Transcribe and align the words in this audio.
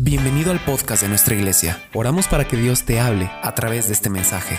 Bienvenido 0.00 0.52
al 0.52 0.60
podcast 0.60 1.02
de 1.02 1.08
nuestra 1.08 1.34
iglesia. 1.34 1.82
Oramos 1.92 2.28
para 2.28 2.46
que 2.46 2.56
Dios 2.56 2.84
te 2.84 3.00
hable 3.00 3.28
a 3.42 3.52
través 3.56 3.88
de 3.88 3.94
este 3.94 4.08
mensaje. 4.08 4.56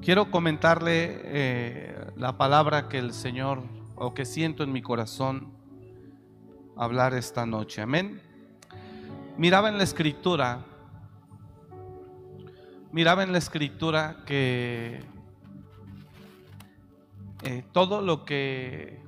Quiero 0.00 0.30
comentarle 0.30 1.20
eh, 1.24 2.06
la 2.16 2.38
palabra 2.38 2.88
que 2.88 2.96
el 2.96 3.12
Señor 3.12 3.64
o 3.96 4.14
que 4.14 4.24
siento 4.24 4.62
en 4.62 4.72
mi 4.72 4.80
corazón 4.80 5.52
hablar 6.74 7.12
esta 7.12 7.44
noche. 7.44 7.82
Amén. 7.82 8.22
Miraba 9.36 9.68
en 9.68 9.76
la 9.76 9.84
escritura, 9.84 10.64
miraba 12.92 13.24
en 13.24 13.32
la 13.32 13.38
escritura 13.38 14.24
que 14.24 15.02
eh, 17.42 17.62
todo 17.72 18.00
lo 18.00 18.24
que 18.24 19.06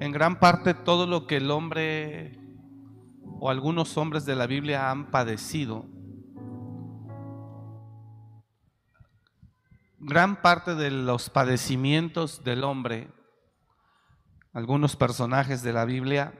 en 0.00 0.12
gran 0.12 0.38
parte 0.38 0.74
todo 0.74 1.06
lo 1.06 1.26
que 1.26 1.36
el 1.36 1.50
hombre 1.50 2.38
o 3.40 3.50
algunos 3.50 3.96
hombres 3.96 4.24
de 4.24 4.34
la 4.34 4.46
Biblia 4.46 4.90
han 4.90 5.10
padecido, 5.10 5.86
gran 9.98 10.42
parte 10.42 10.74
de 10.74 10.90
los 10.90 11.30
padecimientos 11.30 12.44
del 12.44 12.64
hombre, 12.64 13.10
algunos 14.52 14.96
personajes 14.96 15.62
de 15.62 15.72
la 15.72 15.84
Biblia, 15.84 16.34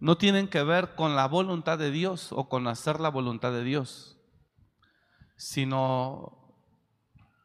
no 0.00 0.16
tienen 0.16 0.48
que 0.48 0.62
ver 0.62 0.94
con 0.94 1.16
la 1.16 1.26
voluntad 1.26 1.78
de 1.78 1.90
Dios 1.90 2.32
o 2.32 2.48
con 2.48 2.68
hacer 2.68 3.00
la 3.00 3.08
voluntad 3.08 3.52
de 3.52 3.64
Dios, 3.64 4.18
sino 5.36 6.54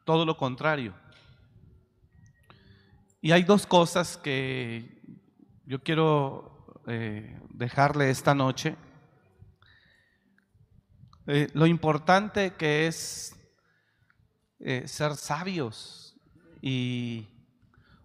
todo 0.05 0.25
lo 0.25 0.37
contrario. 0.37 0.93
Y 3.21 3.31
hay 3.31 3.43
dos 3.43 3.65
cosas 3.65 4.17
que 4.17 5.01
yo 5.65 5.81
quiero 5.81 6.83
eh, 6.87 7.39
dejarle 7.49 8.09
esta 8.09 8.35
noche. 8.35 8.75
Eh, 11.27 11.47
lo 11.53 11.65
importante 11.65 12.53
que 12.53 12.87
es 12.87 13.35
eh, 14.59 14.87
ser 14.87 15.15
sabios 15.15 16.17
y 16.61 17.27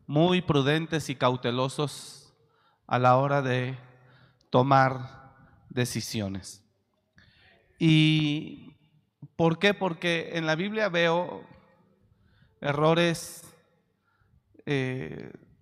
muy 0.07 0.41
prudentes 0.41 1.11
y 1.11 1.17
cautelosos 1.17 2.33
a 2.87 2.99
la 2.99 3.17
hora 3.17 3.43
de 3.43 3.77
tomar 4.51 5.35
decisiones. 5.69 6.65
¿Y 7.79 8.77
por 9.37 9.59
qué? 9.59 9.75
Porque 9.75 10.31
en 10.35 10.47
la 10.47 10.55
Biblia 10.55 10.89
veo 10.89 11.45
errores 12.61 13.45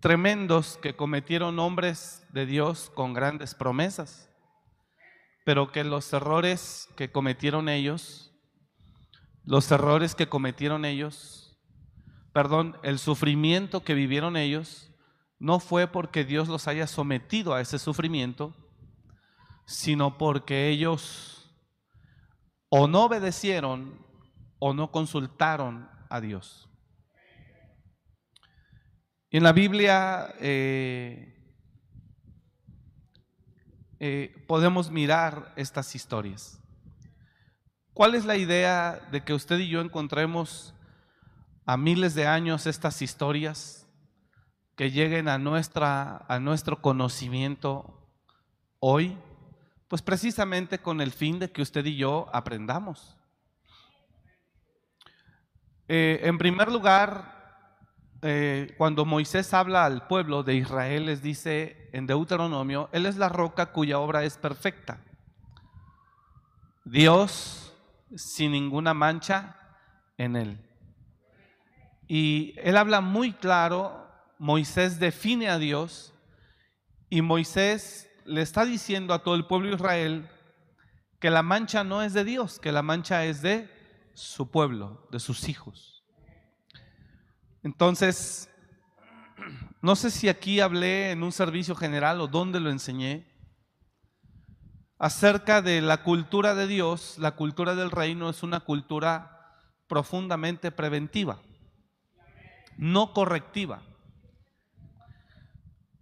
tremendos 0.06 0.78
que 0.80 0.94
cometieron 0.94 1.58
hombres 1.58 2.24
de 2.30 2.46
Dios 2.46 2.92
con 2.94 3.12
grandes 3.12 3.56
promesas, 3.56 4.30
pero 5.44 5.72
que 5.72 5.82
los 5.82 6.12
errores 6.12 6.88
que 6.96 7.10
cometieron 7.10 7.68
ellos, 7.68 8.32
los 9.42 9.68
errores 9.72 10.14
que 10.14 10.28
cometieron 10.28 10.84
ellos, 10.84 11.58
perdón, 12.32 12.78
el 12.84 13.00
sufrimiento 13.00 13.82
que 13.82 13.94
vivieron 13.94 14.36
ellos, 14.36 14.92
no 15.40 15.58
fue 15.58 15.88
porque 15.88 16.24
Dios 16.24 16.46
los 16.46 16.68
haya 16.68 16.86
sometido 16.86 17.54
a 17.54 17.60
ese 17.60 17.80
sufrimiento, 17.80 18.54
sino 19.64 20.18
porque 20.18 20.68
ellos 20.68 21.52
o 22.68 22.86
no 22.86 23.06
obedecieron 23.06 24.06
o 24.60 24.72
no 24.72 24.92
consultaron 24.92 25.90
a 26.08 26.20
Dios. 26.20 26.70
En 29.30 29.42
la 29.42 29.52
Biblia 29.52 30.34
eh, 30.38 31.34
eh, 33.98 34.44
podemos 34.46 34.90
mirar 34.90 35.52
estas 35.56 35.96
historias. 35.96 36.60
¿Cuál 37.92 38.14
es 38.14 38.24
la 38.24 38.36
idea 38.36 39.00
de 39.10 39.24
que 39.24 39.34
usted 39.34 39.58
y 39.58 39.68
yo 39.68 39.80
encontremos 39.80 40.74
a 41.64 41.76
miles 41.76 42.14
de 42.14 42.28
años 42.28 42.66
estas 42.66 43.02
historias 43.02 43.88
que 44.76 44.92
lleguen 44.92 45.26
a, 45.28 45.38
nuestra, 45.38 46.24
a 46.28 46.38
nuestro 46.38 46.80
conocimiento 46.80 48.08
hoy? 48.78 49.18
Pues 49.88 50.02
precisamente 50.02 50.78
con 50.78 51.00
el 51.00 51.10
fin 51.10 51.40
de 51.40 51.50
que 51.50 51.62
usted 51.62 51.84
y 51.84 51.96
yo 51.96 52.28
aprendamos. 52.32 53.16
Eh, 55.88 56.20
en 56.22 56.38
primer 56.38 56.70
lugar, 56.70 57.35
eh, 58.22 58.74
cuando 58.78 59.04
Moisés 59.04 59.52
habla 59.52 59.84
al 59.84 60.06
pueblo 60.06 60.42
de 60.42 60.54
Israel, 60.54 61.06
les 61.06 61.22
dice 61.22 61.88
en 61.92 62.06
Deuteronomio, 62.06 62.88
Él 62.92 63.06
es 63.06 63.16
la 63.16 63.28
roca 63.28 63.72
cuya 63.72 63.98
obra 63.98 64.24
es 64.24 64.38
perfecta. 64.38 65.00
Dios 66.84 67.74
sin 68.14 68.52
ninguna 68.52 68.94
mancha 68.94 69.56
en 70.16 70.36
Él. 70.36 70.60
Y 72.08 72.54
Él 72.58 72.76
habla 72.76 73.00
muy 73.00 73.32
claro, 73.32 74.06
Moisés 74.38 74.98
define 74.98 75.48
a 75.48 75.58
Dios 75.58 76.14
y 77.10 77.22
Moisés 77.22 78.10
le 78.24 78.42
está 78.42 78.64
diciendo 78.64 79.14
a 79.14 79.22
todo 79.22 79.34
el 79.34 79.46
pueblo 79.46 79.68
de 79.68 79.76
Israel 79.76 80.30
que 81.20 81.30
la 81.30 81.42
mancha 81.42 81.84
no 81.84 82.02
es 82.02 82.12
de 82.12 82.24
Dios, 82.24 82.58
que 82.58 82.72
la 82.72 82.82
mancha 82.82 83.24
es 83.24 83.42
de 83.42 83.70
su 84.14 84.50
pueblo, 84.50 85.06
de 85.10 85.20
sus 85.20 85.48
hijos. 85.48 85.95
Entonces, 87.66 88.48
no 89.82 89.96
sé 89.96 90.12
si 90.12 90.28
aquí 90.28 90.60
hablé 90.60 91.10
en 91.10 91.24
un 91.24 91.32
servicio 91.32 91.74
general 91.74 92.20
o 92.20 92.28
dónde 92.28 92.60
lo 92.60 92.70
enseñé, 92.70 93.26
acerca 95.00 95.62
de 95.62 95.80
la 95.80 96.04
cultura 96.04 96.54
de 96.54 96.68
Dios. 96.68 97.18
La 97.18 97.32
cultura 97.32 97.74
del 97.74 97.90
reino 97.90 98.30
es 98.30 98.44
una 98.44 98.60
cultura 98.60 99.58
profundamente 99.88 100.70
preventiva, 100.70 101.40
no 102.76 103.12
correctiva. 103.12 103.82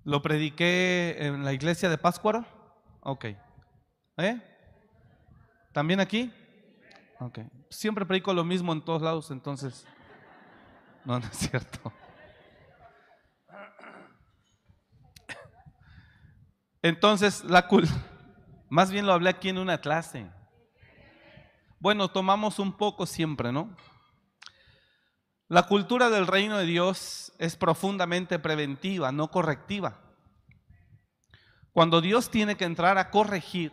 ¿Lo 0.04 0.20
prediqué 0.20 1.16
en 1.18 1.46
la 1.46 1.54
iglesia 1.54 1.88
de 1.88 1.96
Páscuaro? 1.96 2.44
Ok. 3.00 3.24
¿Eh? 4.18 4.38
¿También 5.72 6.00
aquí? 6.00 6.30
Ok. 7.20 7.38
Siempre 7.70 8.04
predico 8.04 8.34
lo 8.34 8.44
mismo 8.44 8.70
en 8.74 8.84
todos 8.84 9.00
lados, 9.00 9.30
entonces. 9.30 9.86
No, 11.04 11.18
no 11.18 11.26
es 11.26 11.36
cierto. 11.36 11.92
Entonces, 16.82 17.44
la 17.44 17.66
cul 17.66 17.88
más 18.74 18.90
bien 18.90 19.06
lo 19.06 19.12
hablé 19.12 19.30
aquí 19.30 19.50
en 19.50 19.58
una 19.58 19.80
clase. 19.80 20.26
Bueno, 21.78 22.08
tomamos 22.08 22.58
un 22.58 22.76
poco 22.76 23.06
siempre, 23.06 23.52
¿no? 23.52 23.76
La 25.48 25.64
cultura 25.64 26.10
del 26.10 26.26
reino 26.26 26.58
de 26.58 26.66
Dios 26.66 27.32
es 27.38 27.54
profundamente 27.54 28.38
preventiva, 28.38 29.12
no 29.12 29.30
correctiva. 29.30 30.00
Cuando 31.72 32.00
Dios 32.00 32.30
tiene 32.30 32.56
que 32.56 32.64
entrar 32.64 32.98
a 32.98 33.10
corregir, 33.10 33.70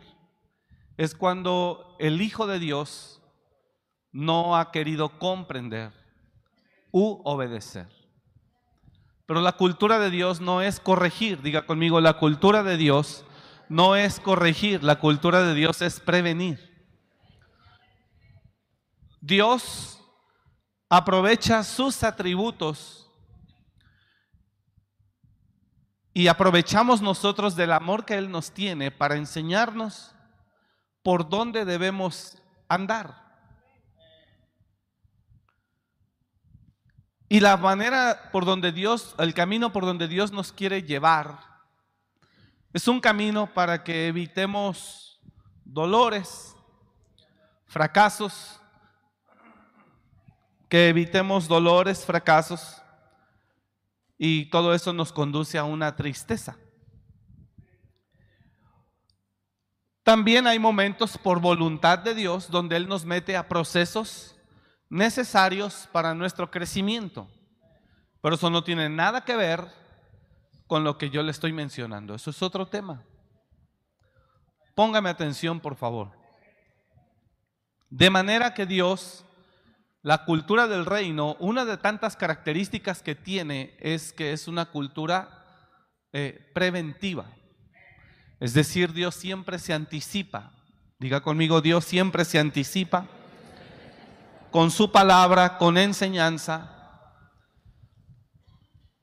es 0.96 1.14
cuando 1.14 1.96
el 1.98 2.20
Hijo 2.20 2.46
de 2.46 2.58
Dios 2.58 3.22
no 4.12 4.56
ha 4.56 4.70
querido 4.70 5.18
comprender 5.18 6.01
u 6.92 7.20
obedecer. 7.24 7.88
Pero 9.26 9.40
la 9.40 9.52
cultura 9.52 9.98
de 9.98 10.10
Dios 10.10 10.40
no 10.40 10.62
es 10.62 10.78
corregir, 10.78 11.42
diga 11.42 11.66
conmigo, 11.66 12.00
la 12.00 12.18
cultura 12.18 12.62
de 12.62 12.76
Dios 12.76 13.24
no 13.68 13.96
es 13.96 14.20
corregir, 14.20 14.84
la 14.84 15.00
cultura 15.00 15.42
de 15.42 15.54
Dios 15.54 15.82
es 15.82 15.98
prevenir. 15.98 16.70
Dios 19.20 20.00
aprovecha 20.88 21.64
sus 21.64 22.02
atributos 22.02 23.10
y 26.12 26.26
aprovechamos 26.26 27.00
nosotros 27.00 27.56
del 27.56 27.72
amor 27.72 28.04
que 28.04 28.14
Él 28.14 28.30
nos 28.30 28.50
tiene 28.50 28.90
para 28.90 29.16
enseñarnos 29.16 30.14
por 31.02 31.28
dónde 31.28 31.64
debemos 31.64 32.36
andar. 32.68 33.31
Y 37.32 37.40
la 37.40 37.56
manera 37.56 38.28
por 38.30 38.44
donde 38.44 38.72
Dios, 38.72 39.14
el 39.18 39.32
camino 39.32 39.72
por 39.72 39.86
donde 39.86 40.06
Dios 40.06 40.32
nos 40.32 40.52
quiere 40.52 40.82
llevar, 40.82 41.38
es 42.74 42.86
un 42.88 43.00
camino 43.00 43.46
para 43.46 43.82
que 43.82 44.06
evitemos 44.08 45.18
dolores, 45.64 46.54
fracasos, 47.64 48.60
que 50.68 50.90
evitemos 50.90 51.48
dolores, 51.48 52.04
fracasos, 52.04 52.82
y 54.18 54.50
todo 54.50 54.74
eso 54.74 54.92
nos 54.92 55.10
conduce 55.10 55.56
a 55.56 55.64
una 55.64 55.96
tristeza. 55.96 56.58
También 60.02 60.46
hay 60.46 60.58
momentos 60.58 61.16
por 61.16 61.40
voluntad 61.40 61.98
de 61.98 62.14
Dios 62.14 62.50
donde 62.50 62.76
Él 62.76 62.86
nos 62.86 63.06
mete 63.06 63.38
a 63.38 63.48
procesos 63.48 64.36
necesarios 64.92 65.88
para 65.90 66.14
nuestro 66.14 66.50
crecimiento. 66.50 67.26
Pero 68.20 68.34
eso 68.34 68.50
no 68.50 68.62
tiene 68.62 68.90
nada 68.90 69.24
que 69.24 69.34
ver 69.34 69.66
con 70.66 70.84
lo 70.84 70.98
que 70.98 71.08
yo 71.08 71.22
le 71.22 71.30
estoy 71.30 71.50
mencionando. 71.50 72.14
Eso 72.14 72.28
es 72.28 72.42
otro 72.42 72.66
tema. 72.66 73.02
Póngame 74.74 75.08
atención, 75.08 75.60
por 75.60 75.76
favor. 75.76 76.10
De 77.88 78.10
manera 78.10 78.52
que 78.52 78.66
Dios, 78.66 79.24
la 80.02 80.26
cultura 80.26 80.68
del 80.68 80.84
reino, 80.84 81.36
una 81.40 81.64
de 81.64 81.78
tantas 81.78 82.14
características 82.14 83.02
que 83.02 83.14
tiene 83.14 83.74
es 83.80 84.12
que 84.12 84.34
es 84.34 84.46
una 84.46 84.66
cultura 84.66 85.46
eh, 86.12 86.50
preventiva. 86.54 87.24
Es 88.40 88.52
decir, 88.52 88.92
Dios 88.92 89.14
siempre 89.14 89.58
se 89.58 89.72
anticipa. 89.72 90.52
Diga 90.98 91.22
conmigo, 91.22 91.62
Dios 91.62 91.86
siempre 91.86 92.26
se 92.26 92.38
anticipa 92.38 93.08
con 94.52 94.70
su 94.70 94.92
palabra, 94.92 95.58
con 95.58 95.76
enseñanza, 95.76 96.70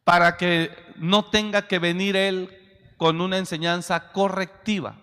para 0.05 0.37
que 0.37 0.71
no 0.95 1.25
tenga 1.25 1.67
que 1.67 1.79
venir 1.79 2.15
Él 2.15 2.55
con 2.95 3.19
una 3.19 3.37
enseñanza 3.37 4.11
correctiva. 4.13 4.95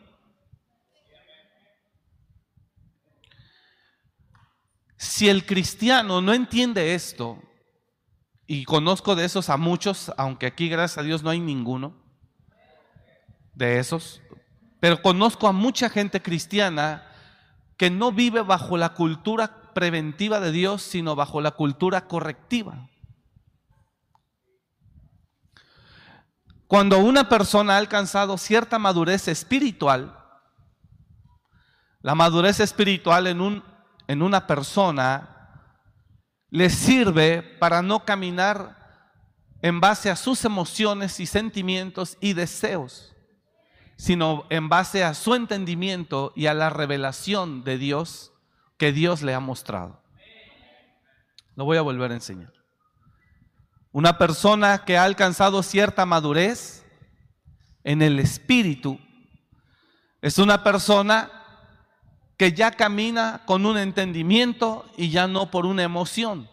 Si 4.96 5.28
el 5.28 5.44
cristiano 5.44 6.22
no 6.22 6.32
entiende 6.32 6.94
esto, 6.94 7.42
y 8.46 8.64
conozco 8.64 9.16
de 9.16 9.24
esos 9.24 9.50
a 9.50 9.56
muchos, 9.56 10.12
aunque 10.16 10.46
aquí 10.46 10.68
gracias 10.68 10.98
a 10.98 11.02
Dios 11.02 11.22
no 11.24 11.30
hay 11.30 11.40
ninguno 11.40 11.96
de 13.54 13.80
esos, 13.80 14.22
pero 14.78 15.02
conozco 15.02 15.48
a 15.48 15.52
mucha 15.52 15.90
gente 15.90 16.22
cristiana 16.22 17.04
que 17.76 17.90
no 17.90 18.12
vive 18.12 18.42
bajo 18.42 18.76
la 18.76 18.94
cultura 18.94 19.65
preventiva 19.76 20.40
de 20.40 20.52
Dios, 20.52 20.80
sino 20.80 21.14
bajo 21.14 21.42
la 21.42 21.50
cultura 21.50 22.08
correctiva. 22.08 22.88
Cuando 26.66 26.98
una 26.98 27.28
persona 27.28 27.74
ha 27.74 27.76
alcanzado 27.76 28.38
cierta 28.38 28.78
madurez 28.78 29.28
espiritual, 29.28 30.18
la 32.00 32.14
madurez 32.14 32.58
espiritual 32.60 33.26
en, 33.26 33.42
un, 33.42 33.62
en 34.08 34.22
una 34.22 34.46
persona 34.46 35.74
le 36.48 36.70
sirve 36.70 37.42
para 37.42 37.82
no 37.82 38.06
caminar 38.06 39.12
en 39.60 39.78
base 39.78 40.08
a 40.08 40.16
sus 40.16 40.46
emociones 40.46 41.20
y 41.20 41.26
sentimientos 41.26 42.16
y 42.22 42.32
deseos, 42.32 43.14
sino 43.98 44.46
en 44.48 44.70
base 44.70 45.04
a 45.04 45.12
su 45.12 45.34
entendimiento 45.34 46.32
y 46.34 46.46
a 46.46 46.54
la 46.54 46.70
revelación 46.70 47.62
de 47.62 47.76
Dios 47.76 48.32
que 48.76 48.92
Dios 48.92 49.22
le 49.22 49.34
ha 49.34 49.40
mostrado. 49.40 50.02
Lo 51.54 51.64
voy 51.64 51.78
a 51.78 51.82
volver 51.82 52.10
a 52.10 52.14
enseñar. 52.14 52.52
Una 53.92 54.18
persona 54.18 54.84
que 54.84 54.98
ha 54.98 55.04
alcanzado 55.04 55.62
cierta 55.62 56.04
madurez 56.04 56.84
en 57.82 58.02
el 58.02 58.18
espíritu 58.18 58.98
es 60.20 60.38
una 60.38 60.62
persona 60.62 61.30
que 62.36 62.52
ya 62.52 62.72
camina 62.72 63.42
con 63.46 63.64
un 63.64 63.78
entendimiento 63.78 64.84
y 64.96 65.10
ya 65.10 65.26
no 65.26 65.50
por 65.50 65.64
una 65.64 65.82
emoción. 65.82 66.50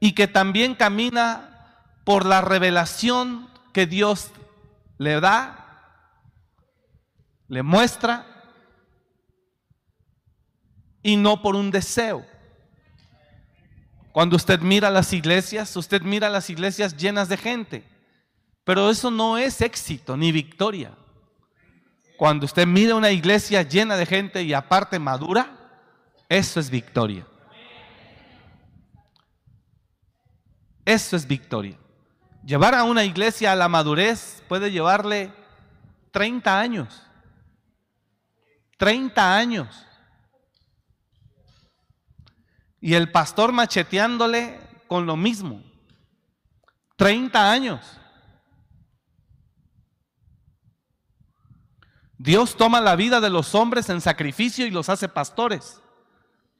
Y 0.00 0.12
que 0.12 0.26
también 0.26 0.74
camina 0.74 1.82
por 2.04 2.26
la 2.26 2.40
revelación 2.40 3.48
que 3.72 3.86
Dios 3.86 4.30
le 4.98 5.20
da, 5.20 5.66
le 7.48 7.62
muestra, 7.62 8.35
y 11.06 11.16
no 11.16 11.40
por 11.40 11.54
un 11.54 11.70
deseo. 11.70 12.26
Cuando 14.10 14.34
usted 14.34 14.58
mira 14.58 14.90
las 14.90 15.12
iglesias, 15.12 15.76
usted 15.76 16.02
mira 16.02 16.28
las 16.28 16.50
iglesias 16.50 16.96
llenas 16.96 17.28
de 17.28 17.36
gente, 17.36 17.84
pero 18.64 18.90
eso 18.90 19.08
no 19.12 19.38
es 19.38 19.60
éxito 19.60 20.16
ni 20.16 20.32
victoria. 20.32 20.90
Cuando 22.16 22.44
usted 22.44 22.66
mira 22.66 22.96
una 22.96 23.12
iglesia 23.12 23.62
llena 23.62 23.96
de 23.96 24.04
gente 24.04 24.42
y 24.42 24.52
aparte 24.52 24.98
madura, 24.98 25.48
eso 26.28 26.58
es 26.58 26.68
victoria. 26.70 27.24
Eso 30.84 31.14
es 31.14 31.24
victoria. 31.24 31.78
Llevar 32.44 32.74
a 32.74 32.82
una 32.82 33.04
iglesia 33.04 33.52
a 33.52 33.56
la 33.56 33.68
madurez 33.68 34.42
puede 34.48 34.72
llevarle 34.72 35.32
30 36.10 36.58
años. 36.58 37.00
30 38.76 39.36
años. 39.36 39.85
Y 42.86 42.94
el 42.94 43.10
pastor 43.10 43.50
macheteándole 43.50 44.60
con 44.86 45.06
lo 45.06 45.16
mismo. 45.16 45.60
30 46.94 47.50
años. 47.50 47.80
Dios 52.16 52.56
toma 52.56 52.80
la 52.80 52.94
vida 52.94 53.20
de 53.20 53.28
los 53.28 53.56
hombres 53.56 53.90
en 53.90 54.00
sacrificio 54.00 54.68
y 54.68 54.70
los 54.70 54.88
hace 54.88 55.08
pastores 55.08 55.80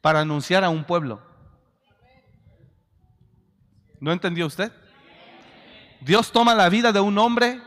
para 0.00 0.18
anunciar 0.18 0.64
a 0.64 0.68
un 0.68 0.82
pueblo. 0.82 1.22
¿No 4.00 4.10
entendió 4.10 4.46
usted? 4.46 4.72
Dios 6.00 6.32
toma 6.32 6.56
la 6.56 6.68
vida 6.68 6.90
de 6.90 6.98
un 6.98 7.18
hombre, 7.18 7.62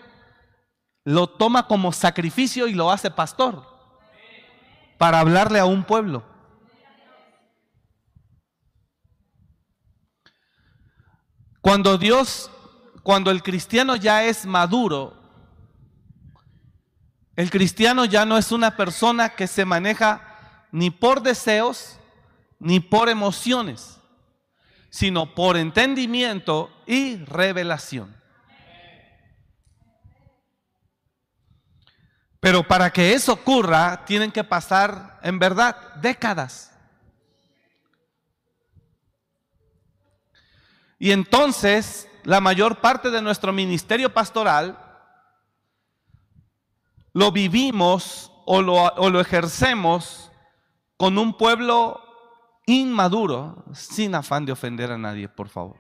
lo 1.06 1.28
toma 1.28 1.66
como 1.66 1.94
sacrificio 1.94 2.68
y 2.68 2.74
lo 2.74 2.92
hace 2.92 3.10
pastor 3.10 3.66
para 4.98 5.22
hablarle 5.22 5.60
a 5.60 5.66
un 5.66 5.86
pueblo. 5.86 6.39
Cuando 11.62 11.98
Dios, 11.98 12.50
cuando 13.04 13.32
el 13.32 13.44
cristiano 13.44 13.96
ya 13.96 14.24
es 14.24 14.46
maduro, 14.46 15.20
el 17.36 17.50
cristiano 17.50 18.06
ya 18.06 18.26
no 18.26 18.38
es 18.38 18.52
una 18.52 18.76
persona 18.76 19.30
que 19.30 19.48
se 19.48 19.66
maneja 19.66 20.68
ni 20.72 20.90
por 20.90 21.22
deseos 21.22 22.00
ni 22.60 22.80
por 22.80 23.08
emociones, 23.08 23.98
sino 24.90 25.34
por 25.34 25.56
entendimiento 25.56 26.70
y 26.86 27.18
revelación. 27.26 28.20
Pero 32.40 32.64
para 32.68 32.92
que 32.92 33.14
eso 33.14 33.34
ocurra, 33.34 34.06
tienen 34.06 34.32
que 34.32 34.44
pasar, 34.44 35.20
en 35.24 35.40
verdad, 35.40 35.96
décadas. 35.96 36.72
Y 41.00 41.12
entonces, 41.12 42.10
la 42.26 42.42
mayor 42.42 42.82
parte 42.82 43.10
de 43.10 43.22
nuestro 43.22 43.54
ministerio 43.54 44.14
pastoral 44.14 44.78
lo 47.14 47.32
vivimos 47.32 48.32
o 48.46 48.62
lo, 48.62 49.22
ejercemos 49.22 50.32
con 50.98 51.18
un 51.18 51.38
pueblo 51.38 52.02
inmaduro, 52.66 53.64
sin 53.74 54.14
afán 54.14 54.46
de 54.46 54.52
ofender 54.52 54.92
a 54.92 54.98
nadie, 54.98 55.30
por 55.30 55.48
favor. 55.48 55.78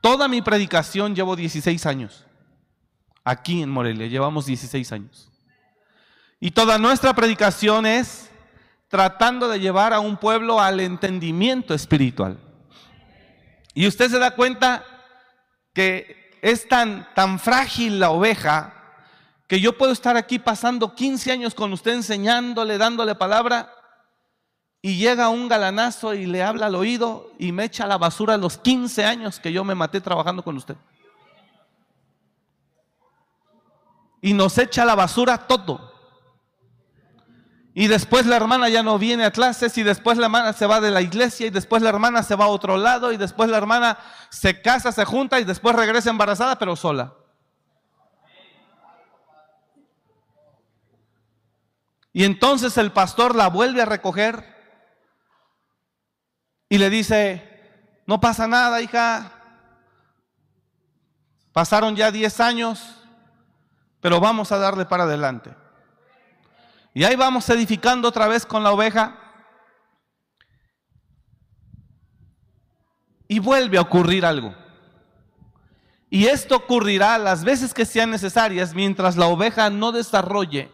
Toda 0.00 0.26
mi 0.26 0.42
predicación 0.42 1.14
llevo 1.14 1.36
16 1.36 1.86
años. 1.86 2.26
Aquí 3.22 3.62
en 3.62 3.70
Morelia 3.70 4.08
llevamos 4.08 4.46
16 4.46 4.90
años. 4.92 5.30
Y 6.40 6.50
toda 6.50 6.76
nuestra 6.76 7.14
predicación 7.14 7.86
es 7.86 8.28
tratando 8.88 9.48
de 9.48 9.60
llevar 9.60 9.92
a 9.92 10.00
un 10.00 10.16
pueblo 10.16 10.60
al 10.60 10.80
entendimiento 10.80 11.72
espiritual. 11.72 12.38
Y 13.74 13.86
usted 13.86 14.10
se 14.10 14.18
da 14.18 14.32
cuenta 14.32 14.84
que 15.72 16.38
es 16.42 16.68
tan, 16.68 17.08
tan 17.14 17.38
frágil 17.38 18.00
la 18.00 18.10
oveja 18.10 18.74
que 19.46 19.60
yo 19.60 19.76
puedo 19.76 19.92
estar 19.92 20.16
aquí 20.16 20.38
pasando 20.38 20.94
15 20.94 21.32
años 21.32 21.54
con 21.54 21.72
usted 21.72 21.92
enseñándole, 21.92 22.78
dándole 22.78 23.14
palabra, 23.14 23.70
y 24.80 24.96
llega 24.96 25.28
un 25.28 25.46
galanazo 25.46 26.14
y 26.14 26.26
le 26.26 26.42
habla 26.42 26.66
al 26.66 26.74
oído 26.74 27.30
y 27.38 27.52
me 27.52 27.64
echa 27.64 27.86
la 27.86 27.98
basura 27.98 28.36
los 28.36 28.58
15 28.58 29.04
años 29.04 29.38
que 29.38 29.52
yo 29.52 29.62
me 29.62 29.74
maté 29.76 30.00
trabajando 30.00 30.42
con 30.42 30.56
usted. 30.56 30.76
Y 34.20 34.32
nos 34.32 34.58
echa 34.58 34.84
la 34.84 34.94
basura 34.94 35.38
todo. 35.38 35.91
Y 37.74 37.86
después 37.86 38.26
la 38.26 38.36
hermana 38.36 38.68
ya 38.68 38.82
no 38.82 38.98
viene 38.98 39.24
a 39.24 39.30
clases 39.30 39.78
y 39.78 39.82
después 39.82 40.18
la 40.18 40.26
hermana 40.26 40.52
se 40.52 40.66
va 40.66 40.80
de 40.80 40.90
la 40.90 41.00
iglesia 41.00 41.46
y 41.46 41.50
después 41.50 41.82
la 41.82 41.88
hermana 41.88 42.22
se 42.22 42.34
va 42.34 42.44
a 42.44 42.48
otro 42.48 42.76
lado 42.76 43.12
y 43.12 43.16
después 43.16 43.48
la 43.48 43.56
hermana 43.56 43.98
se 44.28 44.60
casa, 44.60 44.92
se 44.92 45.06
junta 45.06 45.40
y 45.40 45.44
después 45.44 45.74
regresa 45.74 46.10
embarazada 46.10 46.58
pero 46.58 46.76
sola. 46.76 47.14
Y 52.12 52.24
entonces 52.24 52.76
el 52.76 52.92
pastor 52.92 53.34
la 53.34 53.48
vuelve 53.48 53.80
a 53.80 53.86
recoger 53.86 54.44
y 56.68 56.76
le 56.76 56.90
dice, 56.90 58.02
no 58.06 58.20
pasa 58.20 58.46
nada, 58.46 58.82
hija. 58.82 59.32
Pasaron 61.52 61.96
ya 61.96 62.10
10 62.10 62.40
años, 62.40 62.96
pero 64.00 64.20
vamos 64.20 64.52
a 64.52 64.58
darle 64.58 64.84
para 64.84 65.04
adelante. 65.04 65.61
Y 66.94 67.04
ahí 67.04 67.16
vamos 67.16 67.48
edificando 67.48 68.08
otra 68.08 68.28
vez 68.28 68.44
con 68.44 68.62
la 68.62 68.72
oveja. 68.72 69.18
Y 73.28 73.38
vuelve 73.38 73.78
a 73.78 73.82
ocurrir 73.82 74.26
algo. 74.26 74.54
Y 76.10 76.26
esto 76.26 76.56
ocurrirá 76.56 77.16
las 77.16 77.42
veces 77.42 77.72
que 77.72 77.86
sean 77.86 78.10
necesarias 78.10 78.74
mientras 78.74 79.16
la 79.16 79.26
oveja 79.26 79.70
no 79.70 79.92
desarrolle 79.92 80.70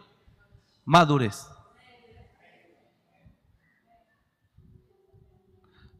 madurez. 0.83 1.47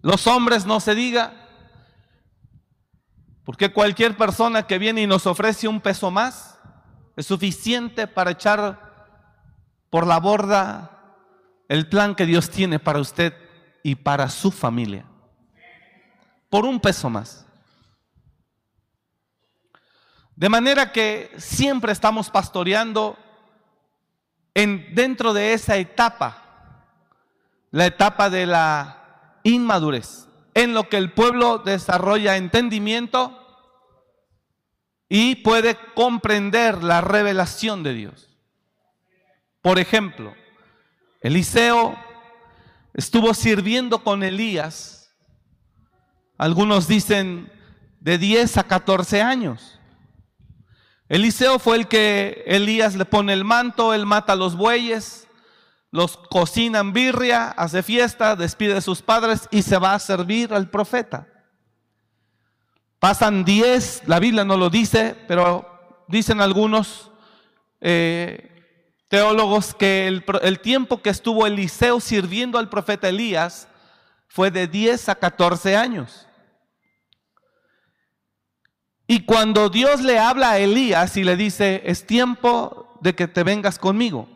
Los 0.02 0.28
hombres 0.28 0.66
no 0.66 0.80
se 0.80 0.96
diga, 0.96 1.48
porque 3.46 3.72
cualquier 3.72 4.18
persona 4.18 4.68
que 4.68 4.78
viene 4.78 5.02
y 5.02 5.08
nos 5.08 5.26
ofrece 5.26 5.68
un 5.68 5.80
peso 5.80 6.12
más 6.12 6.58
es 7.16 7.26
suficiente 7.26 8.08
para 8.08 8.32
echar 8.32 8.89
por 9.90 10.08
la 10.08 10.20
borda 10.20 11.00
el 11.68 11.88
plan 11.88 12.16
que 12.16 12.26
Dios 12.26 12.50
tiene 12.50 12.80
para 12.80 13.00
usted 13.00 13.34
y 13.84 13.96
para 13.96 14.30
su 14.30 14.52
familia. 14.52 15.06
Por 16.50 16.66
un 16.66 16.80
peso 16.80 17.10
más. 17.10 17.46
De 20.36 20.50
manera 20.50 20.92
que 20.92 21.32
siempre 21.38 21.92
estamos 21.92 22.30
pastoreando 22.30 23.18
en, 24.54 24.96
dentro 24.96 25.34
de 25.34 25.54
esa 25.54 25.78
etapa, 25.78 26.86
la 27.72 27.86
etapa 27.86 28.30
de 28.30 28.46
la 28.46 29.42
inmadurez, 29.44 30.28
en 30.54 30.74
lo 30.74 30.90
que 30.90 30.98
el 30.98 31.12
pueblo 31.12 31.60
desarrolla 31.60 32.38
entendimiento 32.38 33.36
y 35.08 35.36
puede 35.36 35.78
comprender 35.94 36.84
la 36.84 37.02
revelación 37.02 37.84
de 37.84 37.94
Dios. 37.94 38.29
Por 39.62 39.80
ejemplo, 39.80 40.34
Eliseo 41.22 41.98
estuvo 42.94 43.34
sirviendo 43.34 44.04
con 44.04 44.24
Elías, 44.24 45.12
algunos 46.38 46.88
dicen 46.88 47.52
de 48.00 48.18
10 48.18 48.58
a 48.58 48.64
14 48.64 49.22
años. 49.22 49.80
Eliseo 51.10 51.60
fue 51.60 51.76
el 51.76 51.88
que 51.88 52.44
Elías 52.46 52.96
le 52.96 53.04
pone 53.04 53.34
el 53.34 53.44
manto, 53.44 53.94
él 53.94 54.06
mata 54.06 54.34
a 54.34 54.38
los 54.38 54.56
bueyes, 54.56 55.28
los 55.92 56.16
cocinan 56.16 56.94
birria, 56.94 57.50
hace 57.50 57.84
fiesta, 57.84 58.36
despide 58.36 58.78
a 58.78 58.82
sus 58.82 59.02
padres 59.02 59.50
y 59.52 59.64
se 59.64 59.78
va 59.78 59.96
a 59.96 60.00
servir 60.00 60.54
al 60.54 60.70
profeta. 60.70 61.28
Pasan 63.00 63.44
diez, 63.44 64.04
la 64.06 64.20
Biblia 64.20 64.46
no 64.46 64.56
lo 64.56 64.70
dice, 64.70 65.16
pero 65.28 66.06
dicen 66.08 66.42
algunos 66.42 67.12
eh, 67.82 68.49
teólogos 69.10 69.74
que 69.74 70.08
el, 70.08 70.60
tiempo 70.62 71.02
que 71.02 71.10
estuvo 71.10 71.46
Eliseo 71.46 72.00
sirviendo 72.00 72.58
al 72.58 72.70
profeta 72.70 73.10
Elías 73.10 73.68
fue 74.28 74.52
de 74.52 74.68
10 74.68 75.10
a 75.10 75.16
14 75.16 75.76
años. 75.76 76.28
Y 79.08 79.26
cuando 79.26 79.70
Dios 79.70 80.02
le 80.02 80.20
habla 80.20 80.52
a 80.52 80.60
Elías 80.60 81.18
y 81.18 81.24
le 81.24 81.36
dice, 81.36 81.82
es 81.86 82.06
tiempo 82.06 82.96
de 83.02 83.16
que 83.16 83.28
te 83.28 83.44
vengas 83.44 83.80
conmigo. 83.80 84.30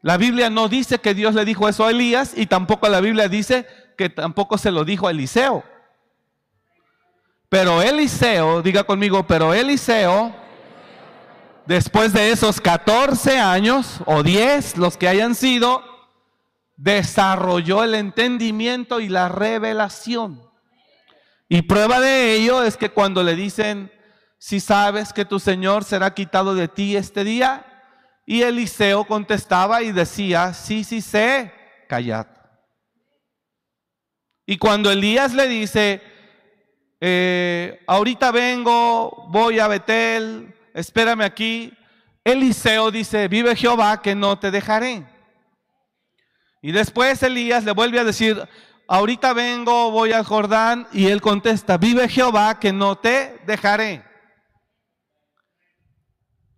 La 0.00 0.16
Biblia 0.16 0.48
no 0.48 0.68
dice 0.68 0.98
que 0.98 1.12
Dios 1.12 1.34
le 1.34 1.44
dijo 1.44 1.68
eso 1.68 1.84
a 1.84 1.90
Elías 1.90 2.32
y 2.34 2.46
tampoco 2.46 2.88
la 2.88 3.02
Biblia 3.02 3.28
dice 3.28 3.66
que 3.98 4.08
tampoco 4.08 4.56
se 4.56 4.70
lo 4.70 4.86
dijo 4.86 5.06
a 5.06 5.10
Eliseo. 5.10 5.62
Pero 7.50 7.82
Eliseo, 7.82 8.62
diga 8.62 8.84
conmigo, 8.84 9.26
pero 9.26 9.52
Eliseo, 9.52 10.34
después 11.66 12.12
de 12.12 12.30
esos 12.30 12.60
14 12.60 13.38
años 13.38 14.00
o 14.06 14.22
10, 14.22 14.76
los 14.76 14.96
que 14.96 15.08
hayan 15.08 15.34
sido, 15.34 15.82
desarrolló 16.76 17.84
el 17.84 17.94
entendimiento 17.94 19.00
y 19.00 19.08
la 19.08 19.28
revelación. 19.28 20.42
Y 21.48 21.62
prueba 21.62 22.00
de 22.00 22.34
ello 22.34 22.62
es 22.64 22.76
que 22.76 22.90
cuando 22.90 23.22
le 23.22 23.36
dicen, 23.36 23.92
si 24.38 24.58
sabes 24.58 25.12
que 25.12 25.24
tu 25.24 25.38
Señor 25.38 25.84
será 25.84 26.14
quitado 26.14 26.54
de 26.54 26.68
ti 26.68 26.96
este 26.96 27.24
día, 27.24 27.66
y 28.24 28.42
Eliseo 28.42 29.04
contestaba 29.04 29.82
y 29.82 29.92
decía, 29.92 30.54
sí, 30.54 30.84
sí 30.84 31.00
sé, 31.00 31.52
callad. 31.88 32.26
Y 34.46 34.58
cuando 34.58 34.90
Elías 34.90 35.34
le 35.34 35.48
dice, 35.48 36.02
eh, 37.00 37.82
ahorita 37.86 38.32
vengo, 38.32 39.26
voy 39.28 39.58
a 39.58 39.68
Betel, 39.68 40.54
espérame 40.74 41.22
aquí, 41.22 41.72
Eliseo 42.24 42.90
dice, 42.90 43.28
vive 43.28 43.56
Jehová 43.56 44.00
que 44.00 44.14
no 44.14 44.38
te 44.38 44.50
dejaré. 44.50 45.06
Y 46.60 46.72
después 46.72 47.22
Elías 47.22 47.64
le 47.64 47.72
vuelve 47.72 47.98
a 47.98 48.04
decir, 48.04 48.48
ahorita 48.86 49.32
vengo, 49.32 49.90
voy 49.90 50.12
al 50.12 50.24
Jordán, 50.24 50.86
y 50.92 51.08
él 51.08 51.20
contesta, 51.20 51.76
vive 51.76 52.08
Jehová 52.08 52.60
que 52.60 52.72
no 52.72 52.96
te 52.96 53.40
dejaré. 53.46 54.04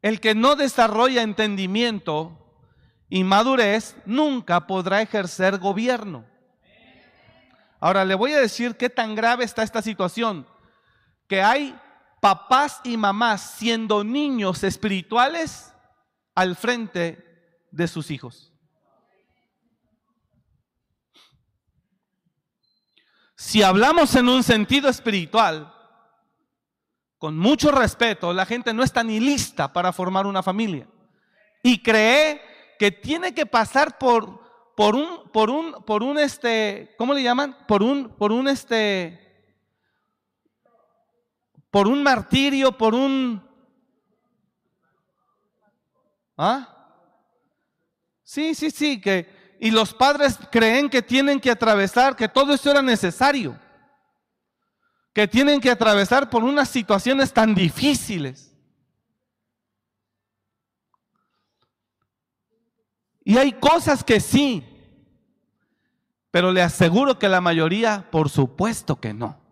El 0.03 0.21
que 0.21 0.35
no 0.35 0.55
desarrolla 0.55 1.23
entendimiento 1.23 2.39
y 3.09 3.25
madurez 3.25 3.97
nunca 4.05 4.67
podrá 4.67 5.01
ejercer 5.01 5.59
gobierno. 5.59 6.27
Ahora 7.81 8.05
le 8.05 8.15
voy 8.15 8.33
a 8.33 8.41
decir 8.41 8.77
qué 8.77 8.91
tan 8.91 9.15
grave 9.15 9.45
está 9.45 9.63
esta 9.63 9.81
situación, 9.81 10.47
que 11.29 11.43
hay 11.43 11.79
papás 12.25 12.81
y 12.85 12.97
mamás 12.97 13.57
siendo 13.59 14.03
niños 14.03 14.65
espirituales 14.65 15.75
al 16.35 16.57
frente 16.57 17.23
de 17.71 17.87
sus 17.87 18.11
hijos. 18.11 18.51
Si 23.37 23.63
hablamos 23.63 24.15
en 24.15 24.31
un 24.31 24.43
sentido 24.43 24.89
espiritual, 24.89 25.71
con 27.19 27.37
mucho 27.37 27.71
respeto, 27.71 28.33
la 28.33 28.47
gente 28.47 28.73
no 28.73 28.83
está 28.83 29.05
ni 29.05 29.21
lista 29.21 29.71
para 29.75 29.93
formar 29.93 30.27
una 30.27 30.43
familia. 30.43 30.89
Y 31.63 31.83
cree 31.83 32.41
que 32.79 32.91
tiene 32.91 33.35
que 33.35 33.45
pasar 33.45 33.99
por, 33.99 34.73
por 34.75 34.95
un, 34.95 35.31
por 35.31 35.51
un, 35.51 35.73
por 35.85 36.03
un 36.03 36.19
este, 36.19 36.95
¿cómo 36.97 37.13
le 37.13 37.23
llaman? 37.23 37.55
Por 37.69 37.83
un, 37.83 38.17
por 38.17 38.33
un 38.33 38.49
este, 38.49 39.24
por 41.75 41.89
un 41.89 42.05
martirio, 42.05 42.79
por 42.79 42.95
un, 42.95 43.43
¿ah? 46.39 46.69
Sí, 48.23 48.55
sí, 48.55 48.71
sí, 48.71 49.01
que, 49.01 49.57
y 49.59 49.73
los 49.73 49.93
padres 49.93 50.39
creen 50.53 50.89
que 50.89 51.03
tienen 51.03 51.41
que 51.41 51.51
atravesar, 51.51 52.15
que 52.15 52.29
todo 52.29 52.55
eso 52.55 52.71
era 52.71 52.81
necesario 52.81 53.59
que 55.13 55.27
tienen 55.27 55.61
que 55.61 55.69
atravesar 55.69 56.31
por 56.31 56.45
unas 56.45 56.69
situaciones 56.69 57.33
tan 57.33 57.57
difíciles. 57.57 58.55
Y 63.25 63.37
hay 63.37 63.53
cosas 63.53 64.05
que 64.05 64.21
sí, 64.21 64.63
pero 66.31 66.53
le 66.53 66.63
aseguro 66.63 67.19
que 67.19 67.29
la 67.29 67.41
mayoría, 67.41 68.09
por 68.13 68.31
supuesto 68.31 69.01
que 69.01 69.13
no. 69.13 69.44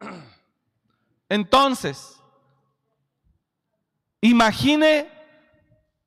Entonces, 1.28 2.20
imagine 4.20 5.10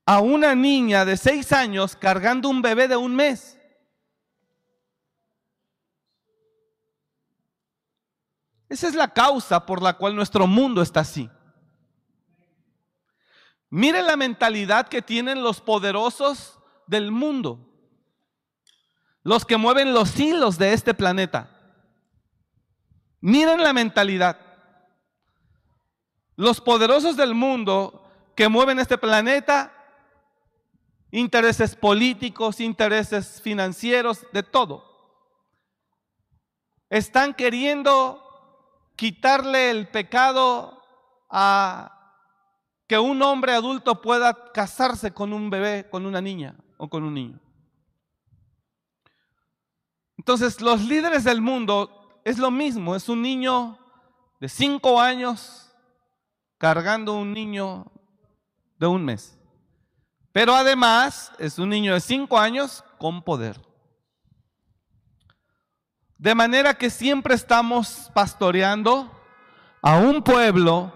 a 0.06 0.20
una 0.20 0.56
niña 0.56 1.06
de 1.06 1.18
seis 1.18 1.52
años 1.52 1.96
cargando 1.96 2.50
un 2.50 2.62
bebé 2.62 2.88
de 2.88 2.98
un 2.98 3.16
mes. 3.16 3.58
Esa 8.68 8.88
es 8.88 8.96
la 8.96 9.10
causa 9.10 9.66
por 9.66 9.82
la 9.82 9.98
cual 9.98 10.16
nuestro 10.16 10.48
mundo 10.48 10.82
está 10.82 11.02
así. 11.02 11.30
Miren 13.70 14.06
la 14.06 14.18
mentalidad 14.18 14.88
que 14.88 15.02
tienen 15.02 15.44
los 15.44 15.62
poderosos 15.62 16.60
del 16.88 17.12
mundo, 17.12 17.70
los 19.24 19.46
que 19.46 19.58
mueven 19.58 19.94
los 19.94 20.20
hilos 20.20 20.58
de 20.58 20.74
este 20.74 20.94
planeta. 20.94 21.61
Miren 23.22 23.62
la 23.62 23.72
mentalidad. 23.72 24.40
Los 26.36 26.60
poderosos 26.60 27.16
del 27.16 27.36
mundo 27.36 28.04
que 28.36 28.50
mueven 28.50 28.80
este 28.80 28.98
planeta, 28.98 29.72
intereses 31.12 31.76
políticos, 31.76 32.60
intereses 32.60 33.40
financieros, 33.42 34.26
de 34.34 34.42
todo, 34.42 34.92
están 36.90 37.36
queriendo 37.36 38.24
quitarle 38.96 39.70
el 39.70 39.88
pecado 39.90 40.84
a 41.30 41.98
que 42.88 42.98
un 42.98 43.22
hombre 43.22 43.54
adulto 43.54 44.02
pueda 44.02 44.52
casarse 44.52 45.14
con 45.14 45.32
un 45.32 45.50
bebé, 45.50 45.88
con 45.90 46.06
una 46.06 46.22
niña 46.22 46.56
o 46.78 46.90
con 46.90 47.04
un 47.04 47.14
niño. 47.14 47.40
Entonces, 50.18 50.60
los 50.60 50.82
líderes 50.82 51.24
del 51.24 51.42
mundo 51.42 52.01
es 52.24 52.38
lo 52.38 52.52
mismo, 52.52 52.96
es 52.96 53.10
un 53.10 53.22
niño 53.22 53.78
de 54.40 54.50
cinco 54.50 55.00
años 55.00 55.72
cargando 56.58 57.16
un 57.16 57.34
niño 57.34 57.92
de 58.78 58.88
un 58.88 59.04
mes. 59.04 59.38
Pero 60.32 60.56
además 60.56 61.32
es 61.40 61.60
un 61.60 61.70
niño 61.70 61.94
de 61.94 62.00
cinco 62.00 62.40
años 62.40 62.84
con 62.98 63.22
poder. 63.24 63.60
De 66.18 66.36
manera 66.36 66.76
que 66.76 66.90
siempre 66.90 67.34
estamos 67.34 68.12
pastoreando 68.14 69.12
a 69.82 69.98
un 69.98 70.22
pueblo 70.22 70.94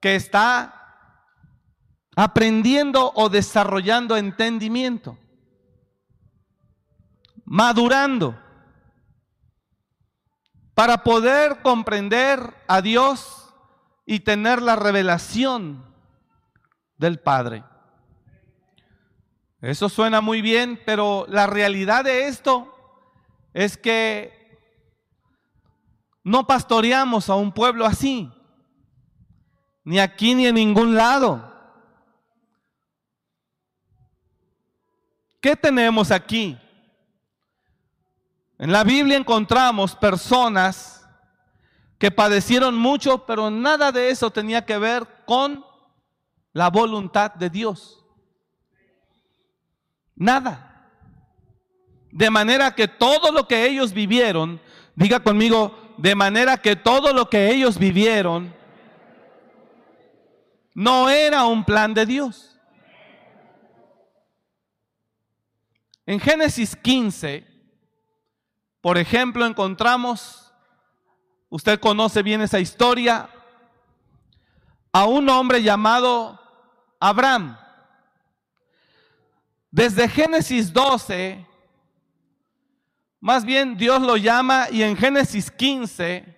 que 0.00 0.16
está 0.16 0.80
aprendiendo 2.16 3.12
o 3.14 3.28
desarrollando 3.28 4.16
entendimiento, 4.16 5.18
madurando, 7.44 8.38
para 10.80 11.04
poder 11.04 11.60
comprender 11.60 12.54
a 12.66 12.80
Dios 12.80 13.52
y 14.06 14.20
tener 14.20 14.62
la 14.62 14.76
revelación 14.76 15.84
del 16.96 17.20
Padre. 17.20 17.64
Eso 19.60 19.90
suena 19.90 20.22
muy 20.22 20.40
bien, 20.40 20.80
pero 20.86 21.26
la 21.28 21.46
realidad 21.46 22.04
de 22.04 22.28
esto 22.28 22.74
es 23.52 23.76
que 23.76 24.32
no 26.24 26.46
pastoreamos 26.46 27.28
a 27.28 27.34
un 27.34 27.52
pueblo 27.52 27.84
así, 27.84 28.32
ni 29.84 29.98
aquí 29.98 30.34
ni 30.34 30.46
en 30.46 30.54
ningún 30.54 30.94
lado. 30.94 31.52
¿Qué 35.42 35.56
tenemos 35.56 36.10
aquí? 36.10 36.58
En 38.60 38.72
la 38.72 38.84
Biblia 38.84 39.16
encontramos 39.16 39.96
personas 39.96 41.08
que 41.96 42.10
padecieron 42.10 42.76
mucho, 42.76 43.24
pero 43.24 43.50
nada 43.50 43.90
de 43.90 44.10
eso 44.10 44.30
tenía 44.30 44.66
que 44.66 44.76
ver 44.76 45.06
con 45.24 45.64
la 46.52 46.68
voluntad 46.68 47.32
de 47.32 47.48
Dios. 47.48 48.04
Nada. 50.14 50.90
De 52.12 52.28
manera 52.28 52.74
que 52.74 52.86
todo 52.86 53.32
lo 53.32 53.48
que 53.48 53.64
ellos 53.64 53.94
vivieron, 53.94 54.60
diga 54.94 55.20
conmigo, 55.20 55.94
de 55.96 56.14
manera 56.14 56.58
que 56.58 56.76
todo 56.76 57.14
lo 57.14 57.30
que 57.30 57.50
ellos 57.50 57.78
vivieron 57.78 58.54
no 60.74 61.08
era 61.08 61.46
un 61.46 61.64
plan 61.64 61.94
de 61.94 62.04
Dios. 62.04 62.60
En 66.04 66.20
Génesis 66.20 66.76
15, 66.76 67.49
por 68.80 68.96
ejemplo, 68.96 69.44
encontramos, 69.44 70.52
usted 71.48 71.78
conoce 71.80 72.22
bien 72.22 72.40
esa 72.40 72.60
historia, 72.60 73.28
a 74.92 75.04
un 75.04 75.28
hombre 75.28 75.62
llamado 75.62 76.40
Abraham. 76.98 77.56
Desde 79.70 80.08
Génesis 80.08 80.72
12, 80.72 81.46
más 83.20 83.44
bien 83.44 83.76
Dios 83.76 84.00
lo 84.00 84.16
llama 84.16 84.66
y 84.70 84.82
en 84.82 84.96
Génesis 84.96 85.50
15, 85.50 86.36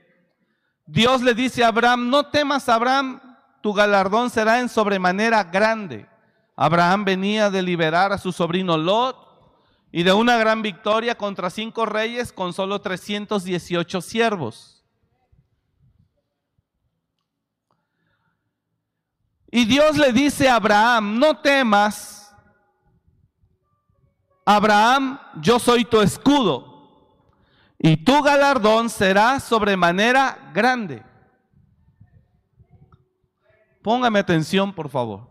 Dios 0.85 1.23
le 1.23 1.33
dice 1.33 1.65
a 1.65 1.69
Abraham, 1.69 2.11
no 2.11 2.27
temas 2.27 2.69
Abraham, 2.69 3.21
tu 3.63 3.73
galardón 3.73 4.29
será 4.29 4.61
en 4.61 4.69
sobremanera 4.69 5.45
grande. 5.45 6.07
Abraham 6.57 7.05
venía 7.05 7.49
de 7.49 7.63
liberar 7.63 8.13
a 8.13 8.19
su 8.19 8.33
sobrino 8.33 8.77
Lot 8.77 9.22
y 9.93 10.03
de 10.03 10.13
una 10.15 10.39
gran 10.39 10.63
victoria 10.63 11.15
contra 11.15 11.51
cinco 11.51 11.85
reyes 11.85 12.33
con 12.33 12.55
solo 12.55 12.81
318 12.81 14.01
siervos. 14.01 14.83
Y 19.51 19.67
Dios 19.67 19.99
le 19.99 20.15
dice 20.15 20.49
a 20.49 20.57
Abraham, 20.57 21.19
no 21.19 21.39
temas, 21.43 22.35
Abraham, 24.47 25.21
yo 25.43 25.59
soy 25.59 25.85
tu 25.85 26.01
escudo, 26.01 26.73
y 27.79 27.99
tu 27.99 28.23
galardón 28.23 28.89
será 28.89 29.39
sobremanera 29.41 30.51
grande. 30.55 31.03
Póngame 33.83 34.21
atención, 34.21 34.73
por 34.73 34.89
favor. 34.89 35.29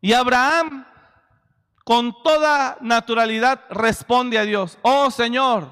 Y 0.00 0.12
Abraham 0.14 0.86
con 1.88 2.22
toda 2.22 2.76
naturalidad 2.82 3.62
responde 3.70 4.38
a 4.38 4.44
Dios, 4.44 4.76
oh 4.82 5.10
Señor, 5.10 5.70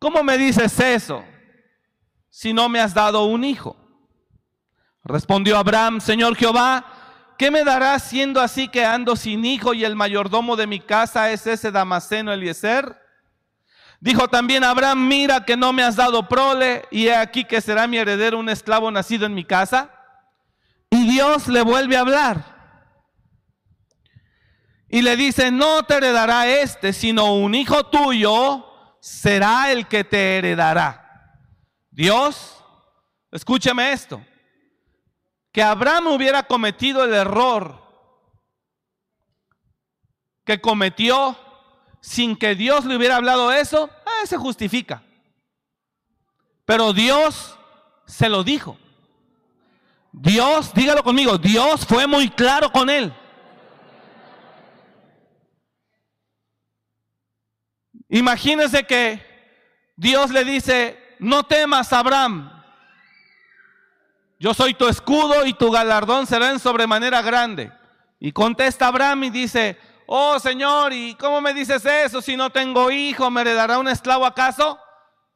¿cómo 0.00 0.24
me 0.24 0.36
dices 0.36 0.80
eso 0.80 1.24
si 2.28 2.52
no 2.52 2.68
me 2.68 2.80
has 2.80 2.92
dado 2.92 3.26
un 3.26 3.44
hijo? 3.44 3.76
Respondió 5.04 5.56
Abraham, 5.56 6.00
Señor 6.00 6.34
Jehová, 6.34 6.84
¿qué 7.38 7.52
me 7.52 7.62
darás 7.62 8.02
siendo 8.02 8.40
así 8.40 8.66
que 8.66 8.84
ando 8.84 9.14
sin 9.14 9.44
hijo 9.44 9.72
y 9.72 9.84
el 9.84 9.94
mayordomo 9.94 10.56
de 10.56 10.66
mi 10.66 10.80
casa 10.80 11.30
es 11.30 11.46
ese 11.46 11.70
Damaseno 11.70 12.32
Eliezer? 12.32 13.00
Dijo 14.00 14.26
también 14.26 14.64
Abraham, 14.64 15.06
mira 15.06 15.44
que 15.44 15.56
no 15.56 15.72
me 15.72 15.84
has 15.84 15.94
dado 15.94 16.26
prole 16.26 16.86
y 16.90 17.06
he 17.06 17.14
aquí 17.14 17.44
que 17.44 17.60
será 17.60 17.86
mi 17.86 17.98
heredero 17.98 18.40
un 18.40 18.48
esclavo 18.48 18.90
nacido 18.90 19.26
en 19.26 19.34
mi 19.34 19.44
casa. 19.44 19.92
Y 20.90 21.08
Dios 21.08 21.46
le 21.46 21.62
vuelve 21.62 21.96
a 21.96 22.00
hablar. 22.00 22.55
Y 24.88 25.02
le 25.02 25.16
dice, 25.16 25.50
no 25.50 25.82
te 25.82 25.96
heredará 25.96 26.46
este, 26.48 26.92
sino 26.92 27.34
un 27.34 27.54
hijo 27.54 27.84
tuyo 27.86 28.64
será 29.00 29.72
el 29.72 29.86
que 29.86 30.04
te 30.04 30.38
heredará. 30.38 31.38
Dios, 31.90 32.62
escúcheme 33.30 33.92
esto, 33.92 34.24
que 35.52 35.62
Abraham 35.62 36.08
hubiera 36.08 36.42
cometido 36.42 37.04
el 37.04 37.14
error 37.14 37.82
que 40.44 40.60
cometió 40.60 41.36
sin 42.00 42.36
que 42.36 42.54
Dios 42.54 42.84
le 42.84 42.96
hubiera 42.96 43.16
hablado 43.16 43.52
eso, 43.52 43.86
eh, 43.86 44.26
se 44.26 44.36
justifica. 44.36 45.02
Pero 46.64 46.92
Dios 46.92 47.58
se 48.06 48.28
lo 48.28 48.44
dijo. 48.44 48.78
Dios, 50.12 50.72
dígalo 50.72 51.02
conmigo, 51.02 51.36
Dios 51.36 51.84
fue 51.84 52.06
muy 52.06 52.30
claro 52.30 52.70
con 52.70 52.88
él. 52.88 53.12
Imagínense 58.16 58.84
que 58.84 59.22
Dios 59.94 60.30
le 60.30 60.42
dice, 60.42 61.16
no 61.18 61.42
temas, 61.42 61.92
Abraham. 61.92 62.50
Yo 64.38 64.54
soy 64.54 64.72
tu 64.72 64.88
escudo 64.88 65.44
y 65.44 65.52
tu 65.52 65.70
galardón 65.70 66.26
será 66.26 66.50
en 66.50 66.58
sobremanera 66.58 67.20
grande. 67.20 67.70
Y 68.18 68.32
contesta 68.32 68.86
Abraham 68.86 69.24
y 69.24 69.30
dice, 69.30 69.78
oh 70.06 70.38
Señor, 70.38 70.94
¿y 70.94 71.14
cómo 71.16 71.42
me 71.42 71.52
dices 71.52 71.84
eso? 71.84 72.22
Si 72.22 72.38
no 72.38 72.48
tengo 72.48 72.90
hijo, 72.90 73.30
¿me 73.30 73.42
heredará 73.42 73.78
un 73.78 73.88
esclavo 73.88 74.24
acaso? 74.24 74.78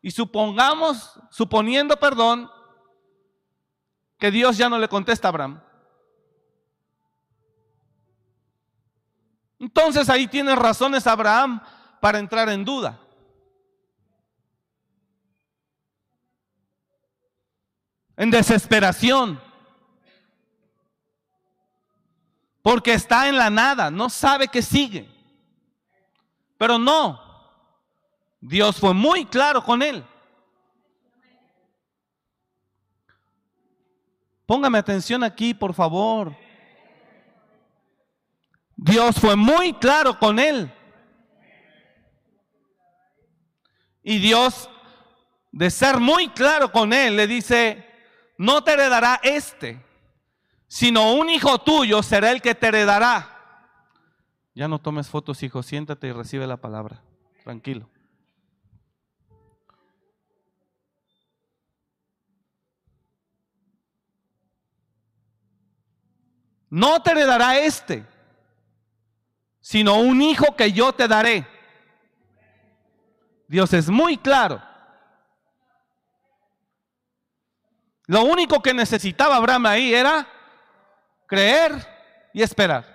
Y 0.01 0.11
supongamos, 0.11 1.21
suponiendo, 1.31 1.99
perdón, 1.99 2.51
que 4.19 4.31
Dios 4.31 4.57
ya 4.57 4.71
no 4.71 4.79
le 4.79 4.89
contesta 4.89 5.29
a 5.29 5.31
Abraham. 5.31 5.61
Entonces 9.59 10.09
ahí 10.09 10.27
tiene 10.27 10.57
razones 10.57 11.07
Abraham 11.07 11.61
para 12.01 12.19
entrar 12.19 12.49
en 12.49 12.65
duda. 12.65 12.99
En 18.17 18.31
desesperación. 18.31 19.41
Porque 22.63 22.93
está 22.93 23.29
en 23.29 23.37
la 23.37 23.49
nada, 23.49 23.91
no 23.91 24.11
sabe 24.11 24.49
que 24.49 24.63
sigue. 24.63 25.09
Pero 26.59 26.79
no, 26.79 27.19
Dios 28.41 28.79
fue 28.79 28.93
muy 28.93 29.25
claro 29.25 29.65
con 29.65 29.83
él. 29.83 30.05
Póngame 34.45 34.79
atención 34.79 35.23
aquí, 35.23 35.55
por 35.55 35.73
favor. 35.73 36.37
Dios 38.77 39.17
fue 39.17 39.37
muy 39.37 39.73
claro 39.75 40.19
con 40.19 40.39
él. 40.39 40.73
Y 44.03 44.19
Dios, 44.19 44.71
de 45.53 45.71
ser 45.71 45.99
muy 45.99 46.29
claro 46.29 46.73
con 46.73 46.93
él, 46.93 47.17
le 47.17 47.27
dice, 47.27 47.87
no 48.39 48.65
te 48.65 48.73
heredará 48.73 49.21
este, 49.23 49.85
sino 50.67 51.13
un 51.15 51.29
hijo 51.29 51.59
tuyo 51.59 52.03
será 52.03 52.31
el 52.31 52.41
que 52.41 52.55
te 52.55 52.69
heredará. 52.69 53.37
Ya 54.55 54.69
no 54.69 54.79
tomes 54.79 55.09
fotos, 55.09 55.43
hijo, 55.43 55.63
siéntate 55.63 56.09
y 56.09 56.13
recibe 56.13 56.47
la 56.47 56.57
palabra. 56.57 57.03
Tranquilo. 57.45 57.89
No 66.71 67.03
te 67.03 67.11
heredará 67.11 67.59
este, 67.59 68.07
sino 69.61 69.97
un 69.97 70.23
hijo 70.23 70.55
que 70.55 70.71
yo 70.71 70.93
te 70.93 71.09
daré. 71.09 71.47
Dios 73.51 73.73
es 73.73 73.89
muy 73.89 74.17
claro. 74.17 74.63
Lo 78.07 78.23
único 78.23 78.63
que 78.63 78.73
necesitaba 78.73 79.35
Abraham 79.35 79.67
ahí 79.67 79.93
era 79.93 80.25
creer 81.27 81.75
y 82.33 82.43
esperar. 82.43 82.87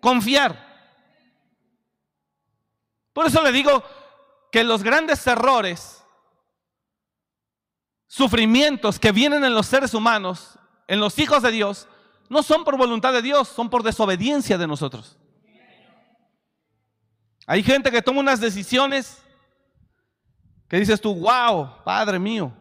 Confiar. 0.00 0.54
Por 3.12 3.26
eso 3.26 3.42
le 3.42 3.50
digo 3.50 3.82
que 4.52 4.62
los 4.62 4.84
grandes 4.84 5.26
errores, 5.26 6.00
sufrimientos 8.06 9.00
que 9.00 9.10
vienen 9.10 9.42
en 9.42 9.52
los 9.52 9.66
seres 9.66 9.94
humanos, 9.94 10.60
en 10.86 11.00
los 11.00 11.18
hijos 11.18 11.42
de 11.42 11.50
Dios, 11.50 11.88
no 12.28 12.44
son 12.44 12.62
por 12.62 12.76
voluntad 12.76 13.12
de 13.12 13.22
Dios, 13.22 13.48
son 13.48 13.68
por 13.68 13.82
desobediencia 13.82 14.56
de 14.58 14.68
nosotros. 14.68 15.18
Hay 17.48 17.64
gente 17.64 17.90
que 17.90 18.00
toma 18.00 18.20
unas 18.20 18.40
decisiones 18.40 19.24
que 20.70 20.78
dices 20.78 21.00
tú, 21.00 21.16
wow, 21.16 21.82
Padre 21.84 22.20
mío. 22.20 22.52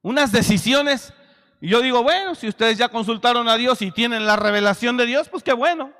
Unas 0.00 0.32
decisiones, 0.32 1.12
y 1.60 1.68
yo 1.68 1.82
digo, 1.82 2.02
bueno, 2.02 2.34
si 2.34 2.48
ustedes 2.48 2.78
ya 2.78 2.88
consultaron 2.88 3.46
a 3.46 3.56
Dios 3.58 3.82
y 3.82 3.90
tienen 3.90 4.24
la 4.24 4.36
revelación 4.36 4.96
de 4.96 5.04
Dios, 5.04 5.28
pues 5.28 5.42
qué 5.42 5.52
bueno. 5.52 5.92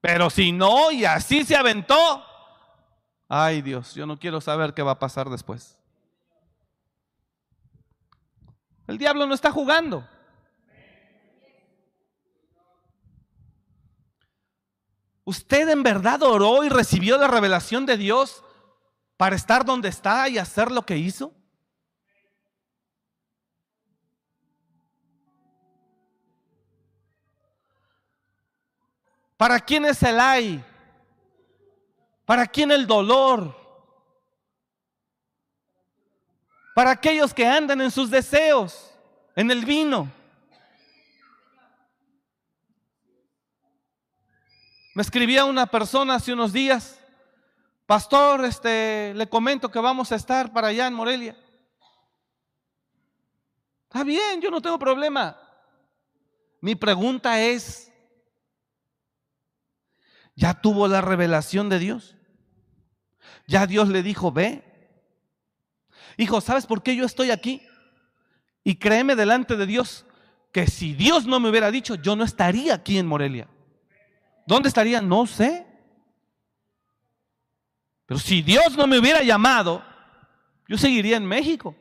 Pero 0.00 0.30
si 0.30 0.50
no, 0.50 0.90
y 0.90 1.04
así 1.04 1.44
se 1.44 1.54
aventó, 1.54 2.24
ay 3.28 3.62
Dios, 3.62 3.94
yo 3.94 4.04
no 4.04 4.18
quiero 4.18 4.40
saber 4.40 4.74
qué 4.74 4.82
va 4.82 4.92
a 4.92 4.98
pasar 4.98 5.30
después. 5.30 5.78
El 8.88 8.98
diablo 8.98 9.26
no 9.26 9.34
está 9.34 9.52
jugando. 9.52 10.08
¿Usted 15.30 15.68
en 15.68 15.84
verdad 15.84 16.24
oró 16.24 16.64
y 16.64 16.68
recibió 16.68 17.16
la 17.16 17.28
revelación 17.28 17.86
de 17.86 17.96
Dios 17.96 18.42
para 19.16 19.36
estar 19.36 19.64
donde 19.64 19.88
está 19.88 20.28
y 20.28 20.38
hacer 20.38 20.72
lo 20.72 20.84
que 20.84 20.96
hizo? 20.96 21.32
¿Para 29.36 29.60
quién 29.60 29.84
es 29.84 30.02
el 30.02 30.18
ay? 30.18 30.64
¿Para 32.24 32.44
quién 32.44 32.72
el 32.72 32.84
dolor? 32.88 33.56
Para 36.74 36.90
aquellos 36.90 37.32
que 37.32 37.46
andan 37.46 37.80
en 37.80 37.92
sus 37.92 38.10
deseos, 38.10 38.92
en 39.36 39.48
el 39.52 39.64
vino. 39.64 40.10
Me 45.00 45.02
escribía 45.02 45.46
una 45.46 45.64
persona 45.64 46.16
hace 46.16 46.34
unos 46.34 46.52
días, 46.52 47.00
pastor, 47.86 48.44
este, 48.44 49.14
le 49.14 49.30
comento 49.30 49.70
que 49.70 49.78
vamos 49.78 50.12
a 50.12 50.16
estar 50.16 50.52
para 50.52 50.66
allá 50.68 50.86
en 50.86 50.92
Morelia. 50.92 51.34
Está 53.84 54.04
bien, 54.04 54.42
yo 54.42 54.50
no 54.50 54.60
tengo 54.60 54.78
problema. 54.78 55.40
Mi 56.60 56.74
pregunta 56.74 57.40
es, 57.40 57.90
¿ya 60.36 60.52
tuvo 60.60 60.86
la 60.86 61.00
revelación 61.00 61.70
de 61.70 61.78
Dios? 61.78 62.14
¿Ya 63.46 63.66
Dios 63.66 63.88
le 63.88 64.02
dijo, 64.02 64.30
ve? 64.30 64.62
Hijo, 66.18 66.42
¿sabes 66.42 66.66
por 66.66 66.82
qué 66.82 66.94
yo 66.94 67.06
estoy 67.06 67.30
aquí? 67.30 67.66
Y 68.64 68.74
créeme 68.74 69.16
delante 69.16 69.56
de 69.56 69.64
Dios 69.64 70.04
que 70.52 70.66
si 70.66 70.92
Dios 70.92 71.24
no 71.24 71.40
me 71.40 71.48
hubiera 71.48 71.70
dicho, 71.70 71.94
yo 71.94 72.16
no 72.16 72.24
estaría 72.24 72.74
aquí 72.74 72.98
en 72.98 73.06
Morelia. 73.06 73.48
¿Dónde 74.50 74.68
estaría? 74.68 75.00
No 75.00 75.28
sé. 75.28 75.64
Pero 78.04 78.18
si 78.18 78.42
Dios 78.42 78.76
no 78.76 78.88
me 78.88 78.98
hubiera 78.98 79.22
llamado, 79.22 79.80
yo 80.66 80.76
seguiría 80.76 81.18
en 81.18 81.24
México. 81.24 81.76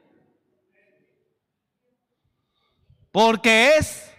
Porque 3.12 3.75
es, 3.75 4.15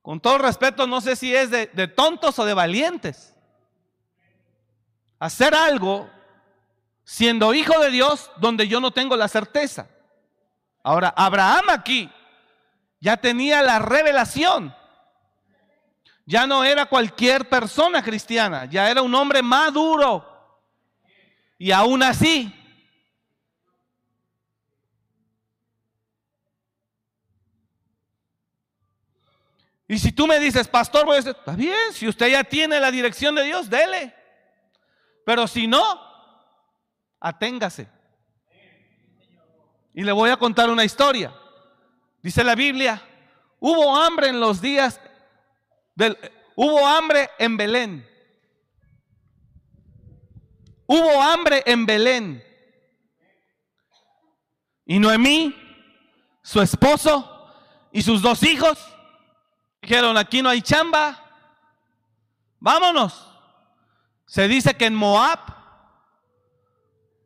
con 0.00 0.20
todo 0.20 0.38
respeto, 0.38 0.86
no 0.86 1.00
sé 1.00 1.16
si 1.16 1.34
es 1.34 1.50
de, 1.50 1.66
de 1.66 1.88
tontos 1.88 2.38
o 2.38 2.44
de 2.44 2.54
valientes, 2.54 3.34
hacer 5.18 5.56
algo 5.56 6.08
siendo 7.02 7.52
hijo 7.52 7.80
de 7.80 7.90
Dios 7.90 8.30
donde 8.36 8.68
yo 8.68 8.80
no 8.80 8.92
tengo 8.92 9.16
la 9.16 9.26
certeza. 9.26 9.88
Ahora, 10.84 11.12
Abraham 11.16 11.64
aquí 11.70 12.08
ya 13.00 13.16
tenía 13.16 13.60
la 13.60 13.80
revelación 13.80 14.72
ya 16.26 16.44
no 16.44 16.64
era 16.64 16.86
cualquier 16.86 17.48
persona 17.48 18.02
cristiana, 18.02 18.64
ya 18.64 18.90
era 18.90 19.00
un 19.00 19.14
hombre 19.14 19.42
maduro. 19.42 20.32
Y 21.56 21.70
aún 21.70 22.02
así, 22.02 22.52
y 29.86 29.98
si 29.98 30.10
tú 30.10 30.26
me 30.26 30.40
dices, 30.40 30.66
pastor, 30.66 31.06
voy 31.06 31.14
a 31.14 31.16
decir, 31.16 31.36
está 31.38 31.52
bien, 31.52 31.92
si 31.92 32.08
usted 32.08 32.28
ya 32.28 32.42
tiene 32.42 32.80
la 32.80 32.90
dirección 32.90 33.36
de 33.36 33.44
Dios, 33.44 33.70
dele. 33.70 34.12
Pero 35.24 35.46
si 35.46 35.68
no, 35.68 35.82
aténgase. 37.20 37.88
Y 39.94 40.02
le 40.02 40.12
voy 40.12 40.30
a 40.30 40.36
contar 40.36 40.68
una 40.68 40.84
historia. 40.84 41.32
Dice 42.20 42.42
la 42.42 42.56
Biblia, 42.56 43.00
hubo 43.60 43.96
hambre 43.96 44.28
en 44.28 44.40
los 44.40 44.60
días 44.60 45.00
hubo 46.54 46.86
hambre 46.86 47.30
en 47.38 47.56
Belén. 47.56 48.08
Hubo 50.86 51.22
hambre 51.22 51.62
en 51.66 51.86
Belén. 51.86 52.42
Y 54.84 54.98
Noemí, 54.98 55.54
su 56.42 56.60
esposo 56.60 57.50
y 57.90 58.02
sus 58.02 58.22
dos 58.22 58.42
hijos 58.44 58.78
dijeron, 59.82 60.16
aquí 60.16 60.42
no 60.42 60.48
hay 60.48 60.62
chamba, 60.62 61.24
vámonos. 62.60 63.26
Se 64.26 64.46
dice 64.46 64.76
que 64.76 64.86
en 64.86 64.94
Moab 64.94 65.40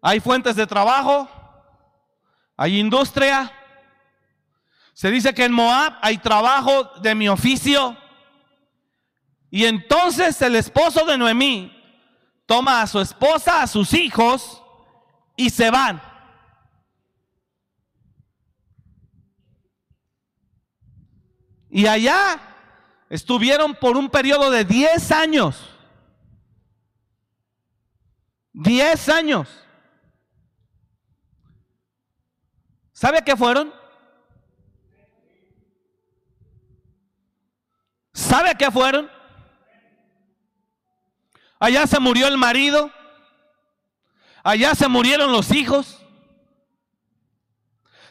hay 0.02 0.20
fuentes 0.20 0.56
de 0.56 0.66
trabajo, 0.66 1.28
hay 2.56 2.78
industria. 2.78 3.52
Se 4.94 5.10
dice 5.10 5.34
que 5.34 5.44
en 5.44 5.52
Moab 5.52 5.98
hay 6.02 6.18
trabajo 6.18 6.84
de 7.00 7.14
mi 7.14 7.28
oficio. 7.28 7.96
Y 9.50 9.64
entonces 9.64 10.40
el 10.42 10.54
esposo 10.54 11.04
de 11.04 11.18
Noemí 11.18 11.76
toma 12.46 12.82
a 12.82 12.86
su 12.86 13.00
esposa, 13.00 13.62
a 13.62 13.66
sus 13.66 13.92
hijos 13.94 14.62
y 15.36 15.50
se 15.50 15.70
van. 15.70 16.00
Y 21.68 21.86
allá 21.86 22.40
estuvieron 23.08 23.74
por 23.74 23.96
un 23.96 24.08
periodo 24.08 24.50
de 24.50 24.64
10 24.64 25.12
años. 25.12 25.70
10 28.52 29.08
años. 29.08 29.48
¿Sabe 32.92 33.22
qué 33.24 33.36
fueron? 33.36 33.72
¿Sabe 38.12 38.54
qué 38.56 38.70
fueron? 38.70 39.19
Allá 41.60 41.86
se 41.86 42.00
murió 42.00 42.26
el 42.26 42.38
marido. 42.38 42.90
Allá 44.42 44.74
se 44.74 44.88
murieron 44.88 45.30
los 45.30 45.52
hijos. 45.52 46.02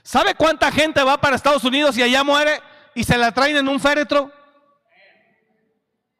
¿Sabe 0.03 0.35
cuánta 0.35 0.71
gente 0.71 1.03
va 1.03 1.19
para 1.19 1.35
Estados 1.35 1.63
Unidos 1.63 1.97
y 1.97 2.03
allá 2.03 2.23
muere 2.23 2.61
y 2.93 3.03
se 3.03 3.17
la 3.17 3.31
traen 3.31 3.57
en 3.57 3.67
un 3.67 3.79
féretro? 3.79 4.31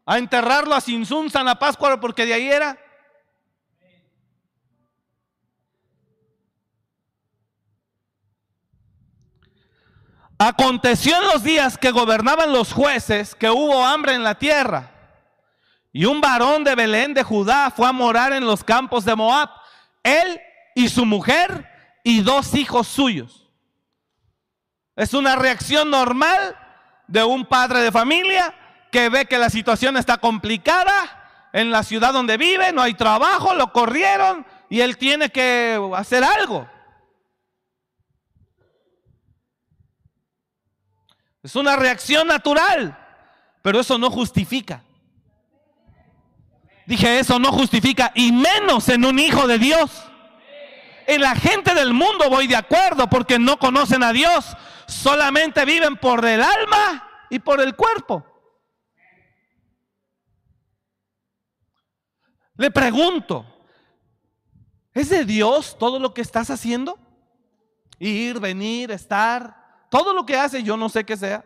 A 0.05 0.17
enterrarlo 0.17 0.73
a 0.73 0.81
Sinsun, 0.81 1.29
San 1.29 1.45
Pascua, 1.59 1.99
porque 1.99 2.25
de 2.25 2.33
ahí 2.33 2.49
era. 2.49 2.77
Aconteció 10.39 11.15
en 11.17 11.27
los 11.27 11.43
días 11.43 11.77
que 11.77 11.91
gobernaban 11.91 12.51
los 12.51 12.73
jueces 12.73 13.35
que 13.35 13.49
hubo 13.49 13.85
hambre 13.85 14.15
en 14.15 14.23
la 14.23 14.35
tierra. 14.35 14.98
Y 15.91 16.05
un 16.05 16.21
varón 16.21 16.63
de 16.63 16.75
Belén 16.75 17.13
de 17.13 17.23
Judá 17.23 17.71
fue 17.71 17.87
a 17.87 17.91
morar 17.91 18.33
en 18.33 18.45
los 18.45 18.63
campos 18.63 19.05
de 19.05 19.15
Moab, 19.15 19.49
él 20.03 20.39
y 20.75 20.89
su 20.89 21.05
mujer 21.05 21.67
y 22.03 22.21
dos 22.21 22.53
hijos 22.53 22.87
suyos. 22.87 23.49
Es 24.95 25.13
una 25.13 25.35
reacción 25.35 25.89
normal 25.89 26.57
de 27.07 27.23
un 27.23 27.45
padre 27.45 27.79
de 27.79 27.91
familia 27.91 28.53
que 28.91 29.09
ve 29.09 29.25
que 29.25 29.37
la 29.37 29.49
situación 29.49 29.97
está 29.97 30.17
complicada 30.17 31.49
en 31.53 31.71
la 31.71 31.83
ciudad 31.83 32.13
donde 32.13 32.37
vive, 32.37 32.71
no 32.71 32.81
hay 32.81 32.93
trabajo, 32.93 33.53
lo 33.55 33.71
corrieron 33.71 34.45
y 34.69 34.81
él 34.81 34.97
tiene 34.97 35.29
que 35.29 35.79
hacer 35.95 36.23
algo. 36.23 36.67
Es 41.41 41.55
una 41.55 41.75
reacción 41.75 42.27
natural, 42.27 42.97
pero 43.61 43.79
eso 43.79 43.97
no 43.97 44.11
justifica. 44.11 44.83
Dije, 46.89 47.19
eso 47.19 47.37
no 47.37 47.51
justifica, 47.51 48.11
y 48.15 48.31
menos 48.31 48.89
en 48.89 49.05
un 49.05 49.19
hijo 49.19 49.45
de 49.45 49.59
Dios. 49.59 49.91
En 51.05 51.21
la 51.21 51.35
gente 51.35 51.75
del 51.75 51.93
mundo 51.93 52.27
voy 52.31 52.47
de 52.47 52.55
acuerdo 52.55 53.07
porque 53.07 53.37
no 53.37 53.59
conocen 53.59 54.01
a 54.01 54.11
Dios. 54.11 54.57
Solamente 54.87 55.65
viven 55.65 55.97
por 55.97 56.25
el 56.25 56.41
alma 56.41 57.07
y 57.29 57.37
por 57.37 57.61
el 57.61 57.75
cuerpo. 57.75 58.25
Le 62.55 62.71
pregunto, 62.71 63.45
¿es 64.91 65.09
de 65.09 65.25
Dios 65.25 65.77
todo 65.77 65.99
lo 65.99 66.15
que 66.15 66.21
estás 66.21 66.49
haciendo? 66.49 66.97
Ir, 67.99 68.39
venir, 68.39 68.89
estar, 68.89 69.85
todo 69.91 70.11
lo 70.11 70.25
que 70.25 70.37
hace, 70.37 70.63
yo 70.63 70.75
no 70.75 70.89
sé 70.89 71.05
qué 71.05 71.15
sea. 71.15 71.45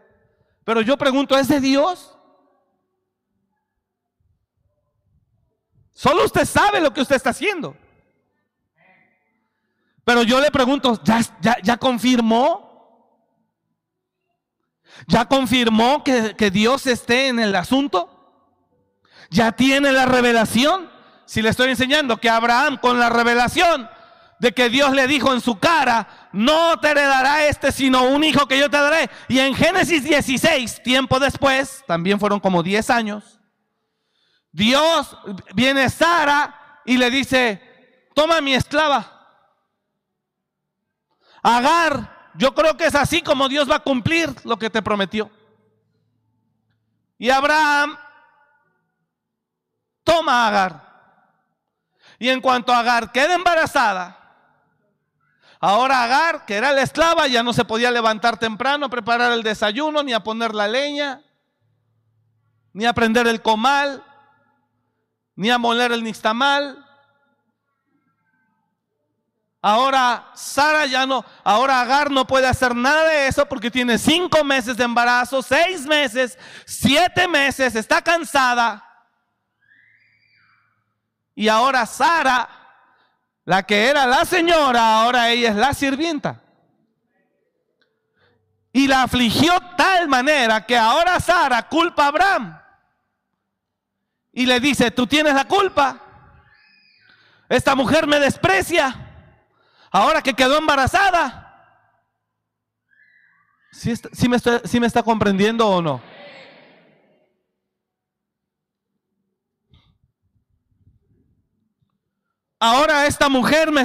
Pero 0.63 0.79
yo 0.79 0.97
pregunto, 0.97 1.37
¿es 1.37 1.49
de 1.49 1.59
Dios? 1.59 2.12
Solo 6.03 6.25
usted 6.25 6.43
sabe 6.43 6.81
lo 6.81 6.93
que 6.93 6.99
usted 6.99 7.15
está 7.15 7.29
haciendo. 7.29 7.77
Pero 10.03 10.23
yo 10.23 10.41
le 10.41 10.51
pregunto, 10.51 10.99
¿ya, 11.01 11.21
ya, 11.63 11.77
confirmó? 11.77 13.23
¿Ya 15.07 15.23
confirmó 15.23 16.03
que, 16.03 16.35
que 16.35 16.51
Dios 16.51 16.87
esté 16.87 17.29
en 17.29 17.39
el 17.39 17.55
asunto? 17.55 18.09
¿Ya 19.29 19.53
tiene 19.53 19.93
la 19.93 20.05
revelación? 20.05 20.91
Si 21.23 21.41
le 21.41 21.47
estoy 21.47 21.69
enseñando 21.69 22.17
que 22.17 22.29
Abraham 22.29 22.79
con 22.81 22.99
la 22.99 23.09
revelación 23.09 23.89
de 24.39 24.51
que 24.51 24.67
Dios 24.67 24.91
le 24.91 25.07
dijo 25.07 25.33
en 25.33 25.39
su 25.39 25.57
cara, 25.57 26.29
no 26.33 26.81
te 26.81 26.89
heredará 26.89 27.45
este, 27.47 27.71
sino 27.71 28.03
un 28.03 28.25
hijo 28.25 28.45
que 28.45 28.59
yo 28.59 28.69
te 28.69 28.75
daré. 28.75 29.09
Y 29.29 29.39
en 29.39 29.55
Génesis 29.55 30.03
16, 30.03 30.83
tiempo 30.83 31.17
después, 31.17 31.81
también 31.87 32.19
fueron 32.19 32.41
como 32.41 32.61
10 32.61 32.89
años, 32.89 33.39
Dios 34.53 35.17
viene 35.55 35.89
Sara 35.89 36.81
y 36.85 36.95
le 36.95 37.09
dice, 37.09 38.09
toma 38.13 38.39
mi 38.39 38.53
esclava. 38.53 39.09
Agar, 41.41 42.31
yo 42.35 42.53
creo 42.53 42.77
que 42.77 42.85
es 42.85 42.95
así 42.95 43.21
como 43.23 43.49
Dios 43.49 43.69
va 43.69 43.77
a 43.77 43.83
cumplir 43.83 44.33
lo 44.45 44.57
que 44.57 44.69
te 44.69 44.83
prometió. 44.83 45.29
Y 47.17 47.31
Abraham 47.31 47.97
toma 50.03 50.43
a 50.43 50.47
Agar. 50.47 50.93
Y 52.19 52.29
en 52.29 52.39
cuanto 52.39 52.71
Agar 52.71 53.11
queda 53.11 53.33
embarazada, 53.33 54.19
ahora 55.59 56.03
Agar, 56.03 56.45
que 56.45 56.55
era 56.55 56.71
la 56.71 56.83
esclava, 56.83 57.27
ya 57.27 57.41
no 57.41 57.53
se 57.53 57.65
podía 57.65 57.89
levantar 57.89 58.37
temprano 58.37 58.87
preparar 58.87 59.31
el 59.31 59.41
desayuno, 59.41 60.03
ni 60.03 60.13
a 60.13 60.19
poner 60.23 60.53
la 60.53 60.67
leña, 60.67 61.23
ni 62.71 62.85
a 62.85 62.93
prender 62.93 63.27
el 63.27 63.41
comal, 63.41 64.03
ni 65.35 65.49
a 65.49 65.57
moler 65.57 65.91
el 65.91 66.03
nixtamal. 66.03 66.83
Ahora 69.65 70.29
Sara 70.35 70.85
ya 70.85 71.05
no, 71.05 71.23
ahora 71.41 71.79
Agar 71.79 72.11
no 72.11 72.27
puede 72.27 72.47
hacer 72.47 72.75
nada 72.75 73.05
de 73.05 73.27
eso 73.27 73.45
porque 73.45 73.71
tiene 73.71 73.97
cinco 73.97 74.43
meses 74.43 74.75
de 74.75 74.83
embarazo, 74.83 75.41
seis 75.41 75.85
meses, 75.85 76.37
siete 76.65 77.29
meses, 77.29 77.73
está 77.75 78.01
cansada. 78.01 78.83
Y 81.33 81.47
ahora 81.47 81.85
Sara, 81.85 82.49
la 83.45 83.63
que 83.63 83.87
era 83.87 84.05
la 84.05 84.25
señora, 84.25 85.01
ahora 85.01 85.29
ella 85.29 85.49
es 85.49 85.55
la 85.55 85.73
sirvienta. 85.73 86.41
Y 88.73 88.87
la 88.87 89.03
afligió 89.03 89.53
tal 89.77 90.09
manera 90.09 90.65
que 90.65 90.77
ahora 90.77 91.19
Sara 91.19 91.69
culpa 91.69 92.03
a 92.03 92.07
Abraham. 92.07 92.62
Y 94.33 94.47
le 94.47 94.59
dice, 94.59 94.91
tú 94.91 95.07
tienes 95.07 95.35
la 95.35 95.47
culpa. 95.47 95.99
Esta 97.47 97.75
mujer 97.75 98.07
me 98.07 98.19
desprecia. 98.19 98.95
Ahora 99.91 100.21
que 100.21 100.33
quedó 100.33 100.57
embarazada. 100.57 101.39
¿Sí, 103.71 103.93
me, 104.27 104.37
me 104.79 104.87
está 104.87 105.03
comprendiendo 105.03 105.67
o 105.67 105.81
no? 105.81 106.01
Ahora 112.59 113.05
esta 113.07 113.29
mujer 113.29 113.71
me, 113.71 113.83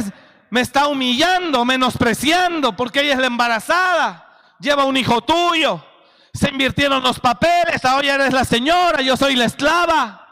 me 0.50 0.60
está 0.60 0.86
humillando, 0.86 1.64
menospreciando, 1.64 2.76
porque 2.76 3.00
ella 3.00 3.14
es 3.14 3.18
la 3.18 3.26
embarazada, 3.26 4.54
lleva 4.60 4.84
un 4.84 4.96
hijo 4.96 5.20
tuyo, 5.20 5.84
se 6.32 6.50
invirtieron 6.50 7.02
los 7.02 7.18
papeles, 7.18 7.84
ahora 7.84 8.14
eres 8.14 8.32
la 8.32 8.44
señora, 8.44 9.02
yo 9.02 9.16
soy 9.16 9.34
la 9.34 9.46
esclava. 9.46 10.27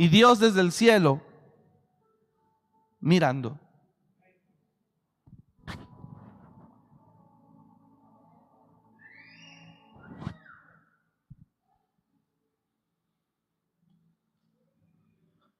Y 0.00 0.08
Dios 0.08 0.38
desde 0.38 0.62
el 0.62 0.72
cielo 0.72 1.20
mirando. 3.00 3.60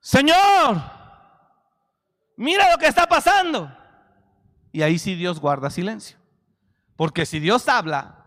Señor, 0.00 0.80
mira 2.38 2.70
lo 2.70 2.78
que 2.78 2.86
está 2.86 3.06
pasando. 3.06 3.70
Y 4.72 4.80
ahí 4.80 4.98
sí 4.98 5.16
Dios 5.16 5.38
guarda 5.38 5.68
silencio. 5.68 6.16
Porque 6.96 7.26
si 7.26 7.40
Dios 7.40 7.68
habla, 7.68 8.24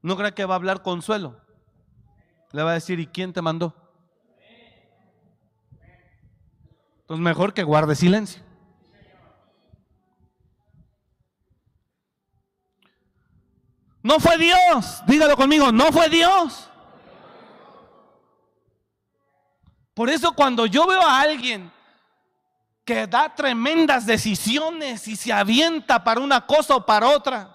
no 0.00 0.16
cree 0.16 0.32
que 0.32 0.46
va 0.46 0.54
a 0.54 0.56
hablar 0.56 0.80
consuelo. 0.80 1.38
Le 2.52 2.62
va 2.62 2.70
a 2.70 2.74
decir, 2.80 2.98
¿y 2.98 3.06
quién 3.06 3.34
te 3.34 3.42
mandó? 3.42 3.83
Entonces 7.04 7.22
mejor 7.22 7.52
que 7.52 7.62
guarde 7.62 7.94
silencio. 7.94 8.42
No 14.02 14.18
fue 14.20 14.38
Dios, 14.38 15.02
dígalo 15.06 15.36
conmigo, 15.36 15.70
no 15.70 15.92
fue 15.92 16.08
Dios. 16.08 16.70
Por 19.92 20.08
eso 20.08 20.32
cuando 20.32 20.64
yo 20.64 20.86
veo 20.86 21.02
a 21.02 21.20
alguien 21.20 21.70
que 22.86 23.06
da 23.06 23.34
tremendas 23.34 24.06
decisiones 24.06 25.06
y 25.06 25.16
se 25.16 25.32
avienta 25.32 26.02
para 26.02 26.20
una 26.20 26.46
cosa 26.46 26.76
o 26.76 26.86
para 26.86 27.08
otra, 27.08 27.54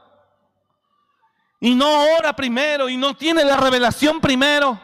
y 1.59 1.73
no 1.73 2.15
ora 2.17 2.35
primero 2.35 2.87
y 2.87 2.97
no 2.97 3.15
tiene 3.15 3.43
la 3.43 3.57
revelación 3.57 4.21
primero, 4.21 4.79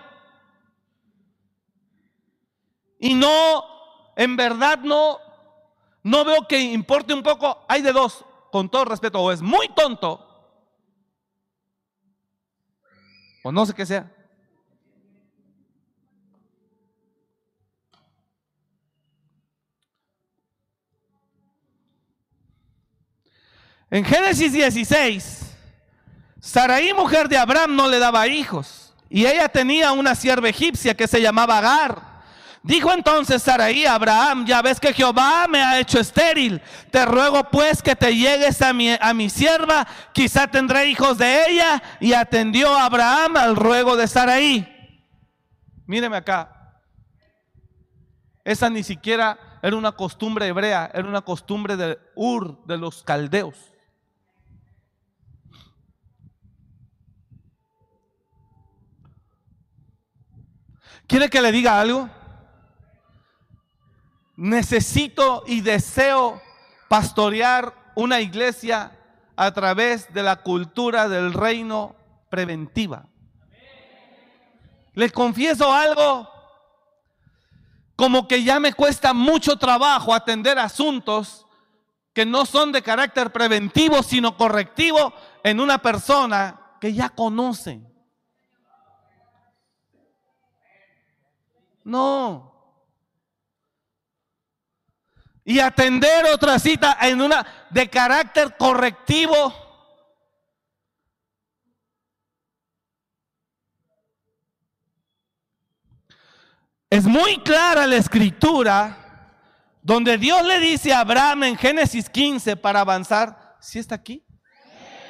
y 2.99 3.13
no, 3.13 3.74
en 4.15 4.36
verdad 4.36 4.80
no, 4.80 5.19
no 6.04 6.23
veo 6.23 6.47
que 6.47 6.60
importe 6.60 7.13
un 7.13 7.23
poco, 7.23 7.65
hay 7.67 7.82
de 7.82 7.91
dos, 7.91 8.25
con 8.51 8.69
todo 8.69 8.86
respeto, 8.86 9.19
o 9.19 9.32
es 9.32 9.41
muy 9.41 9.67
tonto, 9.69 10.21
o 13.43 13.51
no 13.51 13.65
sé 13.65 13.73
qué 13.73 13.86
sea. 13.86 14.12
En 23.91 24.04
Génesis 24.04 24.51
16, 24.51 25.56
Saraí, 26.39 26.93
mujer 26.93 27.30
de 27.30 27.38
Abraham, 27.38 27.75
no 27.75 27.88
le 27.88 27.99
daba 27.99 28.28
hijos. 28.28 28.93
Y 29.10 29.25
ella 29.25 29.47
tenía 29.47 29.91
una 29.91 30.15
sierva 30.15 30.49
egipcia 30.49 30.95
que 30.95 31.08
se 31.08 31.21
llamaba 31.21 31.60
Agar. 31.60 32.14
Dijo 32.65 32.91
entonces 32.91 33.43
Saraí 33.43 33.86
a 33.86 33.93
Abraham, 33.93 34.43
ya 34.43 34.60
ves 34.60 34.80
que 34.80 34.91
Jehová 34.91 35.45
me 35.47 35.62
ha 35.62 35.80
hecho 35.80 35.99
estéril. 35.99 36.60
Te 36.89 37.06
ruego 37.06 37.43
pues 37.51 37.80
que 37.80 37.95
te 37.95 38.15
llegues 38.15 38.60
a 38.63 38.73
mi, 38.73 38.89
a 38.89 39.13
mi 39.13 39.30
sierva, 39.30 39.86
quizá 40.13 40.47
tendré 40.47 40.88
hijos 40.88 41.19
de 41.19 41.47
ella. 41.47 41.84
Y 41.99 42.13
atendió 42.13 42.75
Abraham 42.75 43.38
al 43.38 43.56
ruego 43.56 43.95
de 43.95 44.08
Saraí. 44.08 44.67
Míreme 45.86 46.17
acá. 46.17 46.82
Esa 48.43 48.67
ni 48.67 48.82
siquiera 48.82 49.38
era 49.62 49.75
una 49.75 49.91
costumbre 49.91 50.47
hebrea, 50.47 50.89
era 50.91 51.08
una 51.08 51.21
costumbre 51.21 51.78
de 51.78 51.99
Ur, 52.15 52.65
de 52.65 52.80
los 52.80 53.04
caldeos. 53.04 53.75
¿Quiere 61.06 61.30
que 61.30 61.43
le 61.43 61.51
diga 61.51 61.80
algo? 61.80 62.10
Necesito 64.36 65.43
y 65.48 65.62
deseo 65.62 66.41
pastorear 66.88 67.74
una 67.95 68.19
iglesia 68.21 68.98
a 69.36 69.52
través 69.52 70.13
de 70.13 70.24
la 70.24 70.38
cultura 70.38 71.08
del 71.08 71.34
reino 71.34 71.95
preventiva. 72.30 73.08
Les 74.93 75.12
confieso 75.12 75.71
algo, 75.74 76.30
como 77.95 78.28
que 78.28 78.43
ya 78.43 78.60
me 78.60 78.74
cuesta 78.74 79.13
mucho 79.13 79.58
trabajo 79.58 80.13
atender 80.13 80.58
asuntos 80.58 81.45
que 82.13 82.26
no 82.26 82.45
son 82.45 82.71
de 82.71 82.82
carácter 82.82 83.32
preventivo, 83.32 84.02
sino 84.02 84.38
correctivo 84.38 85.13
en 85.43 85.60
una 85.60 85.80
persona 85.80 86.78
que 86.80 86.93
ya 86.93 87.10
conoce. 87.10 87.82
No. 91.84 92.54
Y 95.45 95.60
atender 95.60 96.25
otra 96.25 96.60
cita 96.60 96.97
en 97.01 97.21
una 97.21 97.45
de 97.69 97.88
carácter 97.88 98.58
correctivo. 98.58 99.53
Es 106.89 107.05
muy 107.05 107.38
clara 107.43 107.86
la 107.88 107.97
escritura 107.97 108.97
donde 109.81 110.17
Dios 110.17 110.43
le 110.43 110.60
dice 110.60 110.93
a 110.93 111.01
Abraham 111.01 111.43
en 111.43 111.58
Génesis 111.58 112.10
15 112.10 112.58
para 112.58 112.79
avanzar, 112.79 113.55
¿sí 113.60 113.77
está 113.77 113.93
aquí? 113.93 114.25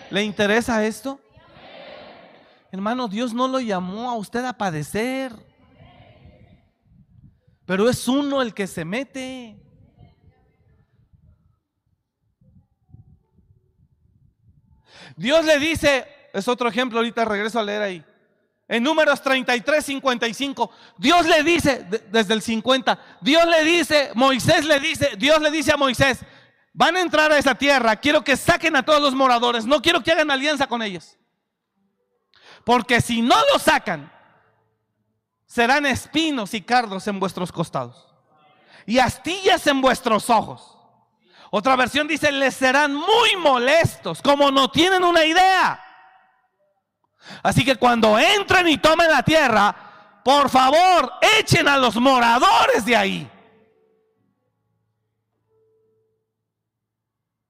¿Le 0.09 0.21
interesa 0.21 0.85
esto? 0.85 1.21
Hermano, 2.71 3.07
Dios 3.07 3.33
no 3.33 3.47
lo 3.47 3.61
llamó 3.61 4.09
a 4.09 4.15
usted 4.15 4.43
a 4.43 4.51
padecer. 4.51 5.33
Pero 7.65 7.89
es 7.89 8.05
uno 8.07 8.41
el 8.41 8.53
que 8.53 8.67
se 8.67 8.83
mete. 8.83 9.64
Dios 15.15 15.45
le 15.45 15.59
dice, 15.59 16.07
es 16.33 16.47
otro 16.47 16.69
ejemplo, 16.69 16.99
ahorita 16.99 17.25
regreso 17.25 17.59
a 17.59 17.63
leer 17.63 17.81
ahí. 17.81 18.05
En 18.67 18.83
números 18.83 19.21
33, 19.21 19.85
55, 19.85 20.71
Dios 20.97 21.25
le 21.27 21.43
dice, 21.43 21.85
desde 22.09 22.33
el 22.33 22.41
50, 22.41 22.99
Dios 23.21 23.45
le 23.45 23.63
dice, 23.63 24.11
Moisés 24.15 24.65
le 24.65 24.79
dice, 24.79 25.11
Dios 25.17 25.39
le 25.41 25.51
dice 25.51 25.71
a 25.71 25.77
Moisés, 25.77 26.19
van 26.73 26.97
a 26.97 27.01
entrar 27.01 27.31
a 27.31 27.37
esa 27.37 27.53
tierra, 27.55 27.95
quiero 27.95 28.23
que 28.23 28.35
saquen 28.35 28.75
a 28.75 28.83
todos 28.83 29.01
los 29.01 29.13
moradores, 29.13 29.65
no 29.65 29.81
quiero 29.81 30.01
que 30.01 30.11
hagan 30.11 30.31
alianza 30.31 30.65
con 30.65 30.81
ellos. 30.81 31.17
Porque 32.63 32.99
si 33.01 33.21
no 33.21 33.35
lo 33.53 33.59
sacan, 33.59 34.11
serán 35.45 35.85
espinos 35.85 36.53
y 36.55 36.61
cardos 36.61 37.07
en 37.07 37.19
vuestros 37.19 37.51
costados 37.51 38.07
y 38.85 38.99
astillas 38.99 39.65
en 39.67 39.81
vuestros 39.81 40.29
ojos. 40.29 40.74
Otra 41.57 41.77
versión 41.77 42.05
dice, 42.05 42.33
les 42.33 42.53
serán 42.53 42.93
muy 42.93 43.37
molestos, 43.37 44.21
como 44.21 44.51
no 44.51 44.69
tienen 44.69 45.05
una 45.05 45.23
idea. 45.23 45.81
Así 47.41 47.63
que 47.63 47.77
cuando 47.77 48.19
entren 48.19 48.67
y 48.67 48.77
tomen 48.77 49.09
la 49.09 49.23
tierra, 49.23 49.73
por 50.21 50.49
favor, 50.49 51.13
echen 51.39 51.69
a 51.69 51.77
los 51.77 51.95
moradores 51.95 52.83
de 52.83 52.97
ahí. 52.97 53.31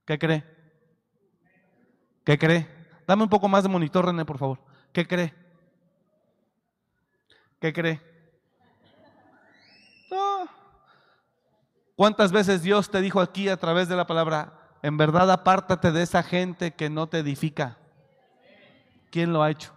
¿Qué 0.05 0.19
cree? 0.19 0.43
¿Qué 2.23 2.37
cree? 2.37 2.67
Dame 3.07 3.23
un 3.23 3.29
poco 3.29 3.47
más 3.47 3.63
de 3.63 3.69
monitor, 3.69 4.05
René, 4.05 4.23
por 4.23 4.37
favor. 4.37 4.59
¿Qué 4.93 5.07
cree? 5.07 5.33
¿Qué 7.59 7.73
cree? 7.73 7.99
¿Cuántas 11.95 12.31
veces 12.31 12.61
Dios 12.61 12.89
te 12.89 12.99
dijo 13.01 13.21
aquí 13.21 13.47
a 13.47 13.57
través 13.57 13.87
de 13.87 13.95
la 13.95 14.05
palabra, 14.05 14.53
en 14.81 14.97
verdad 14.97 15.31
apártate 15.31 15.91
de 15.91 16.03
esa 16.03 16.23
gente 16.23 16.73
que 16.73 16.89
no 16.89 17.07
te 17.07 17.19
edifica? 17.19 17.77
¿Quién 19.11 19.31
lo 19.31 19.41
ha 19.41 19.49
hecho? 19.49 19.71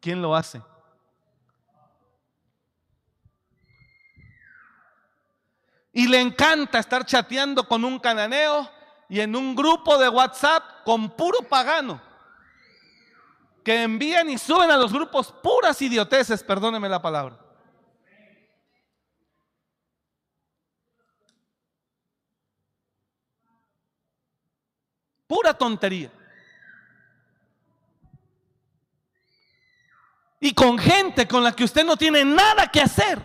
¿Quién 0.00 0.20
lo 0.20 0.34
hace? 0.34 0.60
Y 5.92 6.08
le 6.08 6.20
encanta 6.20 6.78
estar 6.78 7.04
chateando 7.04 7.66
con 7.66 7.84
un 7.84 7.98
cananeo 7.98 8.68
y 9.08 9.20
en 9.20 9.34
un 9.34 9.54
grupo 9.54 9.96
de 9.96 10.08
WhatsApp 10.08 10.84
con 10.84 11.10
puro 11.10 11.38
pagano 11.48 12.00
que 13.64 13.82
envían 13.82 14.30
y 14.30 14.38
suben 14.38 14.70
a 14.70 14.76
los 14.76 14.92
grupos 14.92 15.32
puras 15.42 15.80
idioteces, 15.82 16.42
perdóneme 16.42 16.88
la 16.88 17.02
palabra. 17.02 17.47
Pura 25.28 25.54
tontería. 25.54 26.10
Y 30.40 30.52
con 30.54 30.78
gente 30.78 31.28
con 31.28 31.44
la 31.44 31.52
que 31.52 31.64
usted 31.64 31.84
no 31.84 31.96
tiene 31.96 32.24
nada 32.24 32.66
que 32.68 32.80
hacer. 32.80 33.22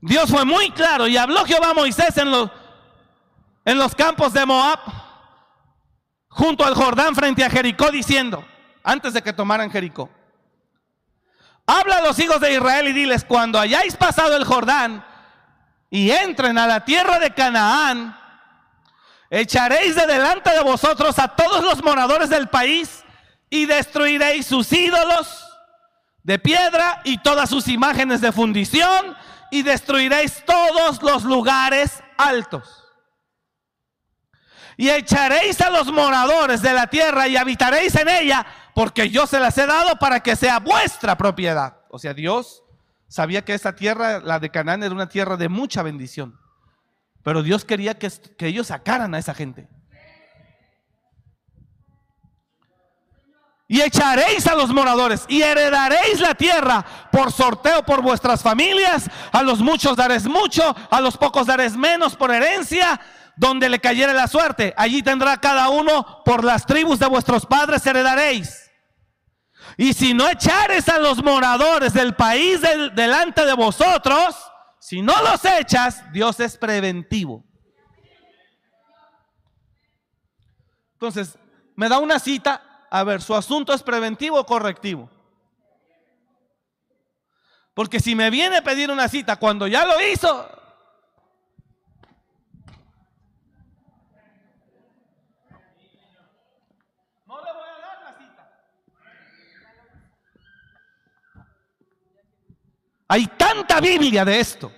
Dios 0.00 0.30
fue 0.30 0.44
muy 0.44 0.70
claro 0.70 1.06
y 1.06 1.16
habló 1.16 1.44
Jehová 1.44 1.70
a 1.70 1.74
Moisés 1.74 2.16
en 2.16 2.30
los, 2.30 2.50
en 3.64 3.78
los 3.78 3.94
campos 3.94 4.32
de 4.32 4.46
Moab 4.46 4.78
junto 6.28 6.64
al 6.64 6.74
Jordán 6.74 7.14
frente 7.14 7.44
a 7.44 7.50
Jericó 7.50 7.90
diciendo, 7.90 8.46
antes 8.82 9.12
de 9.12 9.22
que 9.22 9.32
tomaran 9.32 9.70
Jericó, 9.70 10.08
habla 11.66 11.96
a 11.96 12.02
los 12.02 12.18
hijos 12.18 12.40
de 12.40 12.54
Israel 12.54 12.88
y 12.88 12.92
diles, 12.92 13.24
cuando 13.24 13.58
hayáis 13.58 13.96
pasado 13.96 14.36
el 14.36 14.44
Jordán 14.44 15.04
y 15.90 16.10
entren 16.10 16.56
a 16.56 16.66
la 16.66 16.84
tierra 16.84 17.18
de 17.18 17.34
Canaán, 17.34 18.16
echaréis 19.30 19.94
de 19.94 20.06
delante 20.06 20.50
de 20.50 20.62
vosotros 20.62 21.18
a 21.18 21.28
todos 21.28 21.64
los 21.64 21.82
moradores 21.82 22.28
del 22.28 22.48
país 22.48 23.04
y 23.48 23.66
destruiréis 23.66 24.46
sus 24.46 24.70
ídolos 24.72 25.46
de 26.22 26.38
piedra 26.38 27.00
y 27.04 27.18
todas 27.18 27.48
sus 27.48 27.68
imágenes 27.68 28.20
de 28.20 28.32
fundición 28.32 29.16
y 29.50 29.62
destruiréis 29.62 30.44
todos 30.44 31.02
los 31.02 31.24
lugares 31.24 32.02
altos 32.18 32.80
y 34.80 34.88
echaréis 34.88 35.60
a 35.60 35.68
los 35.68 35.92
moradores 35.92 36.62
de 36.62 36.72
la 36.72 36.86
tierra 36.86 37.28
y 37.28 37.36
habitaréis 37.36 37.94
en 37.96 38.08
ella, 38.08 38.46
porque 38.74 39.10
yo 39.10 39.26
se 39.26 39.38
las 39.38 39.58
he 39.58 39.66
dado 39.66 39.96
para 39.96 40.20
que 40.20 40.36
sea 40.36 40.58
vuestra 40.58 41.18
propiedad. 41.18 41.82
O 41.90 41.98
sea, 41.98 42.14
Dios 42.14 42.64
sabía 43.06 43.44
que 43.44 43.52
esa 43.52 43.76
tierra, 43.76 44.20
la 44.20 44.38
de 44.38 44.50
Canaán, 44.50 44.82
era 44.82 44.94
una 44.94 45.10
tierra 45.10 45.36
de 45.36 45.50
mucha 45.50 45.82
bendición. 45.82 46.40
Pero 47.22 47.42
Dios 47.42 47.64
quería 47.64 47.98
que, 47.98 48.10
que 48.38 48.46
ellos 48.46 48.68
sacaran 48.68 49.14
a 49.14 49.18
esa 49.18 49.34
gente. 49.34 49.68
Y 53.68 53.80
echaréis 53.82 54.46
a 54.48 54.56
los 54.56 54.70
moradores 54.70 55.24
y 55.28 55.42
heredaréis 55.42 56.18
la 56.18 56.34
tierra 56.34 56.84
por 57.12 57.30
sorteo 57.30 57.84
por 57.84 58.02
vuestras 58.02 58.42
familias. 58.42 59.08
A 59.30 59.42
los 59.42 59.60
muchos 59.60 59.96
daréis 59.96 60.26
mucho, 60.26 60.74
a 60.90 61.00
los 61.00 61.16
pocos 61.16 61.46
daréis 61.46 61.76
menos 61.76 62.16
por 62.16 62.32
herencia 62.32 63.00
donde 63.40 63.70
le 63.70 63.80
cayere 63.80 64.12
la 64.12 64.26
suerte, 64.26 64.74
allí 64.76 65.02
tendrá 65.02 65.38
cada 65.38 65.70
uno 65.70 66.22
por 66.26 66.44
las 66.44 66.66
tribus 66.66 66.98
de 66.98 67.06
vuestros 67.06 67.46
padres 67.46 67.86
heredaréis. 67.86 68.70
Y 69.78 69.94
si 69.94 70.12
no 70.12 70.28
echares 70.28 70.90
a 70.90 70.98
los 70.98 71.22
moradores 71.22 71.94
del 71.94 72.14
país 72.14 72.60
delante 72.94 73.46
de 73.46 73.54
vosotros, 73.54 74.36
si 74.80 75.02
no 75.02 75.12
los 75.22 75.44
echas, 75.44 76.10
Dios 76.10 76.40
es 76.40 76.56
preventivo. 76.56 77.44
Entonces, 80.94 81.38
me 81.76 81.88
da 81.88 81.98
una 81.98 82.18
cita, 82.18 82.86
a 82.90 83.04
ver, 83.04 83.22
¿su 83.22 83.34
asunto 83.34 83.72
es 83.72 83.82
preventivo 83.82 84.40
o 84.40 84.46
correctivo? 84.46 85.10
Porque 87.74 88.00
si 88.00 88.14
me 88.14 88.30
viene 88.30 88.56
a 88.56 88.62
pedir 88.62 88.90
una 88.90 89.08
cita 89.08 89.36
cuando 89.36 89.66
ya 89.66 89.84
lo 89.84 90.00
hizo, 90.00 90.48
Hay 103.12 103.26
tanta 103.26 103.80
Biblia 103.80 104.24
de 104.24 104.38
esto. 104.38 104.72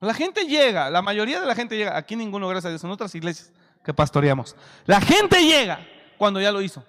La 0.00 0.12
gente 0.14 0.44
llega, 0.46 0.90
la 0.90 1.00
mayoría 1.00 1.40
de 1.40 1.46
la 1.46 1.54
gente 1.54 1.76
llega, 1.76 1.96
aquí 1.96 2.16
ninguno, 2.16 2.48
gracias 2.48 2.66
a 2.66 2.70
Dios, 2.70 2.82
en 2.82 2.90
otras 2.90 3.14
iglesias 3.14 3.52
que 3.84 3.94
pastoreamos. 3.94 4.56
La 4.86 5.00
gente 5.00 5.44
llega 5.44 5.86
cuando 6.18 6.40
ya 6.40 6.50
lo 6.50 6.60
hizo. 6.60 6.84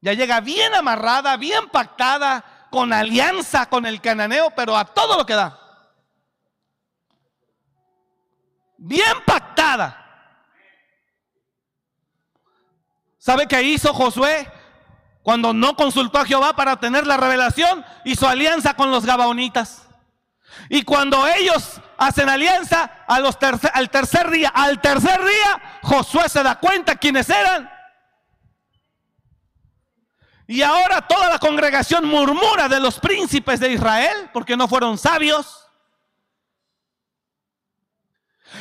Ya 0.00 0.12
llega 0.12 0.40
bien 0.40 0.72
amarrada, 0.72 1.36
bien 1.36 1.68
pactada, 1.68 2.68
con 2.70 2.92
alianza 2.92 3.68
con 3.68 3.86
el 3.86 4.00
cananeo, 4.00 4.52
pero 4.54 4.76
a 4.76 4.84
todo 4.84 5.18
lo 5.18 5.26
que 5.26 5.34
da. 5.34 5.58
Bien 8.76 9.16
pactada. 9.26 10.01
¿Sabe 13.22 13.46
qué 13.46 13.62
hizo 13.62 13.94
Josué? 13.94 14.50
Cuando 15.22 15.52
no 15.52 15.76
consultó 15.76 16.18
a 16.18 16.24
Jehová 16.24 16.56
para 16.56 16.80
tener 16.80 17.06
la 17.06 17.16
revelación, 17.16 17.84
hizo 18.04 18.26
alianza 18.26 18.74
con 18.74 18.90
los 18.90 19.06
gabaonitas. 19.06 19.86
Y 20.68 20.82
cuando 20.82 21.24
ellos 21.28 21.80
hacen 21.98 22.28
alianza 22.28 22.90
al 23.06 23.90
tercer 23.90 24.28
día, 24.28 24.48
al 24.48 24.80
tercer 24.80 25.20
día, 25.20 25.78
Josué 25.84 26.28
se 26.28 26.42
da 26.42 26.58
cuenta 26.58 26.96
quiénes 26.96 27.30
eran. 27.30 27.70
Y 30.48 30.62
ahora 30.62 31.06
toda 31.06 31.30
la 31.30 31.38
congregación 31.38 32.04
murmura 32.04 32.68
de 32.68 32.80
los 32.80 32.98
príncipes 32.98 33.60
de 33.60 33.70
Israel 33.70 34.30
porque 34.32 34.56
no 34.56 34.66
fueron 34.66 34.98
sabios. 34.98 35.61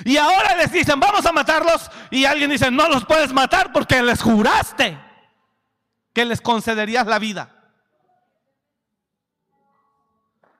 Y 0.05 0.17
ahora 0.17 0.55
les 0.55 0.71
dicen, 0.71 0.99
vamos 0.99 1.25
a 1.25 1.31
matarlos. 1.31 1.89
Y 2.09 2.25
alguien 2.25 2.49
dice, 2.49 2.71
no 2.71 2.87
los 2.89 3.05
puedes 3.05 3.33
matar 3.33 3.71
porque 3.71 4.01
les 4.01 4.21
juraste 4.21 4.97
que 6.13 6.25
les 6.25 6.41
concederías 6.41 7.07
la 7.07 7.19
vida. 7.19 7.49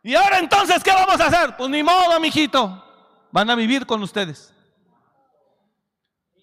Y 0.04 0.16
ahora 0.16 0.40
entonces, 0.40 0.84
¿qué 0.84 0.92
vamos 0.92 1.20
a 1.20 1.28
hacer? 1.28 1.56
Pues 1.58 1.70
ni 1.70 1.84
modo, 1.84 2.20
mijito. 2.20 2.84
Van 3.32 3.50
a 3.50 3.56
vivir 3.56 3.86
con 3.86 4.02
ustedes. 4.02 4.54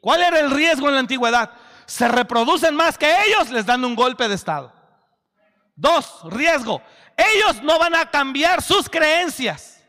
¿Cuál 0.01 0.23
era 0.23 0.39
el 0.39 0.51
riesgo 0.51 0.89
en 0.89 0.95
la 0.95 1.01
antigüedad? 1.01 1.51
Se 1.87 2.07
reproducen 2.07 2.75
más 2.75 2.97
que 2.97 3.11
ellos, 3.27 3.51
les 3.51 3.67
dan 3.67 3.85
un 3.85 3.97
golpe 3.97 4.29
de 4.29 4.35
Estado. 4.35 4.73
Dos, 5.75 6.21
riesgo. 6.25 6.83
Ellos 7.17 7.63
no 7.63 7.79
van 7.79 7.95
a 7.97 8.11
cambiar 8.11 8.63
sus 8.63 8.89
creencias, 8.89 9.83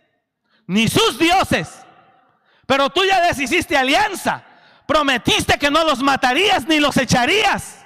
ni 0.65 0.87
sus 0.87 1.19
dioses. 1.19 1.78
Pero 2.69 2.91
tú 2.91 3.03
ya 3.03 3.19
deshiciste 3.19 3.75
alianza. 3.75 4.43
Prometiste 4.85 5.57
que 5.57 5.71
no 5.71 5.83
los 5.83 6.03
matarías 6.03 6.67
ni 6.67 6.79
los 6.79 6.97
echarías. 6.97 7.83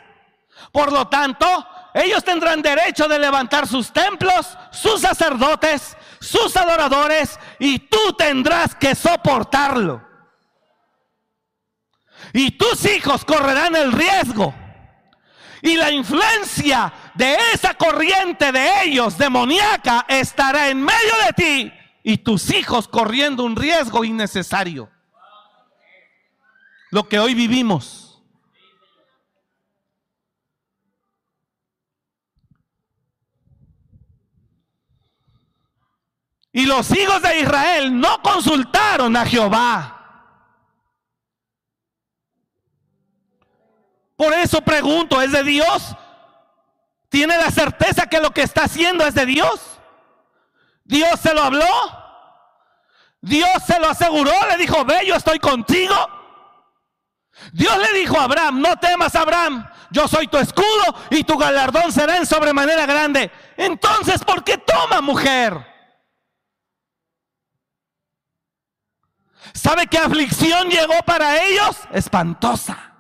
Por 0.74 0.92
lo 0.92 1.08
tanto, 1.08 1.48
ellos 1.94 2.22
tendrán 2.22 2.62
derecho 2.62 3.08
de 3.08 3.18
levantar 3.18 3.66
sus 3.66 3.94
templos, 3.94 4.58
sus 4.72 5.00
sacerdotes, 5.00 5.96
sus 6.20 6.58
adoradores, 6.58 7.40
y 7.60 7.80
tú 7.80 8.12
tendrás 8.18 8.76
que 8.76 8.94
soportarlo. 8.94 10.06
Y 12.34 12.52
tus 12.52 12.84
hijos 12.84 13.24
correrán 13.24 13.78
el 13.78 13.94
riesgo. 13.94 14.54
Y 15.62 15.78
la 15.78 15.92
influencia 15.92 16.92
de 17.14 17.38
esa 17.54 17.74
corriente 17.76 18.52
de 18.52 18.84
ellos 18.84 19.18
demoníaca 19.18 20.04
estará 20.10 20.68
en 20.68 20.84
medio 20.84 21.14
de 21.26 21.34
ti 21.38 21.74
y 22.04 22.18
tus 22.18 22.54
hijos 22.54 22.88
corriendo 22.88 23.43
un 23.43 23.56
riesgo 23.56 24.04
innecesario. 24.04 24.91
Lo 26.91 27.08
que 27.08 27.18
hoy 27.18 27.34
vivimos. 27.34 28.22
Y 36.51 36.68
los 36.68 36.91
hijos 36.91 37.22
de 37.24 37.39
Israel 37.39 37.99
no 37.99 38.22
consultaron 38.22 39.16
a 39.16 39.26
Jehová. 39.26 39.89
Por 44.16 44.32
eso 44.34 44.62
pregunto, 44.62 45.20
¿es 45.20 45.32
de 45.32 45.43
Dios? 45.43 45.95
¿Tiene 47.10 47.38
la 47.38 47.49
certeza 47.49 48.06
que 48.06 48.20
lo 48.20 48.32
que 48.32 48.43
está 48.43 48.66
haciendo 48.66 49.06
es 49.08 49.16
de 49.16 49.26
Dios? 49.26 49.73
¿Dios 50.84 51.20
se 51.20 51.34
lo 51.34 51.44
habló? 51.44 51.66
¿Dios 53.22 53.64
se 53.66 53.80
lo 53.80 53.90
aseguró? 53.90 54.34
Le 54.50 54.58
dijo, 54.58 54.84
ve, 54.84 55.06
yo 55.06 55.16
estoy 55.16 55.40
contigo. 55.40 55.96
Dios 57.52 57.78
le 57.78 58.00
dijo 58.00 58.20
a 58.20 58.26
Abraham, 58.26 58.62
no 58.62 58.76
temas 58.78 59.16
Abraham, 59.16 59.68
yo 59.90 60.08
soy 60.08 60.28
tu 60.28 60.38
escudo 60.38 60.96
y 61.10 61.24
tu 61.24 61.38
galardón 61.38 61.92
será 61.92 62.18
en 62.18 62.26
sobremanera 62.26 62.86
grande. 62.86 63.32
Entonces, 63.58 64.24
¿por 64.24 64.44
qué 64.44 64.58
toma 64.58 65.02
mujer? 65.02 65.74
¿Sabe 69.54 69.88
qué 69.88 70.00
aflicción 70.00 70.70
llegó 70.70 70.96
para 71.06 71.44
ellos? 71.44 71.78
Espantosa. 71.92 72.92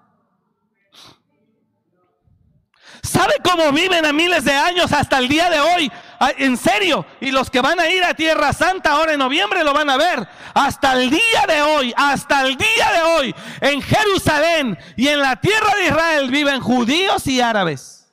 ¿Sabe 3.01 3.35
cómo 3.43 3.71
viven 3.71 4.05
a 4.05 4.13
miles 4.13 4.45
de 4.45 4.53
años 4.53 4.91
hasta 4.93 5.17
el 5.17 5.27
día 5.27 5.49
de 5.49 5.59
hoy? 5.59 5.91
En 6.37 6.57
serio, 6.57 7.05
y 7.21 7.31
los 7.31 7.49
que 7.49 7.61
van 7.61 7.79
a 7.79 7.89
ir 7.89 8.03
a 8.03 8.13
Tierra 8.13 8.53
Santa 8.53 8.91
ahora 8.91 9.13
en 9.13 9.19
noviembre 9.19 9.63
lo 9.63 9.73
van 9.73 9.89
a 9.89 9.97
ver. 9.97 10.27
Hasta 10.53 10.93
el 10.93 11.09
día 11.09 11.45
de 11.47 11.61
hoy, 11.61 11.93
hasta 11.95 12.41
el 12.41 12.55
día 12.55 12.91
de 12.95 13.01
hoy, 13.01 13.35
en 13.61 13.81
Jerusalén 13.81 14.77
y 14.95 15.07
en 15.07 15.19
la 15.19 15.35
tierra 15.37 15.75
de 15.75 15.85
Israel 15.87 16.31
viven 16.31 16.61
judíos 16.61 17.27
y 17.27 17.41
árabes. 17.41 18.03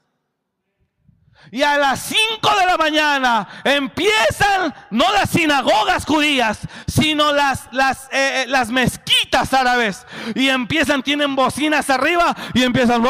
Y 1.52 1.62
a 1.62 1.78
las 1.78 2.00
5 2.00 2.16
de 2.60 2.66
la 2.66 2.76
mañana 2.76 3.48
empiezan 3.64 4.72
no 4.90 5.12
las 5.12 5.30
sinagogas 5.30 6.04
judías, 6.04 6.60
sino 6.86 7.32
las, 7.32 7.68
las, 7.72 8.04
eh, 8.12 8.42
eh, 8.42 8.44
las 8.46 8.70
mezquitas 8.70 9.52
árabes. 9.52 10.06
Y 10.36 10.48
empiezan, 10.48 11.02
tienen 11.02 11.34
bocinas 11.34 11.90
arriba 11.90 12.36
y 12.54 12.62
empiezan, 12.62 13.04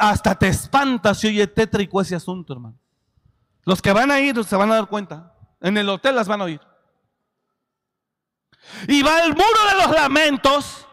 hasta 0.00 0.34
te 0.34 0.48
espantas 0.48 1.22
y 1.24 1.28
oye 1.28 1.46
tétrico 1.46 2.00
ese 2.00 2.14
asunto, 2.14 2.54
hermano. 2.54 2.81
Los 3.64 3.80
que 3.80 3.92
van 3.92 4.10
a 4.10 4.20
ir 4.20 4.42
se 4.44 4.56
van 4.56 4.70
a 4.72 4.76
dar 4.76 4.86
cuenta. 4.86 5.34
En 5.60 5.76
el 5.76 5.88
hotel 5.88 6.16
las 6.16 6.26
van 6.26 6.40
a 6.40 6.44
oír. 6.44 6.60
Y 8.88 9.02
va 9.02 9.20
el 9.20 9.30
muro 9.34 9.66
de 9.70 9.86
los 9.86 9.90
lamentos, 9.94 10.86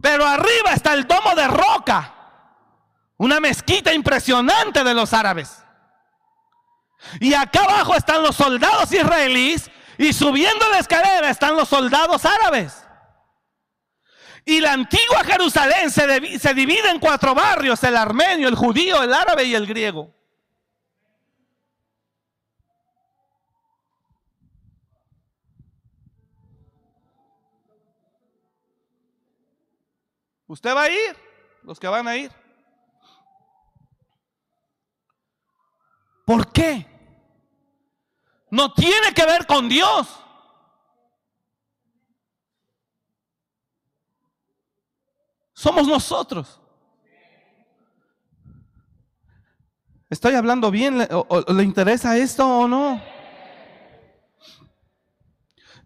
pero 0.00 0.26
arriba 0.26 0.72
está 0.74 0.92
el 0.92 1.06
domo 1.06 1.34
de 1.34 1.48
roca. 1.48 2.14
Una 3.16 3.40
mezquita 3.40 3.92
impresionante 3.92 4.84
de 4.84 4.94
los 4.94 5.12
árabes. 5.12 5.62
Y 7.20 7.34
acá 7.34 7.64
abajo 7.64 7.94
están 7.94 8.22
los 8.22 8.36
soldados 8.36 8.92
israelíes 8.92 9.70
y 9.98 10.12
subiendo 10.12 10.68
la 10.70 10.78
escalera 10.78 11.30
están 11.30 11.56
los 11.56 11.68
soldados 11.68 12.24
árabes. 12.24 12.86
Y 14.44 14.60
la 14.60 14.72
antigua 14.72 15.22
Jerusalén 15.24 15.90
se, 15.90 16.38
se, 16.38 16.54
divide 16.54 16.90
en 16.90 16.98
cuatro 16.98 17.34
barrios, 17.34 17.82
el 17.84 17.96
armenio, 17.96 18.48
el 18.48 18.56
judío, 18.56 19.02
el 19.02 19.14
árabe 19.14 19.44
y 19.44 19.54
el 19.54 19.66
griego. 19.66 20.12
Usted 30.52 30.74
va 30.76 30.82
a 30.82 30.90
ir, 30.90 31.16
los 31.62 31.80
que 31.80 31.88
van 31.88 32.06
a 32.06 32.14
ir. 32.14 32.30
¿Por 36.26 36.52
qué? 36.52 36.86
No 38.50 38.70
tiene 38.74 39.14
que 39.14 39.24
ver 39.24 39.46
con 39.46 39.66
Dios. 39.66 40.14
Somos 45.54 45.88
nosotros. 45.88 46.60
¿Estoy 50.10 50.34
hablando 50.34 50.70
bien? 50.70 50.98
¿Le, 50.98 51.62
interesa 51.62 52.18
esto 52.18 52.46
o 52.46 52.68
no? 52.68 53.02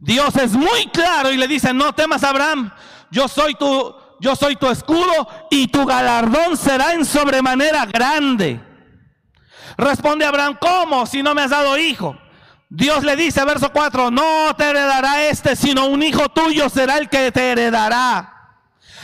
Dios 0.00 0.34
es 0.34 0.54
muy 0.54 0.88
claro 0.88 1.30
y 1.30 1.36
le 1.36 1.46
dice, 1.46 1.72
no 1.72 1.94
temas 1.94 2.24
Abraham, 2.24 2.74
yo 3.12 3.28
soy 3.28 3.54
tu, 3.54 3.94
yo 4.20 4.34
soy 4.36 4.56
tu 4.56 4.68
escudo 4.70 5.28
y 5.50 5.68
tu 5.68 5.84
galardón 5.84 6.56
será 6.56 6.92
en 6.92 7.04
sobremanera 7.04 7.86
grande. 7.86 8.60
Responde 9.76 10.24
Abraham, 10.24 10.56
¿cómo 10.60 11.06
si 11.06 11.22
no 11.22 11.34
me 11.34 11.42
has 11.42 11.50
dado 11.50 11.76
hijo? 11.76 12.16
Dios 12.68 13.04
le 13.04 13.14
dice, 13.14 13.44
verso 13.44 13.70
4, 13.72 14.10
no 14.10 14.54
te 14.56 14.64
heredará 14.64 15.24
este, 15.24 15.54
sino 15.54 15.86
un 15.86 16.02
hijo 16.02 16.28
tuyo 16.30 16.68
será 16.68 16.98
el 16.98 17.08
que 17.08 17.30
te 17.30 17.52
heredará. 17.52 18.32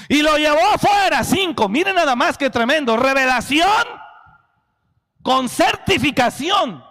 Y 0.09 0.23
lo 0.23 0.37
llevó 0.37 0.61
afuera, 0.75 1.23
5, 1.23 1.69
miren 1.69 1.95
nada 1.95 2.17
más 2.17 2.37
que 2.37 2.51
tremendo, 2.51 2.97
revelación 2.97 3.87
con 5.23 5.49
certificación. 5.49 6.85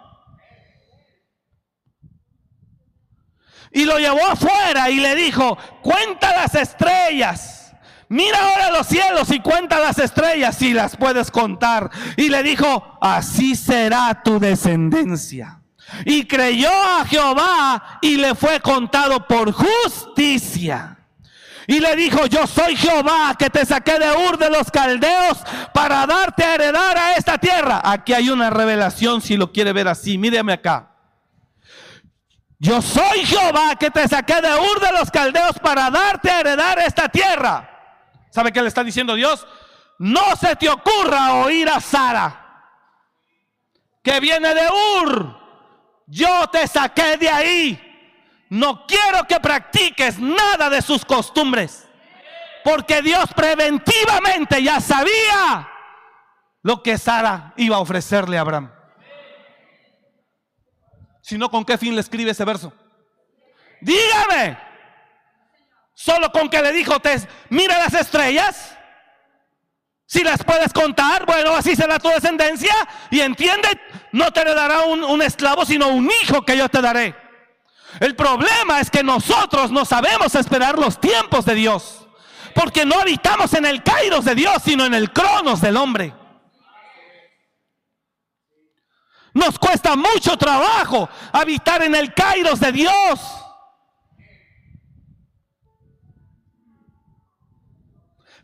Y 3.70 3.84
lo 3.84 3.98
llevó 3.98 4.26
afuera 4.26 4.90
y 4.90 5.00
le 5.00 5.14
dijo, 5.14 5.56
cuenta 5.82 6.34
las 6.34 6.54
estrellas 6.54 7.61
mira 8.12 8.38
ahora 8.38 8.70
los 8.70 8.86
cielos 8.86 9.30
y 9.30 9.40
cuenta 9.40 9.80
las 9.80 9.98
estrellas 9.98 10.56
si 10.56 10.72
las 10.72 10.96
puedes 10.96 11.30
contar. 11.30 11.90
Y 12.16 12.28
le 12.28 12.42
dijo, 12.42 12.98
así 13.00 13.56
será 13.56 14.22
tu 14.22 14.38
descendencia. 14.38 15.60
Y 16.04 16.26
creyó 16.26 16.70
a 16.70 17.04
Jehová 17.04 17.98
y 18.00 18.16
le 18.16 18.34
fue 18.34 18.60
contado 18.60 19.26
por 19.26 19.52
justicia. 19.52 20.98
Y 21.66 21.80
le 21.80 21.94
dijo, 21.96 22.26
yo 22.26 22.46
soy 22.46 22.76
Jehová 22.76 23.34
que 23.38 23.48
te 23.48 23.64
saqué 23.64 23.98
de 23.98 24.10
Ur 24.28 24.36
de 24.36 24.50
los 24.50 24.70
caldeos 24.70 25.38
para 25.72 26.06
darte 26.06 26.44
a 26.44 26.54
heredar 26.54 26.98
a 26.98 27.14
esta 27.14 27.38
tierra. 27.38 27.80
Aquí 27.84 28.12
hay 28.12 28.30
una 28.30 28.50
revelación 28.50 29.20
si 29.20 29.36
lo 29.36 29.52
quiere 29.52 29.72
ver 29.72 29.88
así. 29.88 30.18
Míreme 30.18 30.52
acá. 30.52 30.90
Yo 32.58 32.80
soy 32.82 33.24
Jehová 33.24 33.76
que 33.78 33.90
te 33.90 34.06
saqué 34.06 34.40
de 34.40 34.54
Ur 34.54 34.80
de 34.80 34.92
los 34.98 35.10
caldeos 35.10 35.58
para 35.60 35.90
darte 35.90 36.30
a 36.30 36.40
heredar 36.40 36.78
esta 36.78 37.08
tierra. 37.08 37.71
¿Sabe 38.32 38.50
qué 38.50 38.62
le 38.62 38.68
está 38.68 38.82
diciendo 38.82 39.14
Dios? 39.14 39.46
No 39.98 40.34
se 40.36 40.56
te 40.56 40.68
ocurra 40.68 41.34
oír 41.34 41.68
a 41.68 41.80
Sara, 41.80 42.66
que 44.02 44.18
viene 44.20 44.54
de 44.54 44.68
Ur. 45.02 45.38
Yo 46.06 46.48
te 46.48 46.66
saqué 46.66 47.18
de 47.18 47.28
ahí. 47.28 48.46
No 48.48 48.86
quiero 48.86 49.24
que 49.28 49.38
practiques 49.38 50.18
nada 50.18 50.70
de 50.70 50.80
sus 50.80 51.04
costumbres. 51.04 51.86
Porque 52.64 53.02
Dios 53.02 53.26
preventivamente 53.34 54.62
ya 54.62 54.80
sabía 54.80 55.68
lo 56.62 56.82
que 56.82 56.96
Sara 56.96 57.52
iba 57.56 57.76
a 57.76 57.80
ofrecerle 57.80 58.38
a 58.38 58.40
Abraham. 58.40 58.72
Si 61.20 61.36
no, 61.36 61.50
¿con 61.50 61.64
qué 61.64 61.76
fin 61.76 61.94
le 61.94 62.00
escribe 62.00 62.30
ese 62.30 62.44
verso? 62.44 62.72
Dígame. 63.80 64.71
Solo 66.02 66.32
con 66.32 66.48
que 66.48 66.60
le 66.60 66.72
dijo, 66.72 66.98
te, 66.98 67.16
mira 67.48 67.78
las 67.78 67.94
estrellas. 67.94 68.76
Si 70.04 70.24
las 70.24 70.42
puedes 70.42 70.72
contar, 70.72 71.24
bueno, 71.26 71.54
así 71.54 71.76
será 71.76 72.00
tu 72.00 72.08
descendencia. 72.08 72.74
Y 73.12 73.20
entiende, 73.20 73.68
no 74.10 74.32
te 74.32 74.44
le 74.44 74.52
dará 74.52 74.80
un, 74.80 75.04
un 75.04 75.22
esclavo, 75.22 75.64
sino 75.64 75.86
un 75.90 76.10
hijo 76.20 76.42
que 76.42 76.56
yo 76.56 76.68
te 76.68 76.82
daré. 76.82 77.14
El 78.00 78.16
problema 78.16 78.80
es 78.80 78.90
que 78.90 79.04
nosotros 79.04 79.70
no 79.70 79.84
sabemos 79.84 80.34
esperar 80.34 80.76
los 80.76 81.00
tiempos 81.00 81.44
de 81.44 81.54
Dios. 81.54 82.04
Porque 82.52 82.84
no 82.84 82.98
habitamos 82.98 83.54
en 83.54 83.64
el 83.64 83.84
kairos 83.84 84.24
de 84.24 84.34
Dios, 84.34 84.60
sino 84.64 84.84
en 84.84 84.94
el 84.94 85.12
cronos 85.12 85.60
del 85.60 85.76
hombre. 85.76 86.12
Nos 89.34 89.56
cuesta 89.56 89.94
mucho 89.94 90.36
trabajo 90.36 91.08
habitar 91.32 91.80
en 91.84 91.94
el 91.94 92.12
kairos 92.12 92.58
de 92.58 92.72
Dios. 92.72 93.41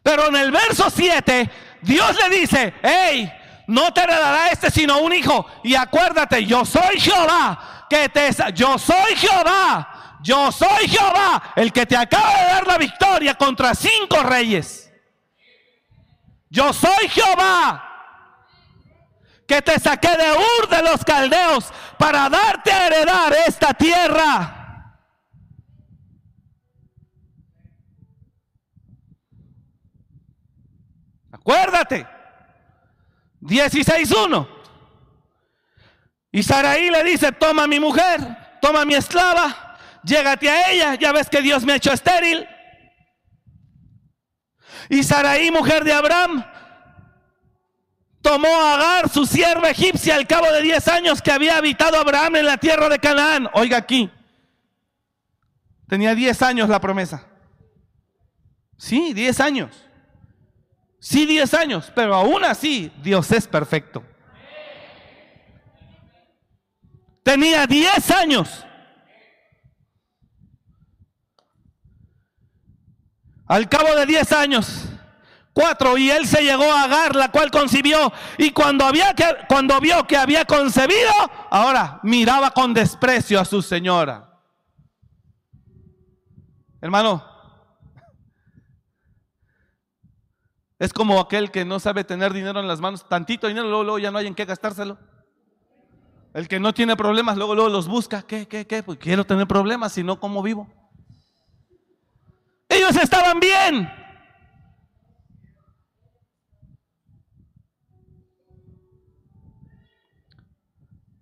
Pero 0.08 0.28
en 0.28 0.36
el 0.36 0.50
verso 0.50 0.88
7, 0.88 1.50
Dios 1.82 2.16
le 2.16 2.38
dice, 2.38 2.72
hey, 2.82 3.30
no 3.66 3.92
te 3.92 4.00
heredará 4.00 4.48
este 4.48 4.70
sino 4.70 5.00
un 5.00 5.12
hijo. 5.12 5.44
Y 5.62 5.74
acuérdate, 5.74 6.46
yo 6.46 6.64
soy 6.64 6.98
Jehová, 6.98 7.84
que 7.90 8.08
te 8.08 8.30
yo 8.54 8.78
soy 8.78 9.14
Jehová, 9.16 10.16
yo 10.22 10.50
soy 10.50 10.88
Jehová, 10.88 11.52
el 11.56 11.74
que 11.74 11.84
te 11.84 11.94
acaba 11.94 12.38
de 12.38 12.44
dar 12.44 12.66
la 12.66 12.78
victoria 12.78 13.34
contra 13.34 13.74
cinco 13.74 14.22
reyes. 14.22 14.90
Yo 16.48 16.72
soy 16.72 17.06
Jehová, 17.10 17.84
que 19.46 19.60
te 19.60 19.78
saqué 19.78 20.16
de 20.16 20.32
Ur 20.32 20.68
de 20.70 20.82
los 20.84 21.04
caldeos 21.04 21.70
para 21.98 22.30
darte 22.30 22.72
a 22.72 22.86
heredar 22.86 23.34
esta 23.46 23.74
tierra. 23.74 24.57
Acuérdate. 31.48 32.06
16.1. 33.40 34.46
Y 36.30 36.42
Saraí 36.42 36.90
le 36.90 37.02
dice, 37.04 37.32
toma 37.32 37.66
mi 37.66 37.80
mujer, 37.80 38.20
toma 38.60 38.84
mi 38.84 38.94
esclava, 38.94 39.78
llégate 40.04 40.50
a 40.50 40.70
ella, 40.70 40.94
ya 40.96 41.10
ves 41.10 41.30
que 41.30 41.40
Dios 41.40 41.64
me 41.64 41.72
ha 41.72 41.76
hecho 41.76 41.90
estéril. 41.90 42.46
Y 44.90 45.02
Saraí, 45.02 45.50
mujer 45.50 45.84
de 45.84 45.94
Abraham, 45.94 46.44
tomó 48.20 48.54
a 48.54 48.74
Agar, 48.74 49.08
su 49.08 49.24
sierva 49.24 49.70
egipcia, 49.70 50.16
al 50.16 50.26
cabo 50.26 50.52
de 50.52 50.60
10 50.60 50.86
años 50.88 51.22
que 51.22 51.32
había 51.32 51.56
habitado 51.56 51.98
Abraham 51.98 52.36
en 52.36 52.46
la 52.46 52.58
tierra 52.58 52.90
de 52.90 52.98
Canaán. 52.98 53.48
Oiga 53.54 53.78
aquí, 53.78 54.10
tenía 55.88 56.14
10 56.14 56.42
años 56.42 56.68
la 56.68 56.78
promesa. 56.78 57.26
Sí, 58.76 59.14
10 59.14 59.40
años. 59.40 59.87
Sí, 61.00 61.26
10 61.26 61.54
años, 61.54 61.92
pero 61.94 62.14
aún 62.14 62.44
así 62.44 62.90
Dios 63.02 63.30
es 63.32 63.46
perfecto. 63.46 64.02
Tenía 67.22 67.66
10 67.66 68.10
años. 68.10 68.64
Al 73.46 73.68
cabo 73.68 73.94
de 73.94 74.04
10 74.04 74.32
años, 74.32 74.84
cuatro, 75.54 75.96
y 75.96 76.10
él 76.10 76.26
se 76.26 76.42
llegó 76.42 76.70
a 76.70 76.84
Agar, 76.84 77.16
la 77.16 77.30
cual 77.30 77.50
concibió, 77.50 78.12
y 78.36 78.50
cuando, 78.50 78.84
había 78.84 79.14
que, 79.14 79.24
cuando 79.48 79.80
vio 79.80 80.06
que 80.06 80.16
había 80.16 80.44
concebido, 80.44 81.12
ahora 81.50 82.00
miraba 82.02 82.50
con 82.50 82.74
desprecio 82.74 83.40
a 83.40 83.44
su 83.44 83.62
señora. 83.62 84.38
Hermano, 86.80 87.37
Es 90.78 90.92
como 90.92 91.18
aquel 91.18 91.50
que 91.50 91.64
no 91.64 91.80
sabe 91.80 92.04
tener 92.04 92.32
dinero 92.32 92.60
en 92.60 92.68
las 92.68 92.80
manos, 92.80 93.08
tantito 93.08 93.48
dinero, 93.48 93.68
luego, 93.68 93.84
luego 93.84 93.98
ya 93.98 94.10
no 94.10 94.18
hay 94.18 94.28
en 94.28 94.34
qué 94.34 94.44
gastárselo. 94.44 94.96
El 96.34 96.46
que 96.46 96.60
no 96.60 96.72
tiene 96.72 96.96
problemas, 96.96 97.36
luego, 97.36 97.54
luego 97.54 97.70
los 97.70 97.88
busca. 97.88 98.22
¿Qué, 98.22 98.46
qué, 98.46 98.66
qué? 98.66 98.82
Pues 98.82 98.98
quiero 98.98 99.24
tener 99.24 99.48
problemas, 99.48 99.92
si 99.92 100.04
no, 100.04 100.20
¿cómo 100.20 100.42
vivo? 100.42 100.68
Ellos 102.68 102.94
estaban 102.96 103.40
bien. 103.40 103.90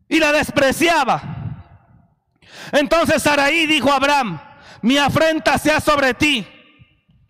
Y 0.08 0.18
la 0.18 0.32
despreciaba. 0.32 1.22
Entonces 2.72 3.22
Saraí 3.22 3.66
dijo 3.66 3.90
a 3.90 3.96
Abraham, 3.96 4.40
mi 4.82 4.98
afrenta 4.98 5.56
sea 5.56 5.80
sobre 5.80 6.14
ti. 6.14 6.46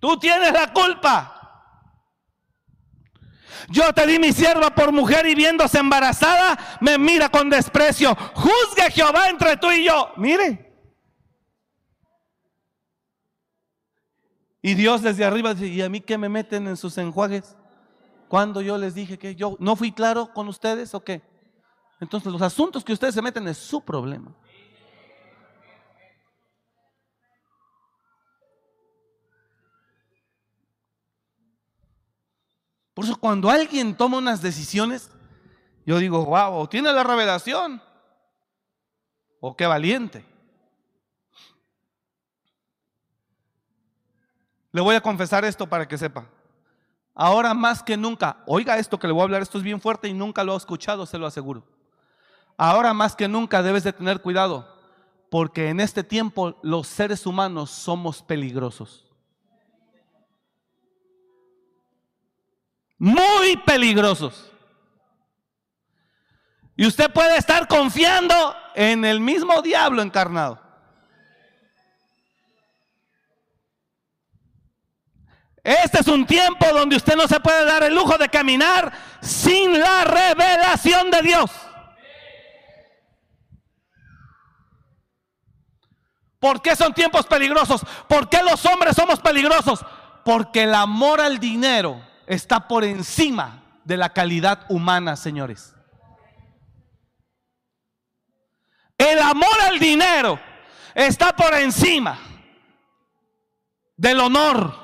Tú 0.01 0.18
tienes 0.18 0.53
la 0.53 0.72
culpa. 0.72 1.36
Yo 3.69 3.93
te 3.93 4.07
di 4.07 4.19
mi 4.19 4.33
sierva 4.33 4.75
por 4.75 4.93
mujer 4.93 5.27
y 5.27 5.35
viéndose 5.35 5.79
embarazada, 5.79 6.79
me 6.81 6.99
mira 6.99 7.29
con 7.29 7.51
desprecio. 7.51 8.14
Juzgue 8.35 8.91
Jehová 8.91 9.29
entre 9.29 9.57
tú 9.57 9.71
y 9.71 9.85
yo. 9.85 10.12
Mire. 10.17 10.67
Y 14.62 14.75
Dios 14.75 15.03
desde 15.03 15.25
arriba 15.25 15.55
dice, 15.55 15.67
¿y 15.69 15.83
a 15.83 15.89
mí 15.89 16.01
qué 16.01 16.19
me 16.19 16.29
meten 16.29 16.67
en 16.67 16.77
sus 16.77 16.99
enjuagues? 16.99 17.57
Cuando 18.29 18.61
yo 18.61 18.77
les 18.79 18.95
dije 18.95 19.19
que 19.19 19.35
yo 19.35 19.57
no 19.61 19.77
fui 19.77 19.93
claro 19.93 20.33
con 20.33 20.49
ustedes 20.49 20.95
o 20.95 21.05
qué. 21.05 21.23
Entonces 22.01 22.33
los 22.33 22.43
asuntos 22.43 22.85
que 22.85 22.93
ustedes 22.93 23.14
se 23.14 23.23
meten 23.23 23.47
es 23.49 23.59
su 23.59 23.81
problema. 23.81 24.35
Por 32.97 33.05
eso 33.05 33.15
cuando 33.17 33.51
alguien 33.51 33.95
toma 33.95 34.17
unas 34.17 34.41
decisiones, 34.41 35.11
yo 35.85 35.99
digo, 35.99 36.25
wow, 36.25 36.67
tiene 36.67 36.91
la 36.95 37.05
revelación. 37.05 37.83
O 39.39 39.55
qué 39.55 39.67
valiente. 39.67 40.25
Le 44.73 44.81
voy 44.81 44.95
a 44.95 45.03
confesar 45.03 45.45
esto 45.45 45.69
para 45.69 45.87
que 45.87 45.99
sepa. 45.99 46.27
Ahora 47.15 47.53
más 47.53 47.83
que 47.83 47.99
nunca, 47.99 48.43
oiga 48.47 48.79
esto 48.79 48.99
que 48.99 49.07
le 49.07 49.13
voy 49.13 49.21
a 49.21 49.25
hablar, 49.25 49.43
esto 49.43 49.59
es 49.59 49.65
bien 49.65 49.79
fuerte 49.79 50.09
y 50.09 50.15
nunca 50.15 50.43
lo 50.43 50.55
he 50.55 50.57
escuchado, 50.57 51.05
se 51.05 51.19
lo 51.19 51.27
aseguro. 51.27 51.65
Ahora 52.57 52.95
más 52.95 53.15
que 53.15 53.29
nunca 53.29 53.63
debes 53.63 53.85
de 53.85 53.93
tener 53.93 54.23
cuidado, 54.23 54.75
porque 55.31 55.69
en 55.69 55.81
este 55.81 56.03
tiempo 56.03 56.59
los 56.63 56.87
seres 56.87 57.27
humanos 57.27 57.69
somos 57.71 58.23
peligrosos. 58.23 59.06
Muy 62.99 63.57
peligrosos. 63.59 64.53
Y 66.77 66.87
usted 66.87 67.11
puede 67.11 67.39
estar 67.39 67.67
confiando 67.69 68.55
en 68.75 69.05
el 69.05 69.21
mismo 69.21 69.63
diablo 69.63 70.03
encarnado. 70.03 70.61
Este 75.65 76.01
es 76.01 76.07
un 76.07 76.27
tiempo 76.27 76.65
donde 76.73 76.95
usted 76.95 77.17
no 77.17 77.27
se 77.27 77.41
puede 77.41 77.65
dar 77.65 77.83
el 77.83 77.95
lujo 77.95 78.17
de 78.19 78.29
caminar 78.29 78.93
sin 79.21 79.81
la 79.81 80.05
revelación 80.05 81.11
de 81.11 81.23
Dios. 81.23 81.51
¿Por 86.39 86.63
qué 86.63 86.77
son 86.77 86.95
tiempos 86.95 87.27
peligrosos? 87.27 87.81
¿Por 88.07 88.29
qué 88.29 88.43
los 88.45 88.65
hombres 88.67 88.95
somos 88.95 89.19
peligrosos? 89.19 89.85
Porque 90.25 90.65
el 90.65 90.75
amor 90.75 91.21
al 91.21 91.41
dinero 91.41 92.01
está 92.27 92.66
por 92.66 92.85
encima 92.85 93.81
de 93.85 93.97
la 93.97 94.12
calidad 94.12 94.66
humana, 94.68 95.16
señores. 95.16 95.74
El 98.99 99.18
amor 99.20 99.61
al 99.68 99.79
dinero 99.79 100.41
está 100.95 101.35
por 101.37 101.55
encima 101.55 102.18
del 103.97 104.20
honor, 104.20 104.74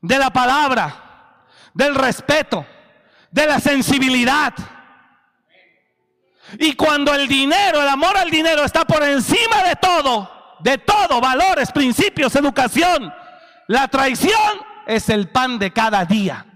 de 0.00 0.18
la 0.18 0.30
palabra, 0.30 1.44
del 1.74 1.94
respeto, 1.94 2.64
de 3.30 3.46
la 3.46 3.60
sensibilidad. 3.60 4.54
Y 6.58 6.74
cuando 6.74 7.12
el 7.12 7.28
dinero, 7.28 7.82
el 7.82 7.88
amor 7.88 8.16
al 8.16 8.30
dinero 8.30 8.64
está 8.64 8.84
por 8.84 9.02
encima 9.02 9.62
de 9.64 9.76
todo, 9.76 10.56
de 10.60 10.78
todo, 10.78 11.20
valores, 11.20 11.70
principios, 11.72 12.34
educación, 12.36 13.12
la 13.66 13.88
traición 13.88 14.67
es 14.88 15.10
el 15.10 15.28
pan 15.28 15.58
de 15.58 15.70
cada 15.70 16.02
día. 16.06 16.46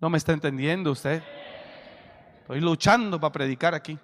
¿No 0.00 0.10
me 0.10 0.18
está 0.18 0.32
entendiendo 0.32 0.90
usted? 0.90 1.22
Estoy 2.40 2.60
luchando 2.60 3.20
para 3.20 3.32
predicar 3.32 3.74
aquí. 3.76 3.96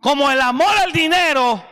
Como 0.00 0.30
el 0.30 0.40
amor 0.40 0.74
al 0.78 0.92
dinero 0.92 1.62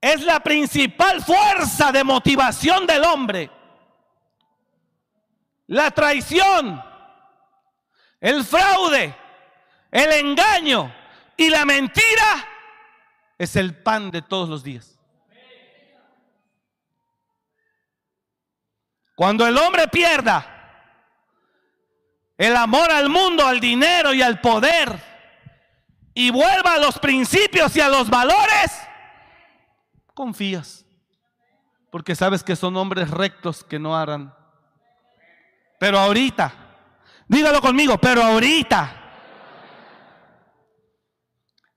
es 0.00 0.22
la 0.22 0.38
principal 0.38 1.20
fuerza 1.20 1.90
de 1.90 2.04
motivación 2.04 2.86
del 2.86 3.02
hombre, 3.02 3.50
la 5.66 5.90
traición, 5.90 6.80
el 8.20 8.44
fraude, 8.44 9.12
el 9.90 10.12
engaño 10.12 10.94
y 11.36 11.50
la 11.50 11.64
mentira 11.64 12.55
es 13.38 13.56
el 13.56 13.74
pan 13.82 14.10
de 14.10 14.22
todos 14.22 14.48
los 14.48 14.62
días. 14.62 14.98
Cuando 19.14 19.46
el 19.46 19.56
hombre 19.56 19.88
pierda 19.88 20.52
el 22.36 22.54
amor 22.54 22.90
al 22.92 23.08
mundo, 23.08 23.46
al 23.46 23.60
dinero 23.60 24.12
y 24.12 24.20
al 24.20 24.40
poder 24.40 25.00
y 26.12 26.30
vuelva 26.30 26.74
a 26.74 26.78
los 26.78 26.98
principios 26.98 27.74
y 27.76 27.80
a 27.80 27.88
los 27.88 28.08
valores, 28.10 28.72
confías, 30.14 30.84
porque 31.90 32.14
sabes 32.14 32.42
que 32.42 32.56
son 32.56 32.76
hombres 32.76 33.10
rectos 33.10 33.64
que 33.64 33.78
no 33.78 33.96
harán. 33.96 34.34
Pero 35.78 35.98
ahorita, 35.98 36.52
dígalo 37.28 37.60
conmigo, 37.60 37.98
pero 37.98 38.22
ahorita, 38.22 39.02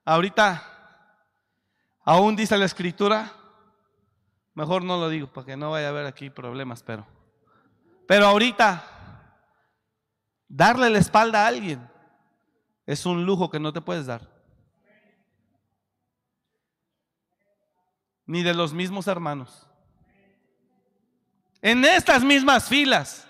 ahorita, 0.06 0.79
aún 2.04 2.36
dice 2.36 2.58
la 2.58 2.66
escritura, 2.66 3.34
mejor 4.54 4.84
no 4.84 4.98
lo 4.98 5.10
digo 5.10 5.28
para 5.28 5.46
que 5.46 5.58
no 5.58 5.72
vaya 5.72 5.88
a 5.88 5.90
haber 5.90 6.06
aquí 6.06 6.30
problemas, 6.30 6.84
pero, 6.84 7.06
pero 8.08 8.26
ahorita, 8.28 8.84
darle 10.48 10.90
la 10.90 11.00
espalda 11.00 11.44
a 11.44 11.48
alguien 11.48 11.90
es 12.86 13.06
un 13.06 13.26
lujo 13.26 13.50
que 13.50 13.60
no 13.60 13.72
te 13.72 13.82
puedes 13.82 14.08
dar. 14.08 14.28
Ni 18.26 18.44
de 18.44 18.54
los 18.54 18.74
mismos 18.74 19.08
hermanos. 19.08 19.68
En 21.62 21.84
estas 21.86 22.24
mismas 22.24 22.68
filas, 22.68 23.28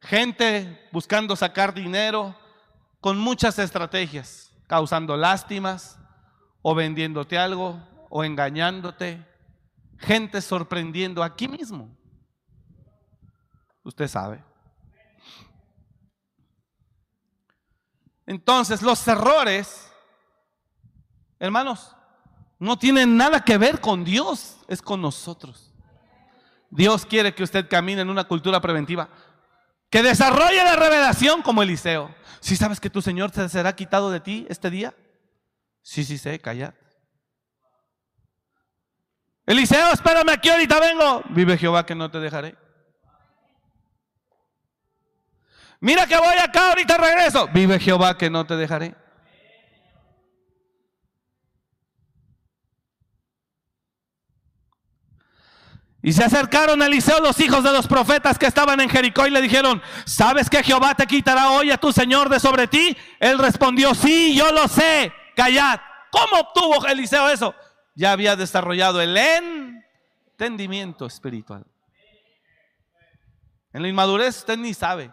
gente 0.00 0.88
buscando 0.92 1.34
sacar 1.34 1.74
dinero 1.74 2.36
con 3.00 3.18
muchas 3.18 3.58
estrategias, 3.58 4.52
causando 4.66 5.16
lástimas 5.16 5.98
o 6.62 6.74
vendiéndote 6.74 7.36
algo 7.36 7.78
o 8.16 8.22
engañándote, 8.22 9.26
gente 9.98 10.40
sorprendiendo 10.40 11.20
aquí 11.20 11.48
mismo. 11.48 11.98
Usted 13.82 14.06
sabe. 14.06 14.40
Entonces, 18.24 18.82
los 18.82 19.06
errores, 19.08 19.90
hermanos, 21.40 21.96
no 22.60 22.78
tienen 22.78 23.16
nada 23.16 23.40
que 23.40 23.58
ver 23.58 23.80
con 23.80 24.04
Dios, 24.04 24.58
es 24.68 24.80
con 24.80 25.02
nosotros. 25.02 25.74
Dios 26.70 27.04
quiere 27.06 27.34
que 27.34 27.42
usted 27.42 27.68
camine 27.68 28.02
en 28.02 28.10
una 28.10 28.28
cultura 28.28 28.60
preventiva, 28.60 29.08
que 29.90 30.04
desarrolle 30.04 30.62
la 30.62 30.76
revelación 30.76 31.42
como 31.42 31.64
Eliseo. 31.64 32.14
Si 32.38 32.54
sabes 32.54 32.78
que 32.78 32.90
tu 32.90 33.02
Señor 33.02 33.32
se 33.32 33.48
será 33.48 33.74
quitado 33.74 34.12
de 34.12 34.20
ti 34.20 34.46
este 34.48 34.70
día, 34.70 34.94
sí, 35.82 36.04
sí 36.04 36.16
sé, 36.16 36.38
callad. 36.38 36.74
Eliseo, 39.46 39.92
espérame 39.92 40.30
aquí, 40.30 40.48
ahorita 40.48 40.80
vengo. 40.80 41.22
Vive 41.30 41.58
Jehová 41.58 41.84
que 41.84 41.94
no 41.94 42.10
te 42.10 42.18
dejaré. 42.18 42.56
Mira 45.80 46.06
que 46.06 46.16
voy 46.16 46.36
acá, 46.38 46.70
ahorita 46.70 46.96
regreso. 46.96 47.46
Vive 47.48 47.78
Jehová 47.78 48.16
que 48.16 48.30
no 48.30 48.46
te 48.46 48.56
dejaré. 48.56 48.94
Y 56.00 56.12
se 56.12 56.22
acercaron 56.22 56.82
a 56.82 56.86
Eliseo 56.86 57.18
los 57.20 57.40
hijos 57.40 57.64
de 57.64 57.72
los 57.72 57.86
profetas 57.86 58.38
que 58.38 58.44
estaban 58.44 58.78
en 58.80 58.90
Jericó 58.90 59.26
y 59.26 59.30
le 59.30 59.40
dijeron, 59.40 59.82
¿sabes 60.04 60.50
que 60.50 60.62
Jehová 60.62 60.94
te 60.94 61.06
quitará 61.06 61.50
hoy 61.50 61.70
a 61.70 61.78
tu 61.78 61.92
Señor 61.92 62.28
de 62.28 62.40
sobre 62.40 62.66
ti? 62.66 62.94
Él 63.20 63.38
respondió, 63.38 63.94
sí, 63.94 64.34
yo 64.34 64.52
lo 64.52 64.68
sé, 64.68 65.12
callad. 65.34 65.80
¿Cómo 66.10 66.40
obtuvo 66.40 66.86
Eliseo 66.86 67.30
eso? 67.30 67.54
Ya 67.94 68.12
había 68.12 68.36
desarrollado 68.36 69.00
el 69.00 69.16
entendimiento 69.16 71.06
espiritual. 71.06 71.64
En 73.72 73.82
la 73.82 73.88
inmadurez 73.88 74.38
usted 74.38 74.56
ni 74.56 74.74
sabe. 74.74 75.10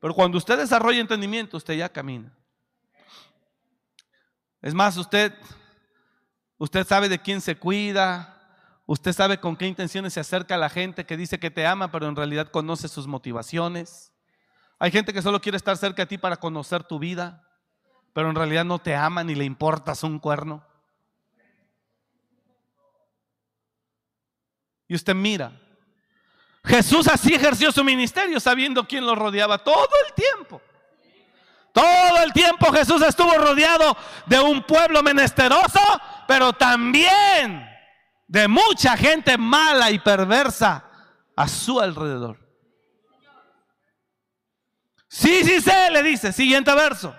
Pero 0.00 0.14
cuando 0.14 0.36
usted 0.36 0.58
desarrolla 0.58 1.00
entendimiento, 1.00 1.56
usted 1.56 1.74
ya 1.74 1.88
camina. 1.88 2.32
Es 4.60 4.74
más, 4.74 4.96
usted, 4.96 5.32
usted 6.58 6.86
sabe 6.86 7.08
de 7.08 7.20
quién 7.20 7.40
se 7.40 7.56
cuida, 7.56 8.68
usted 8.86 9.12
sabe 9.12 9.38
con 9.38 9.56
qué 9.56 9.66
intenciones 9.66 10.12
se 10.12 10.20
acerca 10.20 10.56
a 10.56 10.58
la 10.58 10.68
gente 10.68 11.06
que 11.06 11.16
dice 11.16 11.38
que 11.38 11.50
te 11.50 11.66
ama, 11.66 11.90
pero 11.90 12.08
en 12.08 12.16
realidad 12.16 12.50
conoce 12.50 12.88
sus 12.88 13.06
motivaciones. 13.06 14.12
Hay 14.78 14.90
gente 14.90 15.12
que 15.12 15.22
solo 15.22 15.40
quiere 15.40 15.56
estar 15.56 15.76
cerca 15.76 16.02
de 16.02 16.06
ti 16.06 16.18
para 16.18 16.36
conocer 16.36 16.82
tu 16.82 16.98
vida, 16.98 17.48
pero 18.12 18.28
en 18.28 18.34
realidad 18.34 18.64
no 18.64 18.80
te 18.80 18.94
ama 18.94 19.22
ni 19.22 19.34
le 19.34 19.44
importas 19.44 20.02
un 20.02 20.18
cuerno. 20.18 20.66
Y 24.92 24.94
usted 24.94 25.14
mira 25.14 25.50
Jesús 26.62 27.08
así 27.08 27.32
ejerció 27.34 27.72
su 27.72 27.82
ministerio 27.82 28.38
sabiendo 28.38 28.86
quién 28.86 29.06
lo 29.06 29.14
rodeaba 29.14 29.56
todo 29.56 29.88
el 30.06 30.12
tiempo. 30.12 30.60
Todo 31.72 32.22
el 32.22 32.30
tiempo 32.34 32.70
Jesús 32.70 33.00
estuvo 33.00 33.32
rodeado 33.38 33.96
de 34.26 34.38
un 34.38 34.62
pueblo 34.64 35.02
menesteroso, 35.02 35.80
pero 36.28 36.52
también 36.52 37.66
de 38.26 38.46
mucha 38.48 38.94
gente 38.94 39.38
mala 39.38 39.90
y 39.90 39.98
perversa 39.98 40.84
a 41.34 41.48
su 41.48 41.80
alrededor. 41.80 42.38
Sí, 45.08 45.42
sí 45.42 45.62
sé, 45.62 45.90
le 45.90 46.02
dice, 46.02 46.32
siguiente 46.32 46.74
verso. 46.74 47.16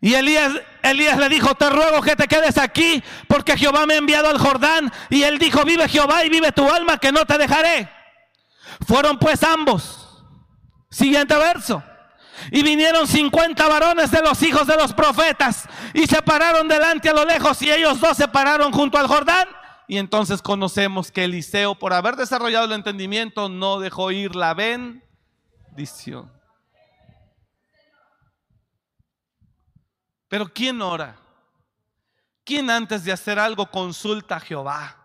Y 0.00 0.14
Elías, 0.14 0.52
Elías 0.82 1.18
le 1.18 1.28
dijo, 1.28 1.54
te 1.54 1.70
ruego 1.70 2.02
que 2.02 2.14
te 2.14 2.28
quedes 2.28 2.58
aquí 2.58 3.02
porque 3.26 3.56
Jehová 3.56 3.86
me 3.86 3.94
ha 3.94 3.98
enviado 3.98 4.28
al 4.28 4.38
Jordán. 4.38 4.92
Y 5.08 5.22
él 5.22 5.38
dijo, 5.38 5.64
vive 5.64 5.88
Jehová 5.88 6.24
y 6.24 6.28
vive 6.28 6.52
tu 6.52 6.70
alma 6.70 6.98
que 6.98 7.10
no 7.10 7.24
te 7.24 7.38
dejaré. 7.38 7.88
Fueron 8.86 9.18
pues 9.18 9.42
ambos. 9.42 10.22
Siguiente 10.90 11.34
verso. 11.36 11.82
Y 12.50 12.62
vinieron 12.62 13.06
50 13.06 13.66
varones 13.66 14.10
de 14.10 14.20
los 14.20 14.42
hijos 14.42 14.66
de 14.66 14.76
los 14.76 14.92
profetas 14.92 15.66
y 15.94 16.06
se 16.06 16.20
pararon 16.20 16.68
delante 16.68 17.08
a 17.08 17.14
lo 17.14 17.24
lejos 17.24 17.62
y 17.62 17.70
ellos 17.70 18.00
dos 18.00 18.16
se 18.16 18.28
pararon 18.28 18.72
junto 18.72 18.98
al 18.98 19.06
Jordán. 19.06 19.48
Y 19.86 19.98
entonces 19.98 20.42
conocemos 20.42 21.12
que 21.12 21.24
Eliseo, 21.24 21.74
por 21.74 21.92
haber 21.92 22.16
desarrollado 22.16 22.66
el 22.66 22.72
entendimiento, 22.72 23.48
no 23.48 23.78
dejó 23.78 24.10
ir 24.10 24.34
la 24.34 24.54
bendición. 24.54 26.33
Pero 30.34 30.52
¿quién 30.52 30.82
ora? 30.82 31.14
¿Quién 32.44 32.68
antes 32.68 33.04
de 33.04 33.12
hacer 33.12 33.38
algo 33.38 33.70
consulta 33.70 34.34
a 34.34 34.40
Jehová? 34.40 34.96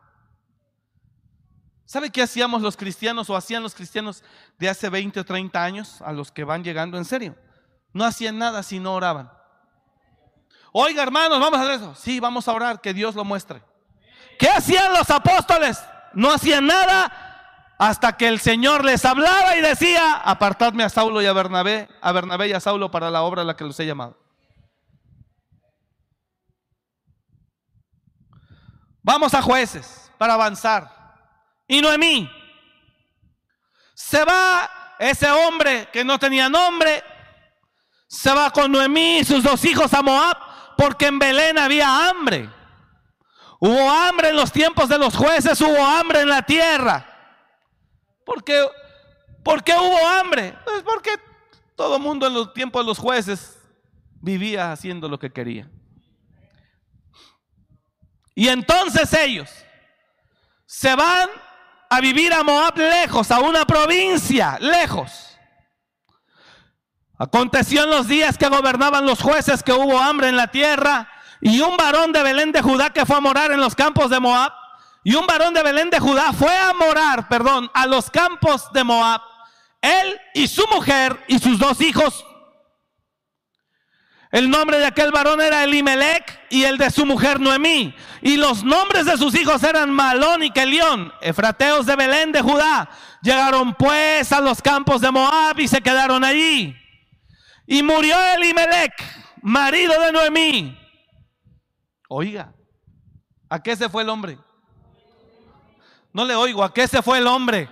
¿Sabe 1.86 2.10
qué 2.10 2.24
hacíamos 2.24 2.64
los 2.64 2.76
cristianos 2.76 3.30
o 3.30 3.38
hacían 3.38 3.62
los 3.62 3.76
cristianos 3.76 4.24
de 4.58 4.70
hace 4.70 4.90
20 4.90 5.20
o 5.20 5.24
30 5.24 5.64
años 5.64 6.02
a 6.02 6.14
los 6.14 6.32
que 6.32 6.44
van 6.44 6.64
llegando 6.64 6.98
en 6.98 7.06
serio? 7.06 7.36
No 7.94 8.06
hacían 8.06 8.40
nada 8.40 8.64
si 8.64 8.80
no 8.80 8.96
oraban. 8.96 9.32
Oiga, 10.72 11.04
hermanos, 11.04 11.40
vamos 11.40 11.60
a 11.60 11.62
hacer 11.62 11.76
eso. 11.76 11.94
Sí, 11.94 12.20
vamos 12.20 12.48
a 12.48 12.54
orar, 12.54 12.82
que 12.82 12.96
Dios 12.96 13.14
lo 13.14 13.24
muestre. 13.24 13.62
¿Qué 14.40 14.50
hacían 14.50 14.92
los 14.94 15.12
apóstoles? 15.12 15.80
No 16.16 16.32
hacían 16.32 16.66
nada 16.66 17.76
hasta 17.78 18.18
que 18.18 18.28
el 18.28 18.40
Señor 18.40 18.84
les 18.84 19.06
hablaba 19.06 19.56
y 19.58 19.62
decía, 19.62 20.14
apartadme 20.16 20.84
a 20.84 20.90
Saulo 20.90 21.22
y 21.22 21.28
a 21.28 21.34
Bernabé, 21.34 21.88
a 22.02 22.12
Bernabé 22.14 22.48
y 22.48 22.54
a 22.54 22.60
Saulo 22.60 22.90
para 22.90 23.12
la 23.12 23.22
obra 23.22 23.44
a 23.44 23.46
la 23.46 23.56
que 23.56 23.64
los 23.64 23.80
he 23.80 23.86
llamado. 23.86 24.18
Vamos 29.02 29.34
a 29.34 29.42
jueces 29.42 30.12
para 30.18 30.34
avanzar. 30.34 30.90
Y 31.68 31.82
Noemí. 31.82 32.30
Se 33.94 34.24
va 34.24 34.70
ese 34.98 35.30
hombre 35.30 35.90
que 35.92 36.04
no 36.04 36.18
tenía 36.18 36.50
nombre. 36.50 37.04
Se 38.08 38.34
va 38.34 38.52
con 38.52 38.72
Noemí 38.72 39.20
y 39.20 39.26
sus 39.26 39.44
dos 39.44 39.64
hijos 39.66 39.94
a 39.94 40.02
Moab 40.02 40.38
porque 40.78 41.08
en 41.08 41.20
Belén 41.20 41.58
había 41.58 42.10
hambre. 42.10 42.50
Hubo 43.60 43.90
hambre 43.92 44.30
en 44.30 44.38
los 44.38 44.52
tiempos 44.52 44.88
de 44.88 44.98
los 44.98 45.16
jueces, 45.16 45.60
hubo 45.60 45.84
hambre 45.84 46.22
en 46.22 46.30
la 46.30 46.42
tierra. 46.42 47.06
¿Por 48.26 48.44
qué, 48.44 48.66
¿Por 49.44 49.64
qué 49.64 49.74
hubo 49.74 50.08
hambre? 50.08 50.58
Pues 50.64 50.82
porque 50.84 51.12
todo 51.76 51.98
el 51.98 52.02
mundo 52.02 52.28
en 52.28 52.34
los 52.34 52.54
tiempos 52.54 52.82
de 52.82 52.88
los 52.88 52.98
jueces 52.98 53.60
vivía 54.22 54.72
haciendo 54.72 55.10
lo 55.10 55.20
que 55.20 55.32
quería. 55.32 55.70
Y 58.40 58.48
entonces 58.48 59.12
ellos 59.12 59.50
se 60.66 60.96
van 60.96 61.30
a 61.90 62.00
vivir 62.00 62.32
a 62.32 62.42
Moab 62.42 62.78
lejos, 62.78 63.32
a 63.32 63.42
una 63.42 63.66
provincia 63.66 64.58
lejos. 64.62 65.38
Aconteció 67.18 67.84
en 67.84 67.90
los 67.90 68.08
días 68.08 68.38
que 68.38 68.48
gobernaban 68.48 69.06
los 69.06 69.22
jueces 69.22 69.62
que 69.62 69.74
hubo 69.74 70.00
hambre 70.00 70.30
en 70.30 70.38
la 70.38 70.48
tierra 70.48 71.10
y 71.42 71.60
un 71.60 71.76
varón 71.76 72.14
de 72.14 72.24
Belén 72.24 72.54
de 72.54 72.62
Judá 72.62 72.92
que 72.92 73.06
fue 73.06 73.18
a 73.18 73.20
morar 73.20 73.52
en 73.52 73.60
los 73.60 73.76
campos 73.76 74.10
de 74.10 74.22
Moab. 74.22 74.54
Y 75.04 75.16
un 75.16 75.28
varón 75.28 75.54
de 75.54 75.62
Belén 75.62 75.90
de 75.90 76.00
Judá 76.00 76.32
fue 76.32 76.56
a 76.56 76.72
morar, 76.72 77.28
perdón, 77.28 77.70
a 77.74 77.88
los 77.88 78.10
campos 78.10 78.72
de 78.72 78.86
Moab. 78.86 79.20
Él 79.82 80.18
y 80.34 80.48
su 80.48 80.66
mujer 80.68 81.26
y 81.28 81.40
sus 81.40 81.60
dos 81.60 81.82
hijos 81.82 82.24
el 84.32 84.50
nombre 84.50 84.80
de 84.80 84.86
aquel 84.86 85.12
varón 85.12 85.42
era 85.42 85.64
Elimelech 85.64 86.40
y 86.50 86.64
el 86.64 86.78
de 86.78 86.92
su 86.92 87.06
mujer 87.06 87.40
Noemí. 87.40 87.96
Y 88.22 88.38
los 88.38 88.64
nombres 88.64 89.06
de 89.06 89.18
sus 89.18 89.36
hijos 89.36 89.64
eran 89.64 89.92
Malón 89.92 90.44
y 90.44 90.52
Kelión, 90.52 91.12
efrateos 91.22 91.86
de 91.86 91.96
Belén 91.96 92.32
de 92.32 92.42
Judá. 92.42 92.90
Llegaron 93.22 93.74
pues 93.74 94.32
a 94.32 94.42
los 94.42 94.62
campos 94.62 95.02
de 95.02 95.12
Moab 95.12 95.60
y 95.60 95.68
se 95.68 95.82
quedaron 95.82 96.24
allí. 96.24 96.76
Y 97.66 97.84
murió 97.84 98.16
Elimelech, 98.36 98.94
marido 99.42 100.00
de 100.02 100.12
Noemí. 100.12 100.78
Oiga, 102.08 102.54
¿A 103.50 103.62
qué 103.64 103.76
se 103.76 103.90
fue 103.90 104.04
el 104.04 104.10
hombre? 104.10 104.38
No 106.14 106.24
le 106.24 106.36
oigo, 106.36 106.64
¿a 106.64 106.74
qué 106.74 106.88
se 106.88 107.02
fue 107.02 107.18
el 107.18 107.28
hombre? 107.28 107.68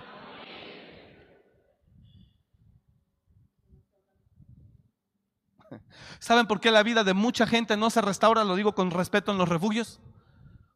¿Saben 6.28 6.46
por 6.46 6.60
qué 6.60 6.70
la 6.70 6.82
vida 6.82 7.04
de 7.04 7.14
mucha 7.14 7.46
gente 7.46 7.74
no 7.78 7.88
se 7.88 8.02
restaura? 8.02 8.44
Lo 8.44 8.54
digo 8.54 8.74
con 8.74 8.90
respeto 8.90 9.32
en 9.32 9.38
los 9.38 9.48
refugios. 9.48 9.98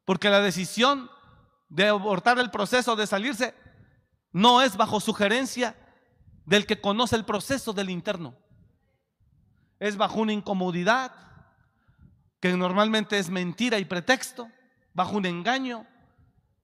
Porque 0.06 0.30
la 0.30 0.40
decisión 0.40 1.10
de 1.68 1.88
abortar 1.88 2.38
el 2.38 2.50
proceso 2.50 2.96
de 2.96 3.06
salirse 3.06 3.54
no 4.32 4.62
es 4.62 4.78
bajo 4.78 4.98
sugerencia 4.98 5.76
del 6.46 6.64
que 6.64 6.80
conoce 6.80 7.16
el 7.16 7.26
proceso 7.26 7.74
del 7.74 7.90
interno. 7.90 8.34
Es 9.78 9.98
bajo 9.98 10.20
una 10.20 10.32
incomodidad 10.32 11.12
que 12.40 12.56
normalmente 12.56 13.18
es 13.18 13.28
mentira 13.28 13.78
y 13.78 13.84
pretexto, 13.84 14.48
bajo 14.94 15.18
un 15.18 15.26
engaño. 15.26 15.86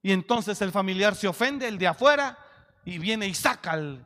Y 0.01 0.13
entonces 0.13 0.63
el 0.63 0.71
familiar 0.71 1.13
se 1.13 1.27
ofende, 1.27 1.67
el 1.67 1.77
de 1.77 1.89
afuera, 1.89 2.39
y 2.85 2.97
viene 2.97 3.27
y 3.27 3.35
saca 3.35 3.73
al... 3.73 4.03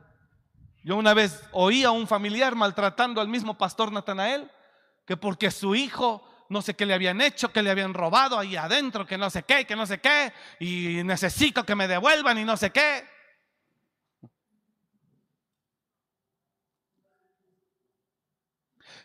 Yo 0.82 0.96
una 0.96 1.14
vez 1.14 1.42
oí 1.52 1.84
a 1.84 1.90
un 1.90 2.06
familiar 2.06 2.54
maltratando 2.54 3.22
al 3.22 3.28
mismo 3.28 3.56
pastor 3.56 3.90
Natanael 3.90 4.50
que 5.04 5.16
porque 5.16 5.50
su 5.50 5.74
hijo 5.74 6.26
no 6.48 6.62
sé 6.62 6.74
qué 6.74 6.86
le 6.86 6.94
habían 6.94 7.20
hecho, 7.20 7.52
que 7.52 7.62
le 7.62 7.70
habían 7.70 7.94
robado 7.94 8.38
ahí 8.38 8.56
adentro, 8.56 9.06
que 9.06 9.18
no 9.18 9.30
sé 9.30 9.42
qué, 9.42 9.66
que 9.66 9.76
no 9.76 9.86
sé 9.86 10.00
qué, 10.00 10.32
y 10.60 11.02
necesito 11.04 11.64
que 11.64 11.74
me 11.74 11.88
devuelvan 11.88 12.38
y 12.38 12.44
no 12.44 12.56
sé 12.56 12.70
qué. 12.70 13.08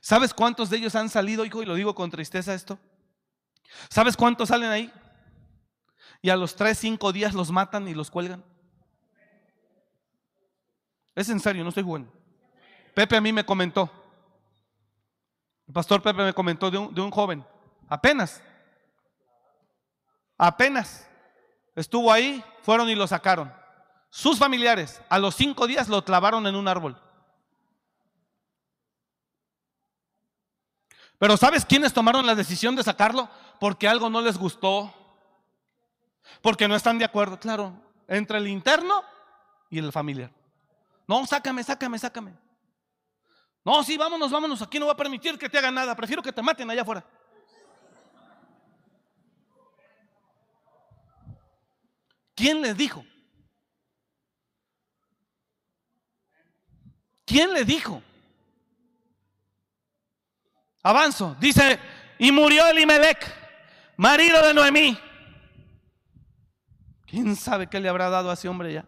¿Sabes 0.01 0.33
cuántos 0.33 0.69
de 0.69 0.77
ellos 0.77 0.95
han 0.95 1.09
salido, 1.09 1.43
hijo? 1.43 1.61
Y 1.61 1.65
lo 1.65 1.75
digo 1.75 1.93
con 1.93 2.09
tristeza 2.09 2.53
esto. 2.53 2.79
¿Sabes 3.89 4.15
cuántos 4.15 4.49
salen 4.49 4.69
ahí? 4.69 4.93
Y 6.21 6.29
a 6.29 6.35
los 6.35 6.55
tres, 6.55 6.77
cinco 6.77 7.11
días 7.11 7.33
los 7.33 7.51
matan 7.51 7.87
y 7.87 7.93
los 7.93 8.09
cuelgan. 8.09 8.43
Es 11.15 11.29
en 11.29 11.39
serio, 11.39 11.63
no 11.63 11.69
estoy 11.69 11.83
jugando. 11.83 12.13
Pepe 12.93 13.17
a 13.17 13.21
mí 13.21 13.33
me 13.33 13.45
comentó. 13.45 13.98
El 15.69 15.73
pastor 15.73 16.01
Pepe 16.01 16.23
me 16.23 16.33
comentó 16.33 16.71
de 16.71 16.79
un, 16.79 16.91
de 16.95 16.99
un 16.99 17.11
joven, 17.11 17.45
apenas, 17.87 18.41
apenas 20.35 21.07
estuvo 21.75 22.11
ahí, 22.11 22.43
fueron 22.63 22.89
y 22.89 22.95
lo 22.95 23.05
sacaron. 23.05 23.53
Sus 24.09 24.39
familiares 24.39 24.99
a 25.09 25.19
los 25.19 25.35
cinco 25.35 25.67
días 25.67 25.87
lo 25.87 26.03
clavaron 26.03 26.47
en 26.47 26.55
un 26.55 26.67
árbol. 26.67 26.99
Pero 31.19 31.37
¿sabes 31.37 31.63
quiénes 31.65 31.93
tomaron 31.93 32.25
la 32.25 32.33
decisión 32.33 32.75
de 32.75 32.81
sacarlo? 32.81 33.29
Porque 33.59 33.87
algo 33.87 34.09
no 34.09 34.21
les 34.21 34.39
gustó. 34.39 34.91
Porque 36.41 36.67
no 36.67 36.75
están 36.75 36.97
de 36.97 37.05
acuerdo, 37.05 37.39
claro, 37.39 37.73
entre 38.07 38.39
el 38.39 38.47
interno 38.47 39.03
y 39.69 39.77
el 39.77 39.91
familiar. 39.91 40.31
No, 41.05 41.23
sácame, 41.27 41.63
sácame, 41.63 41.99
sácame. 41.99 42.48
No, 43.63 43.83
sí, 43.83 43.97
vámonos, 43.97 44.31
vámonos. 44.31 44.61
Aquí 44.61 44.79
no 44.79 44.85
va 44.85 44.93
a 44.93 44.97
permitir 44.97 45.37
que 45.37 45.49
te 45.49 45.57
hagan 45.57 45.75
nada. 45.75 45.95
Prefiero 45.95 46.21
que 46.21 46.31
te 46.31 46.41
maten 46.41 46.69
allá 46.69 46.81
afuera. 46.81 47.05
¿Quién 52.35 52.61
les 52.61 52.75
dijo? 52.77 53.05
¿Quién 57.25 57.53
les 57.53 57.67
dijo? 57.67 58.01
Avanzo. 60.81 61.35
Dice, 61.39 61.79
y 62.17 62.31
murió 62.31 62.65
Elimelech, 62.67 63.25
marido 63.97 64.41
de 64.47 64.53
Noemí. 64.53 64.97
¿Quién 67.05 67.35
sabe 67.35 67.67
qué 67.67 67.79
le 67.79 67.89
habrá 67.89 68.09
dado 68.09 68.31
a 68.31 68.35
ese 68.35 68.47
hombre 68.47 68.73
ya? 68.73 68.85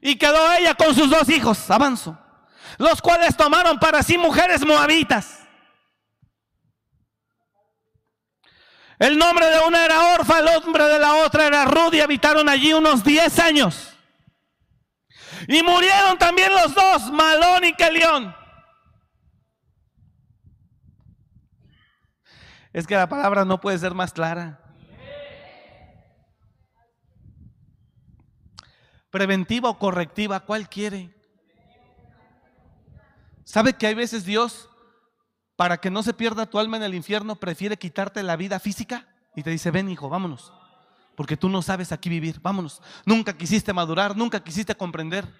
Y 0.00 0.16
quedó 0.16 0.52
ella 0.52 0.74
con 0.74 0.94
sus 0.94 1.10
dos 1.10 1.28
hijos. 1.28 1.68
Avanzo 1.70 2.16
los 2.78 3.00
cuales 3.02 3.36
tomaron 3.36 3.78
para 3.78 4.02
sí 4.02 4.18
mujeres 4.18 4.64
moabitas. 4.64 5.46
El 8.98 9.18
nombre 9.18 9.46
de 9.46 9.58
una 9.60 9.84
era 9.84 10.14
Orfa, 10.14 10.38
el 10.38 10.46
nombre 10.46 10.84
de 10.84 10.98
la 10.98 11.14
otra 11.16 11.46
era 11.46 11.64
Ruth 11.66 11.94
y 11.94 12.00
habitaron 12.00 12.48
allí 12.48 12.72
unos 12.72 13.04
10 13.04 13.38
años. 13.40 13.96
Y 15.48 15.62
murieron 15.62 16.16
también 16.18 16.50
los 16.52 16.74
dos, 16.74 17.10
Malón 17.12 17.64
y 17.64 17.74
Kelión. 17.74 18.34
Es 22.72 22.86
que 22.86 22.94
la 22.94 23.08
palabra 23.08 23.44
no 23.44 23.60
puede 23.60 23.78
ser 23.78 23.94
más 23.94 24.12
clara. 24.12 24.60
Preventiva 29.10 29.70
o 29.70 29.78
correctiva, 29.78 30.40
¿cuál 30.40 30.68
quiere? 30.68 31.15
¿Sabe 33.46 33.74
que 33.74 33.86
hay 33.86 33.94
veces 33.94 34.24
Dios, 34.24 34.68
para 35.54 35.78
que 35.78 35.88
no 35.88 36.02
se 36.02 36.12
pierda 36.12 36.46
tu 36.46 36.58
alma 36.58 36.78
en 36.78 36.82
el 36.82 36.94
infierno, 36.94 37.36
prefiere 37.36 37.78
quitarte 37.78 38.24
la 38.24 38.34
vida 38.34 38.58
física? 38.58 39.06
Y 39.36 39.44
te 39.44 39.50
dice, 39.50 39.70
ven 39.70 39.88
hijo, 39.88 40.08
vámonos. 40.08 40.52
Porque 41.14 41.36
tú 41.36 41.48
no 41.48 41.62
sabes 41.62 41.92
aquí 41.92 42.08
vivir, 42.08 42.40
vámonos. 42.40 42.82
Nunca 43.04 43.38
quisiste 43.38 43.72
madurar, 43.72 44.16
nunca 44.16 44.42
quisiste 44.42 44.74
comprender. 44.74 45.32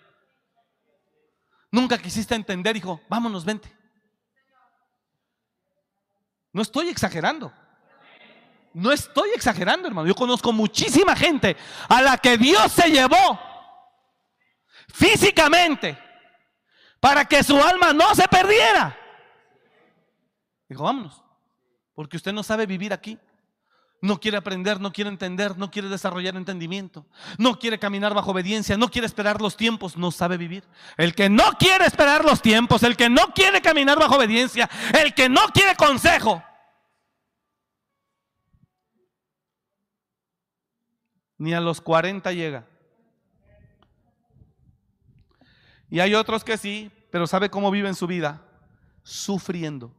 Nunca 1.72 1.98
quisiste 1.98 2.36
entender, 2.36 2.76
hijo, 2.76 3.00
vámonos, 3.08 3.44
vente. 3.44 3.76
No 6.52 6.62
estoy 6.62 6.88
exagerando. 6.88 7.52
No 8.72 8.92
estoy 8.92 9.30
exagerando, 9.34 9.88
hermano. 9.88 10.06
Yo 10.06 10.14
conozco 10.14 10.52
muchísima 10.52 11.16
gente 11.16 11.56
a 11.88 12.00
la 12.02 12.16
que 12.18 12.38
Dios 12.38 12.70
se 12.70 12.88
llevó 12.88 13.40
físicamente 14.94 16.05
para 17.06 17.24
que 17.24 17.44
su 17.44 17.56
alma 17.62 17.92
no 17.92 18.16
se 18.16 18.26
perdiera. 18.26 18.98
Dijo, 20.68 20.82
vámonos, 20.82 21.22
porque 21.94 22.16
usted 22.16 22.32
no 22.32 22.42
sabe 22.42 22.66
vivir 22.66 22.92
aquí. 22.92 23.16
No 24.02 24.18
quiere 24.18 24.36
aprender, 24.36 24.80
no 24.80 24.92
quiere 24.92 25.10
entender, 25.10 25.56
no 25.56 25.70
quiere 25.70 25.88
desarrollar 25.88 26.34
entendimiento, 26.34 27.06
no 27.38 27.60
quiere 27.60 27.78
caminar 27.78 28.12
bajo 28.12 28.32
obediencia, 28.32 28.76
no 28.76 28.90
quiere 28.90 29.06
esperar 29.06 29.40
los 29.40 29.56
tiempos, 29.56 29.96
no 29.96 30.10
sabe 30.10 30.36
vivir. 30.36 30.64
El 30.96 31.14
que 31.14 31.30
no 31.30 31.52
quiere 31.60 31.86
esperar 31.86 32.24
los 32.24 32.42
tiempos, 32.42 32.82
el 32.82 32.96
que 32.96 33.08
no 33.08 33.32
quiere 33.32 33.62
caminar 33.62 34.00
bajo 34.00 34.16
obediencia, 34.16 34.68
el 35.00 35.14
que 35.14 35.28
no 35.28 35.46
quiere 35.54 35.76
consejo, 35.76 36.42
ni 41.38 41.54
a 41.54 41.60
los 41.60 41.80
40 41.80 42.32
llega. 42.32 42.66
Y 45.88 46.00
hay 46.00 46.14
otros 46.14 46.42
que 46.42 46.58
sí, 46.58 46.90
pero 47.16 47.26
¿sabe 47.26 47.48
cómo 47.48 47.70
viven 47.70 47.94
su 47.94 48.06
vida? 48.06 48.42
Sufriendo. 49.02 49.90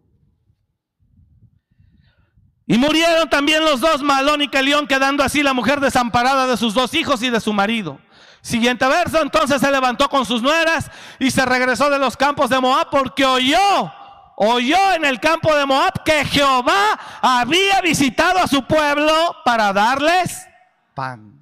Y 2.68 2.78
murieron 2.78 3.28
también 3.28 3.66
los 3.66 3.82
dos, 3.82 4.04
Malón 4.04 4.44
y 4.44 4.50
Calión, 4.50 4.86
quedando 4.86 5.24
así 5.24 5.42
la 5.42 5.56
mujer 5.56 5.80
desamparada 5.80 6.46
de 6.46 6.58
sus 6.58 6.76
dos 6.76 6.94
hijos 6.94 7.24
y 7.24 7.32
de 7.32 7.40
su 7.40 7.54
marido. 7.54 8.00
Siguiente 8.42 8.86
verso, 8.86 9.20
entonces 9.20 9.60
se 9.60 9.72
levantó 9.72 10.08
con 10.10 10.28
sus 10.28 10.44
nueras 10.44 10.92
y 11.18 11.32
se 11.32 11.44
regresó 11.44 11.90
de 11.90 11.98
los 11.98 12.16
campos 12.16 12.52
de 12.52 12.60
Moab 12.60 12.92
porque 12.92 13.26
oyó, 13.26 13.92
oyó 14.36 14.94
en 14.94 15.04
el 15.04 15.20
campo 15.20 15.56
de 15.56 15.66
Moab 15.66 16.04
que 16.04 16.24
Jehová 16.24 17.00
había 17.20 17.82
visitado 17.82 18.38
a 18.38 18.48
su 18.48 18.64
pueblo 18.68 19.38
para 19.44 19.74
darles 19.74 20.46
pan. 20.94 21.42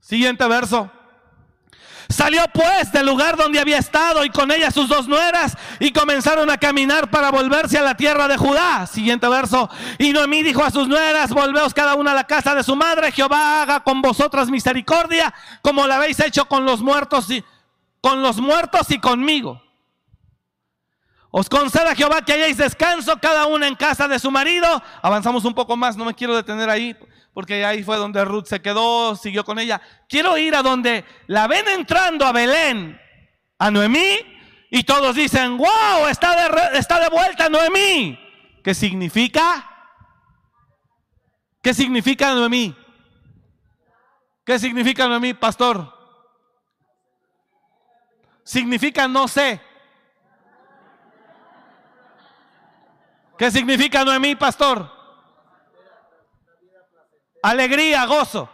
Siguiente 0.00 0.48
verso. 0.48 0.90
Salió 2.08 2.42
pues 2.52 2.92
del 2.92 3.06
lugar 3.06 3.36
donde 3.36 3.58
había 3.58 3.78
estado 3.78 4.24
y 4.24 4.30
con 4.30 4.52
ella 4.52 4.70
sus 4.70 4.88
dos 4.88 5.08
nueras 5.08 5.56
y 5.80 5.92
comenzaron 5.92 6.48
a 6.50 6.56
caminar 6.56 7.10
para 7.10 7.30
volverse 7.30 7.78
a 7.78 7.82
la 7.82 7.96
tierra 7.96 8.28
de 8.28 8.36
Judá. 8.36 8.86
Siguiente 8.86 9.28
verso. 9.28 9.68
Y 9.98 10.12
Noemí 10.12 10.42
dijo 10.42 10.62
a 10.62 10.70
sus 10.70 10.86
nueras, 10.86 11.32
volveos 11.32 11.74
cada 11.74 11.96
una 11.96 12.12
a 12.12 12.14
la 12.14 12.24
casa 12.24 12.54
de 12.54 12.62
su 12.62 12.76
madre, 12.76 13.10
Jehová 13.10 13.62
haga 13.62 13.80
con 13.80 14.02
vosotras 14.02 14.50
misericordia 14.50 15.34
como 15.62 15.86
la 15.86 15.96
habéis 15.96 16.20
hecho 16.20 16.46
con 16.46 16.64
los 16.64 16.80
muertos 16.80 17.28
y 17.30 17.44
con 18.00 18.22
los 18.22 18.38
muertos 18.38 18.90
y 18.90 18.98
conmigo. 18.98 19.60
Os 21.30 21.48
conceda 21.48 21.94
Jehová 21.94 22.22
que 22.22 22.32
hayáis 22.32 22.56
descanso 22.56 23.18
cada 23.20 23.46
una 23.46 23.66
en 23.66 23.74
casa 23.74 24.06
de 24.06 24.18
su 24.18 24.30
marido. 24.30 24.82
Avanzamos 25.02 25.44
un 25.44 25.54
poco 25.54 25.76
más, 25.76 25.96
no 25.96 26.04
me 26.04 26.14
quiero 26.14 26.36
detener 26.36 26.70
ahí 26.70 26.96
porque 27.36 27.66
ahí 27.66 27.84
fue 27.84 27.98
donde 27.98 28.24
Ruth 28.24 28.46
se 28.46 28.62
quedó, 28.62 29.14
siguió 29.14 29.44
con 29.44 29.58
ella. 29.58 29.78
Quiero 30.08 30.38
ir 30.38 30.56
a 30.56 30.62
donde 30.62 31.04
la 31.26 31.46
ven 31.46 31.68
entrando 31.68 32.24
a 32.24 32.32
Belén, 32.32 32.98
a 33.58 33.70
Noemí, 33.70 34.20
y 34.70 34.84
todos 34.84 35.14
dicen, 35.14 35.58
wow, 35.58 36.06
está 36.08 36.34
de, 36.34 36.78
está 36.78 36.98
de 36.98 37.10
vuelta 37.10 37.50
Noemí. 37.50 38.18
¿Qué 38.64 38.72
significa? 38.72 39.70
¿Qué 41.60 41.74
significa 41.74 42.34
Noemí? 42.34 42.74
¿Qué 44.42 44.58
significa 44.58 45.06
Noemí, 45.06 45.34
pastor? 45.34 45.92
Significa 48.44 49.06
no 49.06 49.28
sé. 49.28 49.60
¿Qué 53.36 53.50
significa 53.50 54.06
Noemí, 54.06 54.36
pastor? 54.36 54.95
Alegría, 57.46 58.04
gozo. 58.06 58.50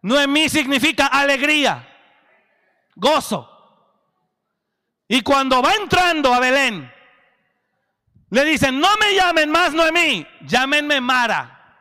Noemí 0.00 0.48
significa 0.48 1.08
alegría, 1.08 1.86
gozo. 2.94 3.46
Y 5.06 5.20
cuando 5.20 5.60
va 5.60 5.74
entrando 5.74 6.32
a 6.32 6.40
Belén, 6.40 6.90
le 8.30 8.44
dicen, 8.46 8.80
no 8.80 8.88
me 8.96 9.14
llamen 9.14 9.50
más 9.50 9.74
Noemí, 9.74 10.26
llámenme 10.46 10.98
Mara, 11.02 11.76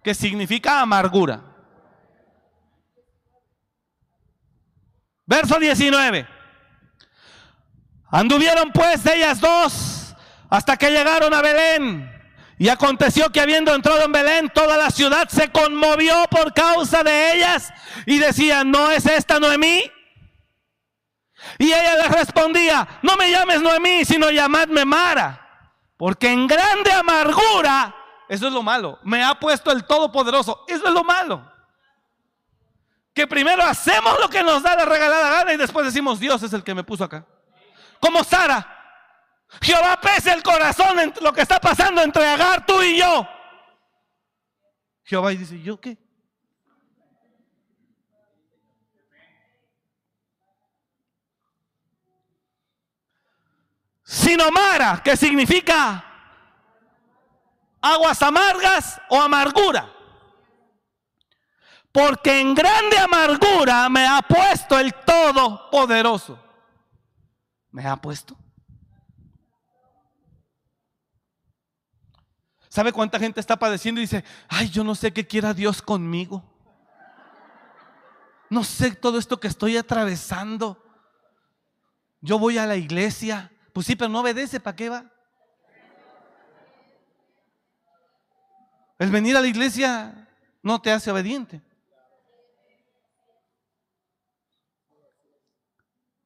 que 0.00 0.14
significa 0.14 0.80
amargura. 0.80 1.42
Verso 5.26 5.58
19. 5.58 6.24
Anduvieron 8.12 8.70
pues 8.70 9.04
ellas 9.06 9.40
dos 9.40 10.14
hasta 10.48 10.76
que 10.76 10.92
llegaron 10.92 11.34
a 11.34 11.42
Belén. 11.42 12.15
Y 12.58 12.68
aconteció 12.68 13.30
que 13.30 13.40
habiendo 13.40 13.74
entrado 13.74 14.02
en 14.02 14.12
Belén, 14.12 14.50
toda 14.54 14.76
la 14.76 14.90
ciudad 14.90 15.28
se 15.28 15.50
conmovió 15.50 16.24
por 16.30 16.54
causa 16.54 17.02
de 17.02 17.34
ellas 17.34 17.70
y 18.06 18.18
decía, 18.18 18.64
¿no 18.64 18.90
es 18.90 19.04
esta 19.04 19.38
Noemí? 19.38 19.90
Y 21.58 21.66
ella 21.66 21.96
les 21.96 22.12
respondía, 22.12 22.88
no 23.02 23.16
me 23.16 23.30
llames 23.30 23.60
Noemí, 23.60 24.04
sino 24.04 24.30
llamadme 24.30 24.84
Mara, 24.86 25.70
porque 25.98 26.30
en 26.30 26.46
grande 26.46 26.90
amargura, 26.92 27.94
eso 28.28 28.46
es 28.46 28.52
lo 28.52 28.62
malo, 28.62 28.98
me 29.02 29.22
ha 29.22 29.34
puesto 29.38 29.70
el 29.70 29.84
Todopoderoso, 29.84 30.64
eso 30.66 30.86
es 30.86 30.92
lo 30.92 31.04
malo. 31.04 31.52
Que 33.12 33.26
primero 33.26 33.62
hacemos 33.62 34.18
lo 34.18 34.28
que 34.28 34.42
nos 34.42 34.62
da 34.62 34.76
la 34.76 34.84
regalada 34.84 35.30
gana 35.30 35.52
y 35.52 35.56
después 35.56 35.86
decimos, 35.86 36.18
Dios 36.18 36.42
es 36.42 36.52
el 36.52 36.64
que 36.64 36.74
me 36.74 36.84
puso 36.84 37.04
acá. 37.04 37.24
Como 38.00 38.24
Sara, 38.24 38.75
Jehová 39.60 40.00
pese 40.00 40.32
el 40.32 40.42
corazón 40.42 40.98
en 40.98 41.14
lo 41.20 41.32
que 41.32 41.42
está 41.42 41.60
pasando 41.60 42.02
entre 42.02 42.26
Agar, 42.26 42.66
tú 42.66 42.82
y 42.82 42.98
yo. 42.98 43.28
Jehová 45.04 45.30
dice, 45.30 45.60
¿yo 45.62 45.80
qué? 45.80 45.98
Sinomara, 54.02 55.02
que 55.02 55.16
significa 55.16 56.04
aguas 57.80 58.22
amargas 58.22 59.00
o 59.08 59.20
amargura. 59.20 59.92
Porque 61.90 62.40
en 62.40 62.54
grande 62.54 62.98
amargura 62.98 63.88
me 63.88 64.06
ha 64.06 64.20
puesto 64.22 64.78
el 64.78 64.92
Todopoderoso. 64.94 66.38
Me 67.70 67.86
ha 67.86 67.96
puesto. 67.96 68.36
¿Sabe 72.76 72.92
cuánta 72.92 73.18
gente 73.18 73.40
está 73.40 73.58
padeciendo 73.58 74.02
y 74.02 74.04
dice, 74.04 74.22
ay, 74.48 74.68
yo 74.68 74.84
no 74.84 74.94
sé 74.94 75.10
qué 75.10 75.26
quiera 75.26 75.54
Dios 75.54 75.80
conmigo? 75.80 76.44
No 78.50 78.64
sé 78.64 78.94
todo 78.94 79.18
esto 79.18 79.40
que 79.40 79.48
estoy 79.48 79.78
atravesando. 79.78 80.84
Yo 82.20 82.38
voy 82.38 82.58
a 82.58 82.66
la 82.66 82.76
iglesia. 82.76 83.50
Pues 83.72 83.86
sí, 83.86 83.96
pero 83.96 84.10
no 84.10 84.20
obedece, 84.20 84.60
¿para 84.60 84.76
qué 84.76 84.90
va? 84.90 85.10
El 88.98 89.10
venir 89.10 89.38
a 89.38 89.40
la 89.40 89.46
iglesia 89.46 90.28
no 90.62 90.78
te 90.78 90.92
hace 90.92 91.10
obediente. 91.10 91.62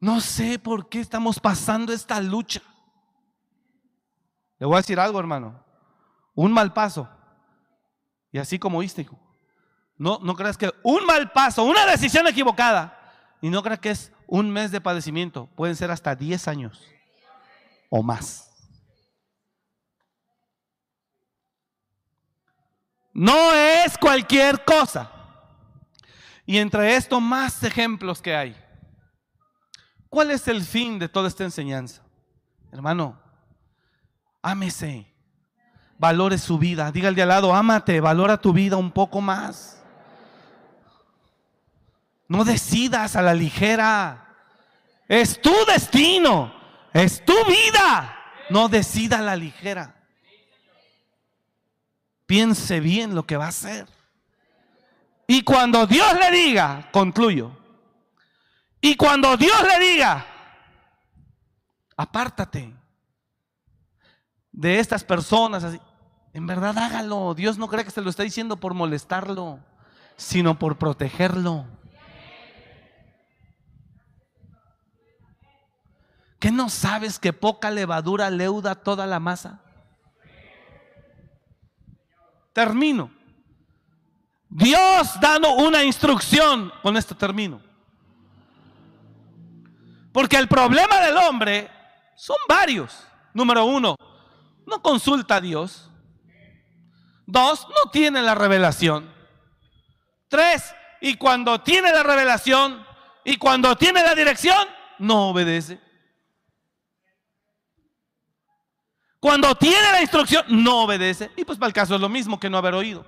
No 0.00 0.20
sé 0.20 0.58
por 0.58 0.88
qué 0.88 0.98
estamos 0.98 1.38
pasando 1.38 1.92
esta 1.92 2.20
lucha. 2.20 2.60
Le 4.58 4.66
voy 4.66 4.74
a 4.74 4.78
decir 4.78 4.98
algo, 4.98 5.20
hermano 5.20 5.69
un 6.40 6.52
mal 6.52 6.72
paso. 6.72 7.06
Y 8.32 8.38
así 8.38 8.58
como 8.58 8.82
hijo. 8.82 9.18
No, 9.98 10.18
no 10.22 10.34
creas 10.34 10.56
que 10.56 10.72
un 10.82 11.04
mal 11.04 11.30
paso, 11.32 11.64
una 11.64 11.84
decisión 11.84 12.26
equivocada, 12.26 12.96
y 13.42 13.50
no 13.50 13.62
creas 13.62 13.80
que 13.80 13.90
es 13.90 14.12
un 14.26 14.50
mes 14.50 14.70
de 14.70 14.80
padecimiento, 14.80 15.50
pueden 15.54 15.76
ser 15.76 15.90
hasta 15.90 16.14
10 16.14 16.48
años 16.48 16.82
o 17.90 18.02
más. 18.02 18.50
No 23.12 23.52
es 23.52 23.98
cualquier 23.98 24.64
cosa. 24.64 25.12
Y 26.46 26.56
entre 26.56 26.96
esto 26.96 27.20
más 27.20 27.62
ejemplos 27.62 28.22
que 28.22 28.34
hay. 28.34 28.56
¿Cuál 30.08 30.30
es 30.30 30.48
el 30.48 30.62
fin 30.62 30.98
de 30.98 31.08
toda 31.10 31.28
esta 31.28 31.44
enseñanza? 31.44 32.02
Hermano, 32.72 33.20
ámese 34.40 35.09
valore 36.00 36.38
su 36.38 36.58
vida. 36.58 36.90
Diga 36.90 37.08
al 37.08 37.14
de 37.14 37.22
al 37.22 37.28
lado, 37.28 37.54
ámate, 37.54 38.00
valora 38.00 38.38
tu 38.38 38.54
vida 38.54 38.78
un 38.78 38.90
poco 38.90 39.20
más. 39.20 39.82
No 42.26 42.42
decidas 42.42 43.16
a 43.16 43.22
la 43.22 43.34
ligera. 43.34 44.34
Es 45.06 45.40
tu 45.42 45.52
destino, 45.66 46.54
es 46.94 47.22
tu 47.22 47.34
vida. 47.44 48.16
No 48.48 48.68
decida 48.68 49.18
a 49.18 49.22
la 49.22 49.36
ligera. 49.36 49.94
Piense 52.24 52.80
bien 52.80 53.14
lo 53.14 53.26
que 53.26 53.36
va 53.36 53.46
a 53.46 53.48
hacer. 53.48 53.86
Y 55.26 55.42
cuando 55.42 55.86
Dios 55.86 56.14
le 56.18 56.30
diga, 56.30 56.88
concluyo. 56.92 57.52
Y 58.80 58.96
cuando 58.96 59.36
Dios 59.36 59.62
le 59.64 59.84
diga, 59.84 60.24
apártate 61.94 62.74
de 64.50 64.78
estas 64.78 65.04
personas 65.04 65.62
así. 65.64 65.78
En 66.32 66.46
verdad 66.46 66.76
hágalo. 66.78 67.34
Dios 67.34 67.58
no 67.58 67.68
cree 67.68 67.84
que 67.84 67.90
se 67.90 68.02
lo 68.02 68.10
está 68.10 68.22
diciendo 68.22 68.56
por 68.56 68.74
molestarlo, 68.74 69.60
sino 70.16 70.58
por 70.58 70.76
protegerlo. 70.76 71.66
¿Qué 76.38 76.50
no 76.50 76.70
sabes 76.70 77.18
que 77.18 77.32
poca 77.32 77.70
levadura 77.70 78.30
leuda 78.30 78.74
toda 78.74 79.06
la 79.06 79.20
masa? 79.20 79.60
Termino. 82.54 83.10
Dios 84.48 85.20
dando 85.20 85.52
una 85.52 85.84
instrucción, 85.84 86.72
con 86.82 86.96
esto 86.96 87.14
termino. 87.14 87.60
Porque 90.12 90.36
el 90.36 90.48
problema 90.48 91.00
del 91.00 91.16
hombre 91.18 91.70
son 92.16 92.38
varios. 92.48 93.04
Número 93.34 93.64
uno, 93.64 93.94
no 94.66 94.82
consulta 94.82 95.36
a 95.36 95.40
Dios. 95.40 95.89
Dos, 97.30 97.66
no 97.68 97.90
tiene 97.92 98.22
la 98.22 98.34
revelación. 98.34 99.08
Tres, 100.28 100.74
y 101.00 101.14
cuando 101.14 101.60
tiene 101.60 101.92
la 101.92 102.02
revelación 102.02 102.84
y 103.24 103.36
cuando 103.36 103.76
tiene 103.76 104.02
la 104.02 104.14
dirección, 104.14 104.66
no 104.98 105.28
obedece. 105.30 105.80
Cuando 109.20 109.54
tiene 109.54 109.92
la 109.92 110.00
instrucción, 110.00 110.44
no 110.48 110.82
obedece. 110.82 111.30
Y 111.36 111.44
pues 111.44 111.56
para 111.56 111.68
el 111.68 111.72
caso 111.72 111.94
es 111.94 112.00
lo 112.00 112.08
mismo 112.08 112.40
que 112.40 112.50
no 112.50 112.58
haber 112.58 112.74
oído. 112.74 113.06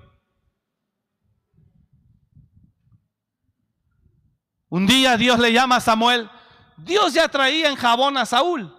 Un 4.68 4.86
día 4.86 5.16
Dios 5.16 5.38
le 5.38 5.52
llama 5.52 5.76
a 5.76 5.80
Samuel. 5.80 6.30
Dios 6.76 7.12
ya 7.12 7.28
traía 7.28 7.68
en 7.68 7.76
jabón 7.76 8.16
a 8.16 8.24
Saúl. 8.24 8.72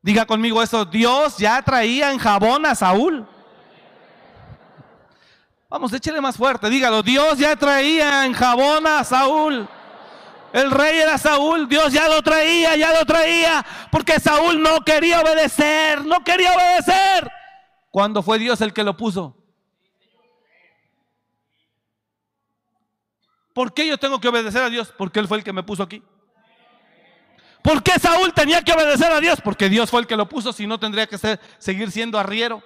Diga 0.00 0.24
conmigo 0.24 0.62
eso, 0.62 0.84
Dios 0.84 1.36
ya 1.36 1.60
traía 1.62 2.10
en 2.10 2.18
jabón 2.18 2.64
a 2.64 2.74
Saúl. 2.74 3.28
Vamos, 5.74 5.92
échale 5.92 6.20
más 6.20 6.36
fuerte, 6.36 6.70
dígalo. 6.70 7.02
Dios 7.02 7.36
ya 7.36 7.56
traía 7.56 8.26
en 8.26 8.32
jabón 8.32 8.86
a 8.86 9.02
Saúl. 9.02 9.68
El 10.52 10.70
rey 10.70 11.00
era 11.00 11.18
Saúl, 11.18 11.68
Dios 11.68 11.92
ya 11.92 12.08
lo 12.08 12.22
traía, 12.22 12.76
ya 12.76 12.96
lo 12.96 13.04
traía, 13.04 13.66
porque 13.90 14.20
Saúl 14.20 14.62
no 14.62 14.84
quería 14.84 15.20
obedecer, 15.20 16.04
no 16.04 16.22
quería 16.22 16.52
obedecer. 16.52 17.28
¿Cuándo 17.90 18.22
fue 18.22 18.38
Dios 18.38 18.60
el 18.60 18.72
que 18.72 18.84
lo 18.84 18.96
puso? 18.96 19.36
¿Por 23.52 23.74
qué 23.74 23.88
yo 23.88 23.98
tengo 23.98 24.20
que 24.20 24.28
obedecer 24.28 24.62
a 24.62 24.70
Dios? 24.70 24.94
Porque 24.96 25.18
Él 25.18 25.26
fue 25.26 25.38
el 25.38 25.42
que 25.42 25.52
me 25.52 25.64
puso 25.64 25.82
aquí. 25.82 26.04
¿Por 27.64 27.82
qué 27.82 27.98
Saúl 27.98 28.32
tenía 28.32 28.62
que 28.62 28.72
obedecer 28.72 29.10
a 29.10 29.18
Dios? 29.18 29.40
Porque 29.40 29.68
Dios 29.68 29.90
fue 29.90 30.02
el 30.02 30.06
que 30.06 30.16
lo 30.16 30.28
puso, 30.28 30.52
si 30.52 30.68
no 30.68 30.78
tendría 30.78 31.08
que 31.08 31.18
seguir 31.58 31.90
siendo 31.90 32.16
arriero. 32.16 32.62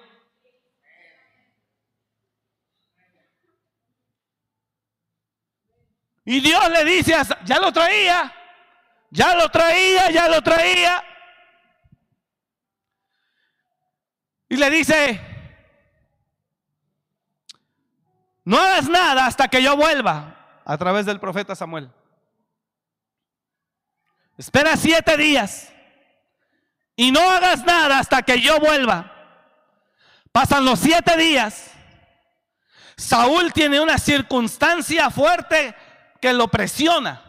Y 6.29 6.41
Dios 6.41 6.69
le 6.69 6.85
dice, 6.85 7.15
ya 7.43 7.59
lo 7.59 7.73
traía, 7.73 8.31
ya 9.09 9.33
lo 9.33 9.49
traía, 9.49 10.11
ya 10.11 10.27
lo 10.27 10.43
traía. 10.43 11.03
Y 14.47 14.55
le 14.55 14.69
dice, 14.69 15.19
no 18.43 18.59
hagas 18.59 18.87
nada 18.87 19.25
hasta 19.25 19.47
que 19.47 19.63
yo 19.63 19.75
vuelva 19.75 20.61
a 20.63 20.77
través 20.77 21.07
del 21.07 21.19
profeta 21.19 21.55
Samuel. 21.55 21.91
Espera 24.37 24.77
siete 24.77 25.17
días 25.17 25.73
y 26.95 27.11
no 27.11 27.27
hagas 27.27 27.65
nada 27.65 27.97
hasta 27.97 28.21
que 28.21 28.39
yo 28.39 28.59
vuelva. 28.59 29.11
Pasan 30.31 30.63
los 30.63 30.79
siete 30.79 31.17
días. 31.17 31.71
Saúl 32.97 33.51
tiene 33.51 33.79
una 33.79 33.97
circunstancia 33.97 35.09
fuerte 35.09 35.73
que 36.21 36.33
lo 36.33 36.47
presiona. 36.47 37.21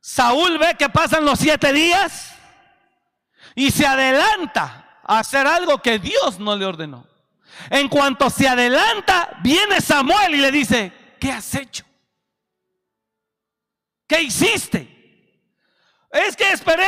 Saúl 0.00 0.58
ve 0.58 0.74
que 0.78 0.88
pasan 0.88 1.24
los 1.24 1.38
siete 1.38 1.72
días 1.72 2.34
y 3.54 3.70
se 3.70 3.86
adelanta 3.86 4.98
a 5.02 5.18
hacer 5.18 5.46
algo 5.46 5.78
que 5.78 5.98
Dios 5.98 6.38
no 6.38 6.56
le 6.56 6.66
ordenó. 6.66 7.06
En 7.70 7.88
cuanto 7.88 8.28
se 8.28 8.48
adelanta, 8.48 9.30
viene 9.42 9.80
Samuel 9.80 10.34
y 10.34 10.38
le 10.38 10.50
dice, 10.50 10.92
¿qué 11.20 11.32
has 11.32 11.54
hecho? 11.54 11.84
¿Qué 14.06 14.22
hiciste? 14.22 14.90
Es 16.10 16.36
que 16.36 16.52
esperé 16.52 16.86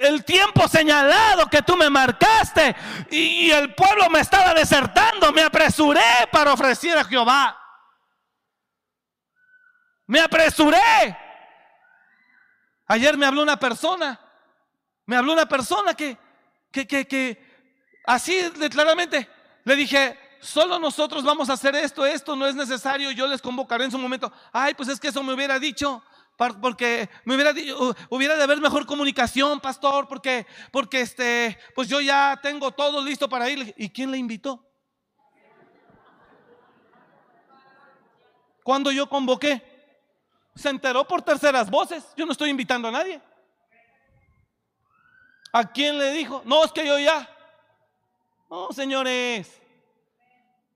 el, 0.00 0.24
tiempo 0.24 0.68
señalado 0.68 1.46
que 1.46 1.62
tú 1.62 1.74
me 1.76 1.88
marcaste 1.88 2.76
y, 3.10 3.46
y 3.46 3.50
el 3.50 3.74
pueblo 3.74 4.10
me 4.10 4.20
estaba 4.20 4.52
desertando. 4.52 5.32
Me 5.32 5.42
apresuré 5.42 6.28
para 6.30 6.52
ofrecer 6.52 6.98
a 6.98 7.04
Jehová. 7.04 7.61
Me 10.06 10.20
apresuré. 10.20 11.16
Ayer 12.86 13.16
me 13.16 13.26
habló 13.26 13.42
una 13.42 13.58
persona, 13.58 14.20
me 15.06 15.16
habló 15.16 15.32
una 15.32 15.46
persona 15.46 15.94
que, 15.94 16.18
que, 16.70 16.86
que, 16.86 17.06
que 17.06 17.42
así 18.04 18.50
claramente 18.70 19.28
le 19.64 19.76
dije, 19.76 20.18
solo 20.40 20.78
nosotros 20.78 21.22
vamos 21.24 21.48
a 21.48 21.54
hacer 21.54 21.74
esto, 21.76 22.04
esto 22.04 22.36
no 22.36 22.46
es 22.46 22.54
necesario, 22.54 23.10
yo 23.12 23.26
les 23.26 23.40
convocaré 23.40 23.84
en 23.84 23.90
su 23.90 23.98
momento. 23.98 24.30
Ay, 24.52 24.74
pues 24.74 24.88
es 24.88 25.00
que 25.00 25.08
eso 25.08 25.22
me 25.22 25.32
hubiera 25.32 25.58
dicho, 25.58 26.02
porque 26.60 27.08
me 27.24 27.34
hubiera 27.34 27.52
hubiera 28.10 28.36
de 28.36 28.42
haber 28.42 28.60
mejor 28.60 28.84
comunicación, 28.84 29.60
pastor, 29.60 30.08
porque, 30.08 30.46
porque 30.70 31.00
este, 31.00 31.58
pues 31.74 31.88
yo 31.88 32.00
ya 32.00 32.38
tengo 32.42 32.72
todo 32.72 33.02
listo 33.02 33.28
para 33.28 33.48
ir. 33.48 33.72
¿Y 33.78 33.88
quién 33.88 34.10
le 34.10 34.18
invitó? 34.18 34.68
Cuando 38.64 38.92
yo 38.92 39.08
convoqué, 39.08 39.71
se 40.54 40.68
enteró 40.68 41.06
por 41.06 41.22
terceras 41.22 41.70
voces. 41.70 42.04
Yo 42.16 42.26
no 42.26 42.32
estoy 42.32 42.50
invitando 42.50 42.88
a 42.88 42.92
nadie. 42.92 43.20
¿A 45.52 45.70
quién 45.70 45.98
le 45.98 46.12
dijo? 46.12 46.42
No, 46.44 46.64
es 46.64 46.72
que 46.72 46.86
yo 46.86 46.98
ya. 46.98 47.28
No, 48.50 48.72
señores. 48.72 49.60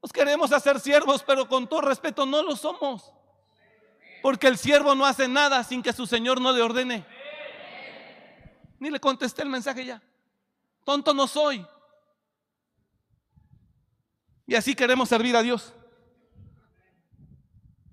Nos 0.02 0.12
queremos 0.12 0.52
hacer 0.52 0.78
siervos, 0.80 1.22
pero 1.22 1.48
con 1.48 1.66
todo 1.66 1.80
respeto 1.80 2.26
no 2.26 2.42
lo 2.42 2.56
somos. 2.56 3.12
Porque 4.22 4.46
el 4.46 4.58
siervo 4.58 4.94
no 4.94 5.06
hace 5.06 5.28
nada 5.28 5.62
sin 5.64 5.82
que 5.82 5.92
su 5.92 6.06
Señor 6.06 6.40
no 6.40 6.52
le 6.52 6.62
ordene. 6.62 7.06
Ni 8.78 8.90
le 8.90 9.00
contesté 9.00 9.42
el 9.42 9.48
mensaje 9.48 9.84
ya. 9.84 10.02
Tonto 10.84 11.12
no 11.14 11.26
soy. 11.26 11.66
Y 14.46 14.54
así 14.54 14.74
queremos 14.74 15.08
servir 15.08 15.34
a 15.36 15.42
Dios. 15.42 15.72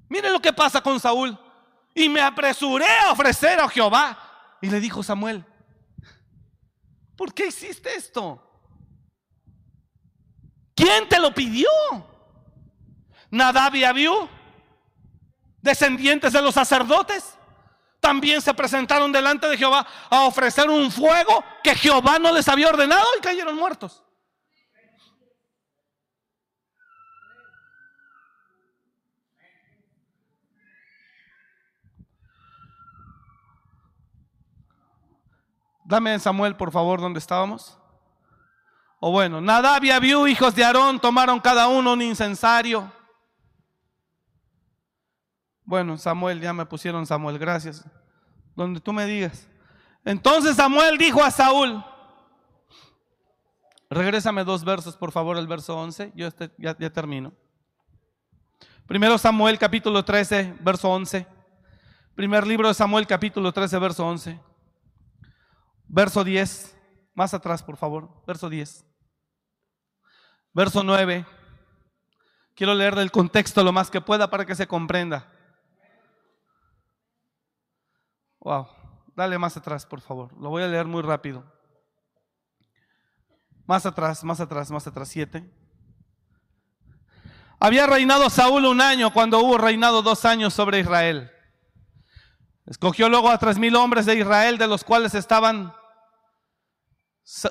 Mire 0.09 0.29
lo 0.29 0.41
que 0.41 0.53
pasa 0.53 0.81
con 0.81 0.99
Saúl. 0.99 1.37
Y 1.95 2.09
me 2.09 2.21
apresuré 2.21 2.87
a 2.87 3.11
ofrecer 3.11 3.59
a 3.59 3.69
Jehová. 3.69 4.17
Y 4.61 4.69
le 4.69 4.79
dijo 4.79 5.03
Samuel, 5.03 5.45
¿por 7.15 7.33
qué 7.33 7.47
hiciste 7.47 7.93
esto? 7.95 8.41
¿Quién 10.75 11.07
te 11.07 11.19
lo 11.19 11.33
pidió? 11.33 11.69
Nadab 13.29 13.75
y 13.75 13.83
Abiú, 13.83 14.29
descendientes 15.61 16.33
de 16.33 16.41
los 16.41 16.53
sacerdotes, 16.53 17.37
también 17.99 18.41
se 18.41 18.53
presentaron 18.53 19.11
delante 19.11 19.47
de 19.47 19.57
Jehová 19.57 19.87
a 20.09 20.21
ofrecer 20.21 20.69
un 20.69 20.91
fuego 20.91 21.43
que 21.63 21.73
Jehová 21.73 22.19
no 22.19 22.31
les 22.31 22.47
había 22.47 22.69
ordenado 22.69 23.07
y 23.17 23.21
cayeron 23.21 23.55
muertos. 23.55 24.03
Dame 35.93 36.17
Samuel, 36.17 36.55
por 36.55 36.71
favor, 36.71 36.99
donde 36.99 37.19
estábamos. 37.19 37.77
O 38.99 39.11
bueno, 39.11 39.39
Nadab 39.39 39.83
y 39.83 39.91
Abiú, 39.91 40.25
hijos 40.25 40.55
de 40.55 40.63
Aarón, 40.63 40.99
tomaron 40.99 41.39
cada 41.39 41.67
uno 41.67 41.93
un 41.93 42.01
incensario. 42.01 42.91
Bueno, 45.63 45.95
Samuel, 45.99 46.41
ya 46.41 46.51
me 46.51 46.65
pusieron 46.65 47.05
Samuel, 47.05 47.37
gracias. 47.37 47.85
Donde 48.55 48.79
tú 48.79 48.91
me 48.91 49.05
digas. 49.05 49.47
Entonces 50.03 50.55
Samuel 50.55 50.97
dijo 50.97 51.23
a 51.23 51.29
Saúl, 51.29 51.85
regrésame 53.87 54.43
dos 54.43 54.63
versos, 54.63 54.97
por 54.97 55.11
favor, 55.11 55.37
el 55.37 55.45
verso 55.45 55.77
11, 55.77 56.11
yo 56.15 56.25
este, 56.25 56.49
ya, 56.57 56.75
ya 56.75 56.89
termino. 56.89 57.31
Primero 58.87 59.19
Samuel 59.19 59.59
capítulo 59.59 60.03
13, 60.03 60.55
verso 60.59 60.89
11. 60.89 61.27
Primer 62.15 62.47
libro 62.47 62.67
de 62.67 62.73
Samuel 62.73 63.05
capítulo 63.05 63.51
13, 63.51 63.77
verso 63.77 64.07
11. 64.07 64.52
Verso 65.95 66.23
10, 66.23 66.75
más 67.13 67.35
atrás, 67.35 67.61
por 67.61 67.77
favor, 67.77 68.09
verso 68.25 68.49
10. 68.49 68.83
Verso 70.51 70.83
9. 70.83 71.23
Quiero 72.55 72.73
leer 72.73 72.95
del 72.95 73.11
contexto 73.11 73.63
lo 73.63 73.71
más 73.71 73.91
que 73.91 74.01
pueda 74.01 74.27
para 74.27 74.43
que 74.43 74.55
se 74.55 74.65
comprenda. 74.65 75.31
Wow, 78.39 78.69
dale 79.15 79.37
más 79.37 79.55
atrás, 79.55 79.85
por 79.85 80.01
favor. 80.01 80.33
Lo 80.41 80.49
voy 80.49 80.63
a 80.63 80.67
leer 80.67 80.87
muy 80.87 81.03
rápido. 81.03 81.45
Más 83.67 83.85
atrás, 83.85 84.23
más 84.23 84.39
atrás, 84.39 84.71
más 84.71 84.87
atrás, 84.87 85.09
7. 85.09 85.47
Había 87.59 87.85
reinado 87.85 88.31
Saúl 88.31 88.65
un 88.65 88.81
año 88.81 89.13
cuando 89.13 89.37
hubo 89.41 89.59
reinado 89.59 90.01
dos 90.01 90.25
años 90.25 90.55
sobre 90.55 90.79
Israel. 90.79 91.31
Escogió 92.65 93.09
luego 93.09 93.29
a 93.29 93.37
tres 93.37 93.59
mil 93.59 93.75
hombres 93.75 94.07
de 94.07 94.15
Israel, 94.15 94.57
de 94.57 94.65
los 94.65 94.83
cuales 94.83 95.13
estaban 95.13 95.71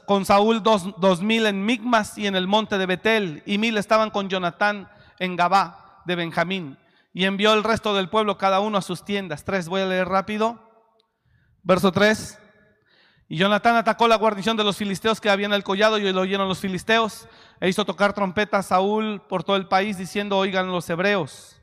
con 0.06 0.24
Saúl 0.24 0.62
dos, 0.62 1.22
mil 1.22 1.46
en 1.46 1.64
Migmas 1.64 2.18
y 2.18 2.26
en 2.26 2.36
el 2.36 2.46
monte 2.46 2.78
de 2.78 2.86
Betel, 2.86 3.42
y 3.46 3.58
mil 3.58 3.78
estaban 3.78 4.10
con 4.10 4.28
Jonatán 4.28 4.90
en 5.18 5.36
Gabá 5.36 6.02
de 6.04 6.16
Benjamín. 6.16 6.78
Y 7.14 7.24
envió 7.24 7.52
el 7.52 7.64
resto 7.64 7.94
del 7.94 8.08
pueblo 8.08 8.38
cada 8.38 8.60
uno 8.60 8.78
a 8.78 8.82
sus 8.82 9.04
tiendas. 9.04 9.44
Tres, 9.44 9.68
voy 9.68 9.82
a 9.82 9.86
leer 9.86 10.08
rápido. 10.08 10.58
Verso 11.62 11.92
3. 11.92 12.38
Y 13.28 13.36
Jonatán 13.36 13.76
atacó 13.76 14.08
la 14.08 14.16
guarnición 14.16 14.56
de 14.56 14.64
los 14.64 14.76
filisteos 14.76 15.20
que 15.20 15.30
había 15.30 15.46
en 15.46 15.52
el 15.52 15.62
collado 15.62 15.98
y 15.98 16.12
lo 16.12 16.20
oyeron 16.20 16.48
los 16.48 16.60
filisteos. 16.60 17.28
E 17.60 17.68
hizo 17.68 17.84
tocar 17.84 18.12
trompeta 18.12 18.58
a 18.58 18.62
Saúl 18.62 19.22
por 19.28 19.44
todo 19.44 19.56
el 19.56 19.68
país 19.68 19.96
diciendo, 19.96 20.38
oigan 20.38 20.68
los 20.68 20.88
hebreos. 20.90 21.56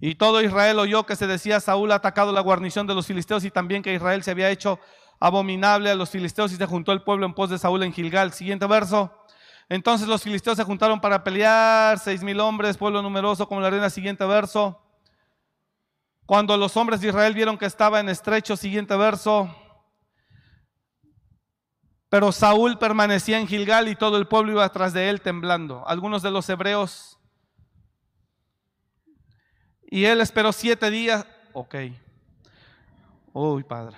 Y 0.00 0.16
todo 0.16 0.42
Israel 0.42 0.80
oyó 0.80 1.06
que 1.06 1.14
se 1.14 1.28
decía, 1.28 1.60
Saúl 1.60 1.92
ha 1.92 1.96
atacado 1.96 2.32
la 2.32 2.40
guarnición 2.40 2.88
de 2.88 2.94
los 2.94 3.06
filisteos 3.06 3.44
y 3.44 3.52
también 3.52 3.82
que 3.82 3.94
Israel 3.94 4.24
se 4.24 4.32
había 4.32 4.50
hecho 4.50 4.80
abominable 5.22 5.88
a 5.88 5.94
los 5.94 6.10
filisteos 6.10 6.52
y 6.52 6.56
se 6.56 6.66
juntó 6.66 6.90
el 6.90 7.02
pueblo 7.02 7.24
en 7.26 7.32
pos 7.32 7.48
de 7.48 7.56
Saúl 7.56 7.84
en 7.84 7.92
Gilgal. 7.92 8.32
Siguiente 8.32 8.66
verso. 8.66 9.16
Entonces 9.68 10.08
los 10.08 10.20
filisteos 10.20 10.56
se 10.56 10.64
juntaron 10.64 11.00
para 11.00 11.22
pelear, 11.22 12.00
seis 12.00 12.24
mil 12.24 12.40
hombres, 12.40 12.76
pueblo 12.76 13.00
numeroso 13.00 13.46
como 13.46 13.60
la 13.60 13.68
arena. 13.68 13.88
Siguiente 13.88 14.24
verso. 14.26 14.80
Cuando 16.26 16.56
los 16.56 16.76
hombres 16.76 17.00
de 17.00 17.08
Israel 17.08 17.34
vieron 17.34 17.56
que 17.56 17.66
estaba 17.66 18.00
en 18.00 18.08
estrecho, 18.08 18.56
siguiente 18.56 18.96
verso. 18.96 19.54
Pero 22.08 22.32
Saúl 22.32 22.76
permanecía 22.76 23.38
en 23.38 23.46
Gilgal 23.46 23.88
y 23.88 23.94
todo 23.94 24.16
el 24.16 24.26
pueblo 24.26 24.52
iba 24.52 24.64
atrás 24.64 24.92
de 24.92 25.08
él 25.08 25.20
temblando. 25.20 25.86
Algunos 25.86 26.22
de 26.22 26.32
los 26.32 26.48
hebreos. 26.50 27.16
Y 29.88 30.04
él 30.04 30.20
esperó 30.20 30.52
siete 30.52 30.90
días. 30.90 31.24
Ok. 31.52 31.76
Uy, 33.32 33.62
padre. 33.62 33.96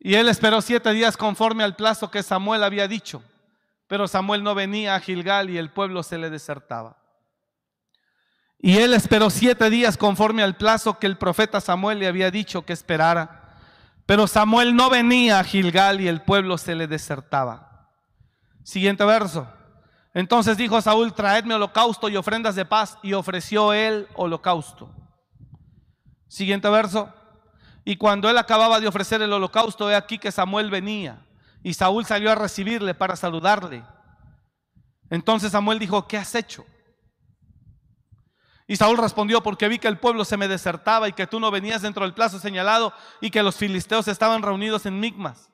Y 0.00 0.14
él 0.14 0.28
esperó 0.28 0.62
siete 0.62 0.92
días 0.92 1.18
conforme 1.18 1.62
al 1.62 1.76
plazo 1.76 2.10
que 2.10 2.22
Samuel 2.22 2.64
había 2.64 2.88
dicho. 2.88 3.22
Pero 3.86 4.08
Samuel 4.08 4.42
no 4.42 4.54
venía 4.54 4.94
a 4.94 5.00
Gilgal 5.00 5.50
y 5.50 5.58
el 5.58 5.70
pueblo 5.70 6.02
se 6.02 6.16
le 6.16 6.30
desertaba. 6.30 6.96
Y 8.58 8.78
él 8.78 8.94
esperó 8.94 9.28
siete 9.28 9.68
días 9.68 9.98
conforme 9.98 10.42
al 10.42 10.56
plazo 10.56 10.98
que 10.98 11.06
el 11.06 11.18
profeta 11.18 11.60
Samuel 11.60 11.98
le 11.98 12.06
había 12.06 12.30
dicho 12.30 12.64
que 12.64 12.72
esperara. 12.72 13.56
Pero 14.06 14.26
Samuel 14.26 14.74
no 14.74 14.88
venía 14.88 15.38
a 15.38 15.44
Gilgal 15.44 16.00
y 16.00 16.08
el 16.08 16.22
pueblo 16.22 16.56
se 16.56 16.74
le 16.74 16.86
desertaba. 16.86 17.90
Siguiente 18.64 19.04
verso. 19.04 19.46
Entonces 20.14 20.56
dijo 20.56 20.80
Saúl, 20.80 21.12
traedme 21.12 21.54
holocausto 21.54 22.08
y 22.08 22.16
ofrendas 22.16 22.54
de 22.54 22.64
paz. 22.64 22.98
Y 23.02 23.12
ofreció 23.12 23.72
él 23.72 24.08
holocausto. 24.14 24.94
Siguiente 26.26 26.68
verso. 26.70 27.12
Y 27.90 27.96
cuando 27.96 28.30
él 28.30 28.38
acababa 28.38 28.78
de 28.78 28.86
ofrecer 28.86 29.20
el 29.20 29.32
holocausto, 29.32 29.90
he 29.90 29.96
aquí 29.96 30.16
que 30.16 30.30
Samuel 30.30 30.70
venía. 30.70 31.26
Y 31.60 31.74
Saúl 31.74 32.06
salió 32.06 32.30
a 32.30 32.36
recibirle 32.36 32.94
para 32.94 33.16
saludarle. 33.16 33.82
Entonces 35.10 35.50
Samuel 35.50 35.80
dijo, 35.80 36.06
¿qué 36.06 36.16
has 36.16 36.36
hecho? 36.36 36.64
Y 38.68 38.76
Saúl 38.76 38.96
respondió, 38.96 39.42
porque 39.42 39.66
vi 39.66 39.80
que 39.80 39.88
el 39.88 39.98
pueblo 39.98 40.24
se 40.24 40.36
me 40.36 40.46
desertaba 40.46 41.08
y 41.08 41.14
que 41.14 41.26
tú 41.26 41.40
no 41.40 41.50
venías 41.50 41.82
dentro 41.82 42.04
del 42.04 42.14
plazo 42.14 42.38
señalado 42.38 42.92
y 43.20 43.32
que 43.32 43.42
los 43.42 43.56
filisteos 43.56 44.06
estaban 44.06 44.42
reunidos 44.42 44.86
en 44.86 45.00
Migmas. 45.00 45.50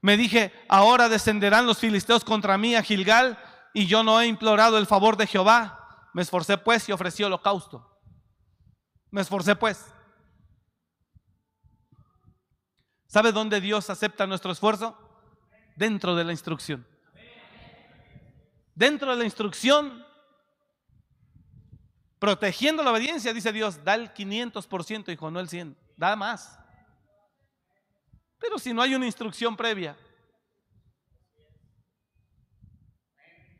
Me 0.00 0.16
dije, 0.16 0.52
ahora 0.68 1.08
descenderán 1.08 1.66
los 1.66 1.78
filisteos 1.78 2.22
contra 2.22 2.56
mí 2.58 2.76
a 2.76 2.82
Gilgal 2.84 3.40
y 3.74 3.86
yo 3.86 4.04
no 4.04 4.20
he 4.20 4.28
implorado 4.28 4.78
el 4.78 4.86
favor 4.86 5.16
de 5.16 5.26
Jehová. 5.26 6.06
Me 6.14 6.22
esforcé 6.22 6.58
pues 6.58 6.88
y 6.88 6.92
ofrecí 6.92 7.24
holocausto. 7.24 7.98
Me 9.10 9.20
esforcé 9.20 9.56
pues. 9.56 9.84
¿Sabe 13.08 13.32
dónde 13.32 13.60
Dios 13.60 13.88
acepta 13.88 14.26
nuestro 14.26 14.52
esfuerzo? 14.52 14.96
Dentro 15.74 16.14
de 16.14 16.24
la 16.24 16.32
instrucción. 16.32 16.86
Dentro 18.74 19.10
de 19.10 19.16
la 19.16 19.24
instrucción, 19.24 20.04
protegiendo 22.18 22.82
la 22.82 22.92
obediencia, 22.92 23.32
dice 23.32 23.52
Dios, 23.52 23.82
da 23.82 23.94
el 23.94 24.12
500%, 24.12 25.12
hijo, 25.12 25.30
no 25.30 25.40
el 25.40 25.48
100%, 25.48 25.74
da 25.96 26.14
más. 26.16 26.60
Pero 28.38 28.58
si 28.58 28.72
no 28.72 28.82
hay 28.82 28.94
una 28.94 29.06
instrucción 29.06 29.56
previa, 29.56 29.96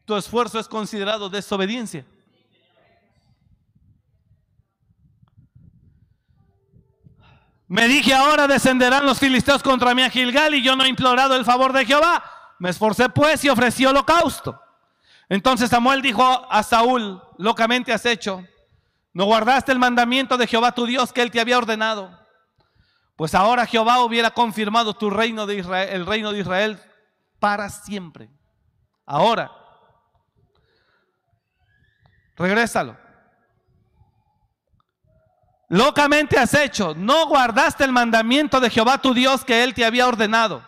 tu 0.04 0.14
esfuerzo 0.14 0.60
es 0.60 0.68
considerado 0.68 1.28
desobediencia. 1.28 2.04
Me 7.68 7.86
dije 7.86 8.14
ahora 8.14 8.48
descenderán 8.48 9.04
los 9.04 9.18
filisteos 9.18 9.62
contra 9.62 9.94
mí 9.94 10.02
a 10.02 10.08
Gilgal 10.08 10.54
y 10.54 10.62
yo 10.62 10.74
no 10.74 10.84
he 10.84 10.88
implorado 10.88 11.36
el 11.36 11.44
favor 11.44 11.74
de 11.74 11.84
Jehová. 11.84 12.24
Me 12.58 12.70
esforcé 12.70 13.10
pues 13.10 13.44
y 13.44 13.50
ofrecí 13.50 13.84
holocausto. 13.84 14.60
Entonces 15.28 15.68
Samuel 15.68 16.00
dijo 16.00 16.46
a 16.50 16.62
Saúl, 16.62 17.22
locamente 17.36 17.92
has 17.92 18.06
hecho, 18.06 18.42
no 19.12 19.26
guardaste 19.26 19.72
el 19.72 19.78
mandamiento 19.78 20.38
de 20.38 20.46
Jehová 20.46 20.72
tu 20.72 20.86
Dios 20.86 21.12
que 21.12 21.20
él 21.20 21.30
te 21.30 21.40
había 21.40 21.58
ordenado. 21.58 22.18
Pues 23.16 23.34
ahora 23.34 23.66
Jehová 23.66 24.00
hubiera 24.00 24.30
confirmado 24.30 24.94
tu 24.94 25.10
reino 25.10 25.44
de 25.44 25.56
Israel, 25.56 25.88
el 25.92 26.06
reino 26.06 26.32
de 26.32 26.40
Israel 26.40 26.80
para 27.38 27.68
siempre. 27.68 28.30
Ahora, 29.04 29.52
regrésalo. 32.36 32.96
Locamente 35.68 36.38
has 36.38 36.54
hecho, 36.54 36.94
no 36.94 37.26
guardaste 37.26 37.84
el 37.84 37.92
mandamiento 37.92 38.58
de 38.58 38.70
Jehová 38.70 38.98
tu 38.98 39.12
Dios 39.12 39.44
que 39.44 39.62
él 39.62 39.74
te 39.74 39.84
había 39.84 40.08
ordenado. 40.08 40.66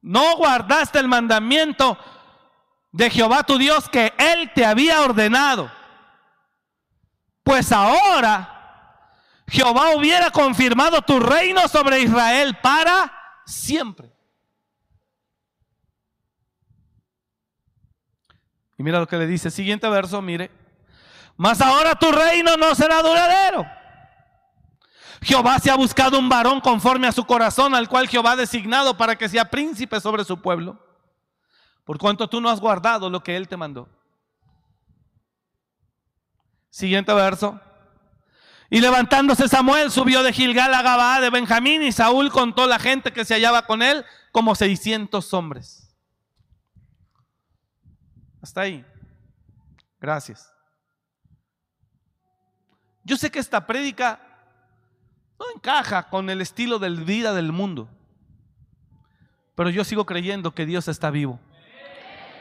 No 0.00 0.36
guardaste 0.36 1.00
el 1.00 1.08
mandamiento 1.08 1.98
de 2.92 3.10
Jehová 3.10 3.42
tu 3.42 3.58
Dios 3.58 3.88
que 3.88 4.14
él 4.16 4.52
te 4.54 4.64
había 4.64 5.02
ordenado. 5.02 5.72
Pues 7.42 7.72
ahora 7.72 8.56
Jehová 9.48 9.96
hubiera 9.96 10.30
confirmado 10.30 11.02
tu 11.02 11.18
reino 11.18 11.66
sobre 11.66 12.00
Israel 12.00 12.56
para 12.62 13.12
siempre. 13.44 14.12
Y 18.78 18.84
mira 18.84 19.00
lo 19.00 19.08
que 19.08 19.16
le 19.16 19.26
dice, 19.26 19.50
siguiente 19.50 19.88
verso, 19.88 20.22
mire. 20.22 20.65
Mas 21.36 21.60
ahora 21.60 21.94
tu 21.94 22.10
reino 22.10 22.56
no 22.56 22.74
será 22.74 23.02
duradero. 23.02 23.66
Jehová 25.22 25.58
se 25.58 25.70
ha 25.70 25.76
buscado 25.76 26.18
un 26.18 26.28
varón 26.28 26.60
conforme 26.60 27.06
a 27.06 27.12
su 27.12 27.24
corazón, 27.24 27.74
al 27.74 27.88
cual 27.88 28.08
Jehová 28.08 28.32
ha 28.32 28.36
designado 28.36 28.96
para 28.96 29.16
que 29.16 29.28
sea 29.28 29.50
príncipe 29.50 30.00
sobre 30.00 30.24
su 30.24 30.40
pueblo. 30.40 30.78
Por 31.84 31.98
cuanto 31.98 32.28
tú 32.28 32.40
no 32.40 32.48
has 32.48 32.60
guardado 32.60 33.10
lo 33.10 33.22
que 33.22 33.36
él 33.36 33.48
te 33.48 33.56
mandó. 33.56 33.88
Siguiente 36.70 37.12
verso. 37.12 37.60
Y 38.68 38.80
levantándose 38.80 39.48
Samuel 39.48 39.90
subió 39.90 40.22
de 40.22 40.32
Gilgal 40.32 40.74
a 40.74 40.82
Gabaa 40.82 41.20
de 41.20 41.30
Benjamín 41.30 41.82
y 41.82 41.92
Saúl 41.92 42.30
contó 42.30 42.66
la 42.66 42.78
gente 42.78 43.12
que 43.12 43.24
se 43.24 43.34
hallaba 43.34 43.66
con 43.66 43.82
él 43.82 44.04
como 44.32 44.54
600 44.54 45.32
hombres. 45.34 45.96
Hasta 48.42 48.62
ahí. 48.62 48.84
Gracias. 50.00 50.55
Yo 53.06 53.16
sé 53.16 53.30
que 53.30 53.38
esta 53.38 53.64
prédica 53.68 54.18
no 55.38 55.46
encaja 55.54 56.08
con 56.08 56.28
el 56.28 56.40
estilo 56.40 56.80
de 56.80 56.90
vida 56.90 57.32
del 57.34 57.52
mundo, 57.52 57.88
pero 59.54 59.70
yo 59.70 59.84
sigo 59.84 60.04
creyendo 60.04 60.50
que 60.50 60.66
Dios 60.66 60.88
está 60.88 61.12
vivo. 61.12 61.38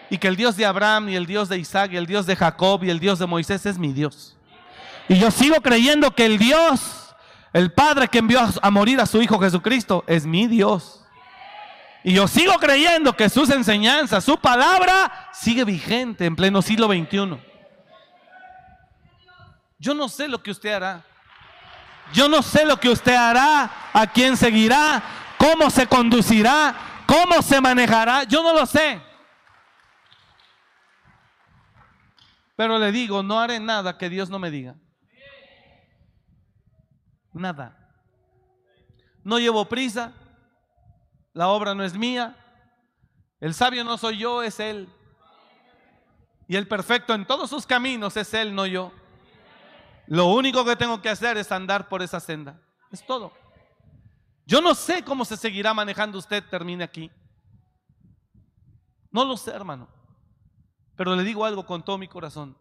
Y 0.10 0.18
que 0.18 0.28
el 0.28 0.36
Dios 0.36 0.58
de 0.58 0.66
Abraham 0.66 1.10
y 1.10 1.16
el 1.16 1.28
Dios 1.28 1.50
de 1.50 1.60
Isaac 1.60 1.92
y 1.94 1.98
el 1.98 2.08
Dios 2.08 2.26
de 2.26 2.36
Jacob 2.36 2.84
y 2.84 2.90
el 2.90 3.00
Dios 3.00 3.20
de 3.20 3.28
Moisés 3.28 3.64
es 3.68 3.78
mi 3.78 3.94
Dios. 3.94 4.36
Y 5.08 5.20
yo 5.20 5.30
sigo 5.30 5.62
creyendo 5.62 6.16
que 6.16 6.26
el 6.26 6.40
Dios, 6.40 7.16
el 7.54 7.72
Padre 7.72 8.08
que 8.08 8.18
envió 8.18 8.40
a 8.60 8.72
morir 8.72 9.00
a 9.00 9.06
su 9.06 9.22
Hijo 9.22 9.38
Jesucristo, 9.38 10.04
es 10.08 10.26
mi 10.26 10.48
Dios. 10.48 11.06
Y 12.04 12.14
yo 12.14 12.28
sigo 12.28 12.54
creyendo 12.54 13.16
que 13.16 13.30
sus 13.30 13.52
enseñanzas, 13.52 14.24
su 14.24 14.40
palabra, 14.40 15.30
sigue 15.32 15.64
vigente 15.64 16.26
en 16.26 16.36
pleno 16.36 16.64
siglo 16.64 16.88
XXI. 16.88 17.55
Yo 19.78 19.94
no 19.94 20.10
sé 20.10 20.28
lo 20.28 20.42
que 20.42 20.52
usted 20.52 20.74
hará. 20.74 21.06
Yo 22.14 22.30
no 22.30 22.42
sé 22.42 22.66
lo 22.66 22.80
que 22.80 22.90
usted 22.90 23.16
hará, 23.16 23.90
a 23.92 24.08
quién 24.08 24.38
seguirá, 24.38 25.04
cómo 25.38 25.70
se 25.70 25.88
conducirá, 25.88 26.76
cómo 27.08 27.42
se 27.42 27.60
manejará. 27.60 28.24
Yo 28.24 28.44
no 28.44 28.54
lo 28.54 28.66
sé. 28.66 29.02
Pero 32.56 32.80
le 32.80 32.92
digo, 32.92 33.22
no 33.24 33.40
haré 33.40 33.60
nada 33.60 33.98
que 33.98 34.10
Dios 34.10 34.30
no 34.30 34.40
me 34.40 34.52
diga. 34.52 34.76
Nada. 37.34 37.78
No 39.24 39.40
llevo 39.40 39.68
prisa. 39.68 40.14
La 41.34 41.50
obra 41.50 41.76
no 41.76 41.84
es 41.84 41.96
mía. 41.96 42.38
El 43.42 43.54
sabio 43.54 43.84
no 43.84 43.98
soy 43.98 44.20
yo, 44.20 44.42
es 44.42 44.60
Él. 44.62 44.88
Y 46.48 46.56
el 46.56 46.68
perfecto 46.68 47.14
en 47.14 47.26
todos 47.26 47.50
sus 47.50 47.66
caminos 47.66 48.16
es 48.16 48.34
Él, 48.34 48.56
no 48.56 48.66
yo. 48.66 48.94
Lo 50.08 50.28
único 50.28 50.64
que 50.64 50.76
tengo 50.76 51.02
que 51.02 51.10
hacer 51.10 51.38
es 51.38 51.52
andar 51.52 51.90
por 51.90 52.02
esa 52.02 52.20
senda. 52.20 52.62
Es 52.92 53.06
todo. 53.06 53.34
Yo 54.46 54.62
no 54.62 54.76
sé 54.76 55.04
cómo 55.04 55.26
se 55.26 55.38
seguirá 55.38 55.74
manejando 55.74 56.20
usted, 56.20 56.44
termine 56.50 56.84
aquí. 56.84 57.12
No 59.12 59.26
lo 59.26 59.38
sé, 59.38 59.52
hermano. 59.52 59.88
Pero 60.96 61.16
le 61.16 61.24
digo 61.24 61.46
algo 61.46 61.66
con 61.66 61.84
todo 61.84 61.98
mi 61.98 62.08
corazón. 62.08 62.58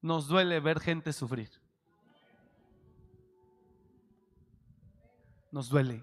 Nos 0.00 0.26
duele 0.26 0.60
ver 0.60 0.80
gente 0.80 1.12
sufrir. 1.12 1.50
Nos 5.50 5.68
duele. 5.68 6.02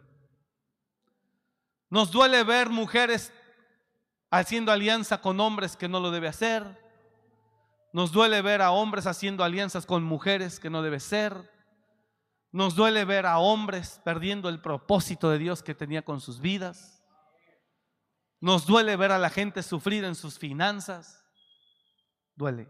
Nos 1.89 2.09
duele 2.09 2.43
ver 2.43 2.69
mujeres 2.69 3.33
haciendo 4.29 4.71
alianza 4.71 5.19
con 5.19 5.39
hombres 5.41 5.75
que 5.75 5.89
no 5.89 5.99
lo 5.99 6.09
debe 6.09 6.29
hacer. 6.29 6.79
Nos 7.93 8.11
duele 8.11 8.41
ver 8.41 8.61
a 8.61 8.71
hombres 8.71 9.05
haciendo 9.05 9.43
alianzas 9.43 9.85
con 9.85 10.03
mujeres 10.03 10.59
que 10.59 10.69
no 10.69 10.81
debe 10.81 10.99
ser. 10.99 11.51
Nos 12.51 12.75
duele 12.75 13.05
ver 13.05 13.25
a 13.25 13.39
hombres 13.39 14.01
perdiendo 14.05 14.49
el 14.49 14.61
propósito 14.61 15.29
de 15.29 15.37
Dios 15.37 15.61
que 15.61 15.75
tenía 15.75 16.03
con 16.03 16.21
sus 16.21 16.39
vidas. 16.39 17.03
Nos 18.39 18.65
duele 18.65 18.95
ver 18.95 19.11
a 19.11 19.19
la 19.19 19.29
gente 19.29 19.61
sufrir 19.61 20.05
en 20.05 20.15
sus 20.15 20.39
finanzas. 20.39 21.25
Duele. 22.35 22.69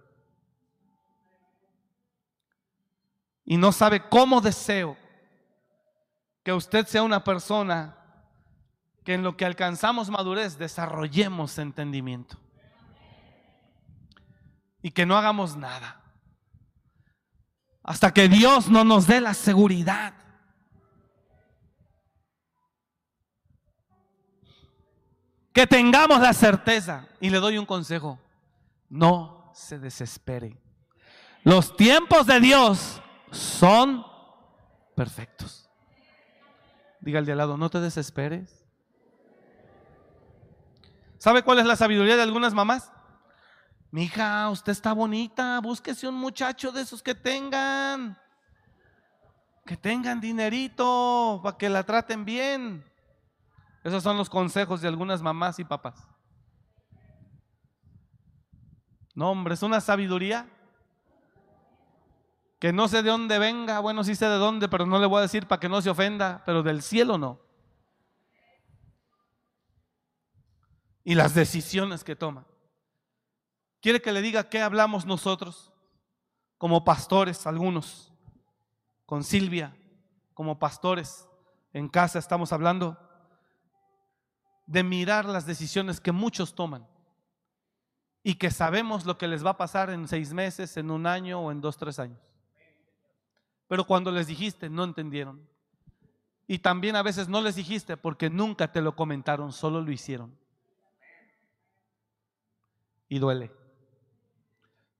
Y 3.46 3.58
no 3.58 3.72
sabe 3.72 4.08
cómo 4.10 4.42
deseo 4.42 4.98
que 6.44 6.54
usted 6.54 6.88
sea 6.88 7.04
una 7.04 7.24
persona 7.24 7.98
que 9.04 9.14
en 9.14 9.24
lo 9.24 9.38
que 9.38 9.46
alcanzamos 9.46 10.10
madurez 10.10 10.58
desarrollemos 10.58 11.58
entendimiento 11.60 12.41
y 14.82 14.92
que 14.92 15.06
no 15.06 15.18
hagamos 15.18 15.56
nada. 15.56 16.02
Hasta 17.84 18.14
que 18.14 18.28
Dios 18.28 18.70
no 18.70 18.84
nos 18.84 19.08
dé 19.08 19.22
la 19.22 19.34
seguridad. 19.34 20.14
Que 25.54 25.68
tengamos 25.68 26.20
la 26.20 26.34
certeza. 26.34 27.08
Y 27.20 27.30
le 27.30 27.40
doy 27.40 27.58
un 27.58 27.66
consejo. 27.66 28.20
No 28.90 29.52
se 29.54 29.80
desespere. 29.80 30.58
Los 31.44 31.76
tiempos 31.76 32.28
de 32.28 32.40
Dios 32.40 33.02
son 33.32 34.06
perfectos. 34.96 35.70
Diga 37.00 37.20
al 37.20 37.26
de 37.26 37.32
al 37.32 37.40
lado, 37.40 37.58
no 37.58 37.70
te 37.70 37.80
desesperes. 37.80 38.64
¿Sabe 41.18 41.44
cuál 41.44 41.60
es 41.60 41.66
la 41.66 41.76
sabiduría 41.76 42.16
de 42.16 42.22
algunas 42.22 42.54
mamás? 42.54 42.92
Mija, 43.92 44.50
usted 44.50 44.72
está 44.72 44.94
bonita, 44.94 45.60
búsquese 45.60 46.08
un 46.08 46.16
muchacho 46.16 46.72
de 46.72 46.82
esos 46.82 47.04
que 47.04 47.14
tengan, 47.14 48.18
que 49.66 49.76
tengan 49.76 50.22
dinerito 50.22 51.42
para 51.44 51.58
que 51.58 51.68
la 51.68 51.84
traten 51.84 52.24
bien. 52.24 52.86
Esos 53.84 54.02
son 54.02 54.16
los 54.16 54.30
consejos 54.30 54.80
de 54.80 54.88
algunas 54.88 55.22
mamás 55.22 55.60
y 55.60 55.66
papás. 55.66 56.08
No, 59.14 59.30
hombre, 59.32 59.56
es 59.56 59.62
una 59.62 59.82
sabiduría 59.82 60.48
que 62.60 62.72
no 62.72 62.88
sé 62.88 63.04
de 63.04 63.10
dónde 63.10 63.40
venga, 63.40 63.80
bueno, 63.80 64.06
sí 64.06 64.16
sé 64.16 64.28
de 64.28 64.38
dónde, 64.38 64.70
pero 64.70 64.86
no 64.86 65.00
le 65.00 65.08
voy 65.08 65.18
a 65.18 65.24
decir 65.24 65.48
para 65.48 65.60
que 65.60 65.68
no 65.68 65.82
se 65.82 65.90
ofenda, 65.90 66.44
pero 66.46 66.64
del 66.64 66.82
cielo 66.82 67.18
no. 67.18 67.42
Y 71.04 71.16
las 71.16 71.34
decisiones 71.34 72.06
que 72.06 72.16
toma. 72.16 72.46
¿Quiere 73.82 74.02
que 74.02 74.12
le 74.12 74.22
diga 74.22 74.48
qué 74.48 74.62
hablamos 74.62 75.06
nosotros 75.06 75.74
como 76.58 76.84
pastores, 76.84 77.48
algunos, 77.48 78.14
con 79.08 79.24
Silvia, 79.24 79.76
como 80.34 80.60
pastores 80.60 81.28
en 81.74 81.90
casa 81.90 82.20
estamos 82.20 82.54
hablando 82.54 82.98
de 84.68 84.84
mirar 84.84 85.26
las 85.26 85.46
decisiones 85.46 86.00
que 86.00 86.12
muchos 86.12 86.54
toman 86.54 86.88
y 88.24 88.36
que 88.36 88.52
sabemos 88.52 89.06
lo 89.06 89.18
que 89.18 89.28
les 89.28 89.44
va 89.44 89.52
a 89.52 89.58
pasar 89.58 89.90
en 89.90 90.08
seis 90.08 90.32
meses, 90.32 90.78
en 90.78 90.92
un 90.92 91.08
año 91.08 91.40
o 91.42 91.52
en 91.52 91.60
dos, 91.60 91.78
tres 91.78 91.98
años. 91.98 92.20
Pero 93.68 93.88
cuando 93.88 94.12
les 94.12 94.28
dijiste, 94.28 94.70
no 94.70 94.84
entendieron. 94.84 95.48
Y 96.46 96.60
también 96.60 96.96
a 96.96 97.04
veces 97.04 97.28
no 97.30 97.42
les 97.42 97.56
dijiste 97.56 97.98
porque 97.98 98.30
nunca 98.30 98.72
te 98.72 98.82
lo 98.82 98.96
comentaron, 98.96 99.52
solo 99.52 99.82
lo 99.82 99.92
hicieron. 99.92 100.38
Y 103.10 103.18
duele. 103.18 103.61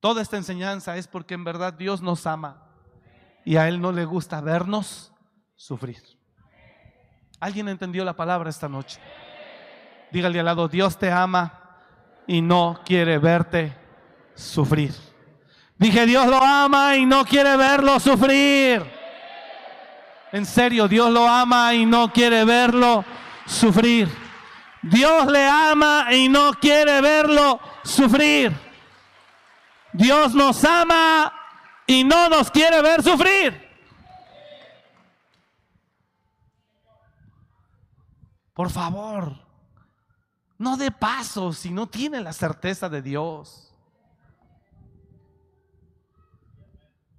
Toda 0.02 0.24
esta 0.24 0.36
enseñanza 0.36 0.98
es 0.98 1.08
porque 1.08 1.36
en 1.36 1.44
verdad 1.44 1.74
Dios 1.74 2.02
nos 2.02 2.26
ama 2.26 2.64
y 3.46 3.58
a 3.58 3.68
Él 3.68 3.80
no 3.80 3.92
le 3.92 4.04
gusta 4.04 4.42
vernos 4.42 5.14
sufrir. 5.56 6.02
¿Alguien 7.40 7.70
entendió 7.70 8.04
la 8.04 8.16
palabra 8.16 8.50
esta 8.50 8.68
noche? 8.68 9.00
Dígale 10.12 10.40
al 10.40 10.46
lado, 10.46 10.68
Dios 10.68 10.98
te 10.98 11.12
ama 11.12 11.78
y 12.26 12.42
no 12.42 12.82
quiere 12.84 13.20
verte 13.20 13.78
sufrir. 14.34 14.94
Dije, 15.78 16.08
Dios 16.08 16.26
lo 16.26 16.44
ama 16.44 16.96
y 16.98 17.06
no 17.06 17.24
quiere 17.24 17.56
verlo 17.56 18.00
sufrir. 18.00 18.84
En 20.32 20.48
serio, 20.48 20.88
Dios 20.88 21.12
lo 21.12 21.28
ama 21.28 21.76
y 21.76 21.86
no 21.86 22.12
quiere 22.12 22.44
verlo 22.44 23.06
sufrir. 23.46 24.10
Dios 24.82 25.32
le 25.32 25.46
ama 25.46 26.08
y 26.12 26.28
no 26.28 26.54
quiere 26.54 27.02
verlo 27.02 27.60
sufrir. 27.84 28.71
Dios 29.94 30.34
nos 30.34 30.64
ama 30.64 31.34
y 31.86 32.04
no 32.04 32.30
nos 32.30 32.50
quiere 32.50 32.82
ver 32.82 33.04
sufrir. 33.04 33.70
Por 38.54 38.70
favor, 38.70 39.36
no 40.58 40.78
dé 40.78 40.92
paso 40.92 41.54
si 41.54 41.72
no 41.72 41.88
tiene 41.88 42.22
la 42.22 42.34
certeza 42.34 42.90
de 42.90 43.02
Dios. 43.02 43.74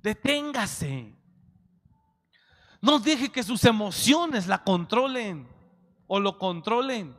Deténgase. 0.03 1.15
No 2.81 2.99
deje 2.99 3.31
que 3.31 3.43
sus 3.43 3.65
emociones 3.65 4.47
la 4.47 4.63
controlen 4.63 5.49
o 6.07 6.19
lo 6.19 6.39
controlen. 6.39 7.17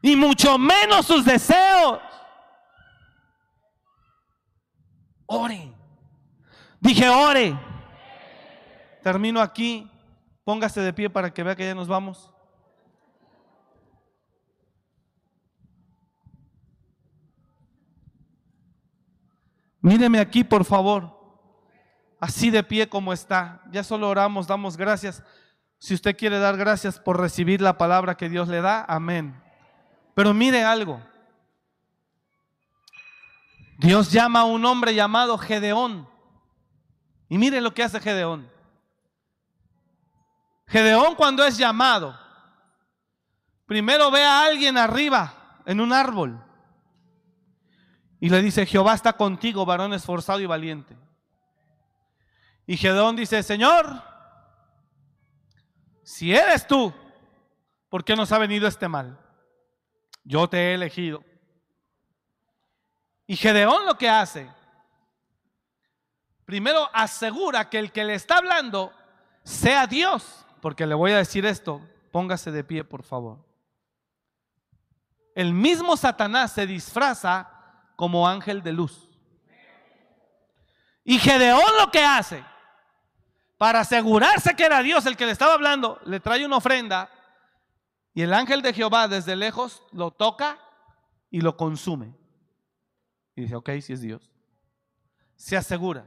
Y 0.00 0.16
mucho 0.16 0.58
menos 0.58 1.06
sus 1.06 1.24
deseos. 1.24 2.00
Ore. 5.34 5.72
Dije, 6.80 7.08
ore. 7.08 7.58
Termino 9.02 9.40
aquí. 9.40 9.90
Póngase 10.44 10.80
de 10.80 10.92
pie 10.92 11.10
para 11.10 11.32
que 11.32 11.42
vea 11.42 11.56
que 11.56 11.66
ya 11.66 11.74
nos 11.74 11.88
vamos. 11.88 12.30
Míreme 19.80 20.18
aquí, 20.18 20.44
por 20.44 20.64
favor. 20.64 21.14
Así 22.20 22.50
de 22.50 22.62
pie 22.62 22.88
como 22.88 23.12
está. 23.12 23.62
Ya 23.70 23.82
solo 23.82 24.08
oramos, 24.08 24.46
damos 24.46 24.76
gracias. 24.76 25.22
Si 25.78 25.92
usted 25.92 26.16
quiere 26.16 26.38
dar 26.38 26.56
gracias 26.56 26.98
por 26.98 27.20
recibir 27.20 27.60
la 27.60 27.76
palabra 27.76 28.16
que 28.16 28.30
Dios 28.30 28.48
le 28.48 28.62
da, 28.62 28.84
amén. 28.88 29.42
Pero 30.14 30.32
mire 30.32 30.64
algo. 30.64 31.02
Dios 33.78 34.10
llama 34.10 34.40
a 34.40 34.44
un 34.44 34.64
hombre 34.64 34.94
llamado 34.94 35.36
Gedeón. 35.38 36.08
Y 37.28 37.38
mire 37.38 37.60
lo 37.60 37.74
que 37.74 37.82
hace 37.82 38.00
Gedeón. 38.00 38.50
Gedeón 40.66 41.14
cuando 41.14 41.44
es 41.44 41.56
llamado, 41.56 42.18
primero 43.66 44.10
ve 44.10 44.24
a 44.24 44.44
alguien 44.44 44.78
arriba 44.78 45.60
en 45.66 45.80
un 45.80 45.92
árbol 45.92 46.42
y 48.20 48.30
le 48.30 48.40
dice, 48.40 48.64
Jehová 48.64 48.94
está 48.94 49.12
contigo, 49.12 49.66
varón 49.66 49.92
esforzado 49.92 50.40
y 50.40 50.46
valiente. 50.46 50.96
Y 52.66 52.76
Gedeón 52.76 53.16
dice, 53.16 53.42
Señor, 53.42 54.02
si 56.02 56.34
eres 56.34 56.66
tú, 56.66 56.92
¿por 57.90 58.04
qué 58.04 58.16
nos 58.16 58.32
ha 58.32 58.38
venido 58.38 58.66
este 58.66 58.88
mal? 58.88 59.20
Yo 60.24 60.48
te 60.48 60.56
he 60.56 60.74
elegido. 60.74 61.22
Y 63.26 63.36
Gedeón 63.36 63.86
lo 63.86 63.96
que 63.96 64.08
hace, 64.08 64.50
primero 66.44 66.88
asegura 66.92 67.70
que 67.70 67.78
el 67.78 67.90
que 67.90 68.04
le 68.04 68.14
está 68.14 68.38
hablando 68.38 68.92
sea 69.42 69.86
Dios, 69.86 70.46
porque 70.60 70.86
le 70.86 70.94
voy 70.94 71.12
a 71.12 71.18
decir 71.18 71.46
esto, 71.46 71.80
póngase 72.10 72.50
de 72.50 72.64
pie, 72.64 72.84
por 72.84 73.02
favor. 73.02 73.44
El 75.34 75.52
mismo 75.52 75.96
Satanás 75.96 76.52
se 76.52 76.66
disfraza 76.66 77.50
como 77.96 78.28
ángel 78.28 78.62
de 78.62 78.72
luz. 78.72 79.08
Y 81.02 81.18
Gedeón 81.18 81.76
lo 81.78 81.90
que 81.90 82.04
hace, 82.04 82.44
para 83.58 83.80
asegurarse 83.80 84.54
que 84.54 84.64
era 84.64 84.82
Dios 84.82 85.06
el 85.06 85.16
que 85.16 85.26
le 85.26 85.32
estaba 85.32 85.54
hablando, 85.54 86.00
le 86.04 86.20
trae 86.20 86.44
una 86.44 86.56
ofrenda 86.56 87.10
y 88.14 88.22
el 88.22 88.32
ángel 88.32 88.62
de 88.62 88.72
Jehová 88.72 89.08
desde 89.08 89.36
lejos 89.36 89.82
lo 89.92 90.12
toca 90.12 90.58
y 91.30 91.40
lo 91.40 91.56
consume. 91.56 92.14
Y 93.36 93.42
dice, 93.42 93.56
ok, 93.56 93.70
si 93.80 93.92
es 93.92 94.00
Dios. 94.00 94.30
Se 95.36 95.56
asegura. 95.56 96.04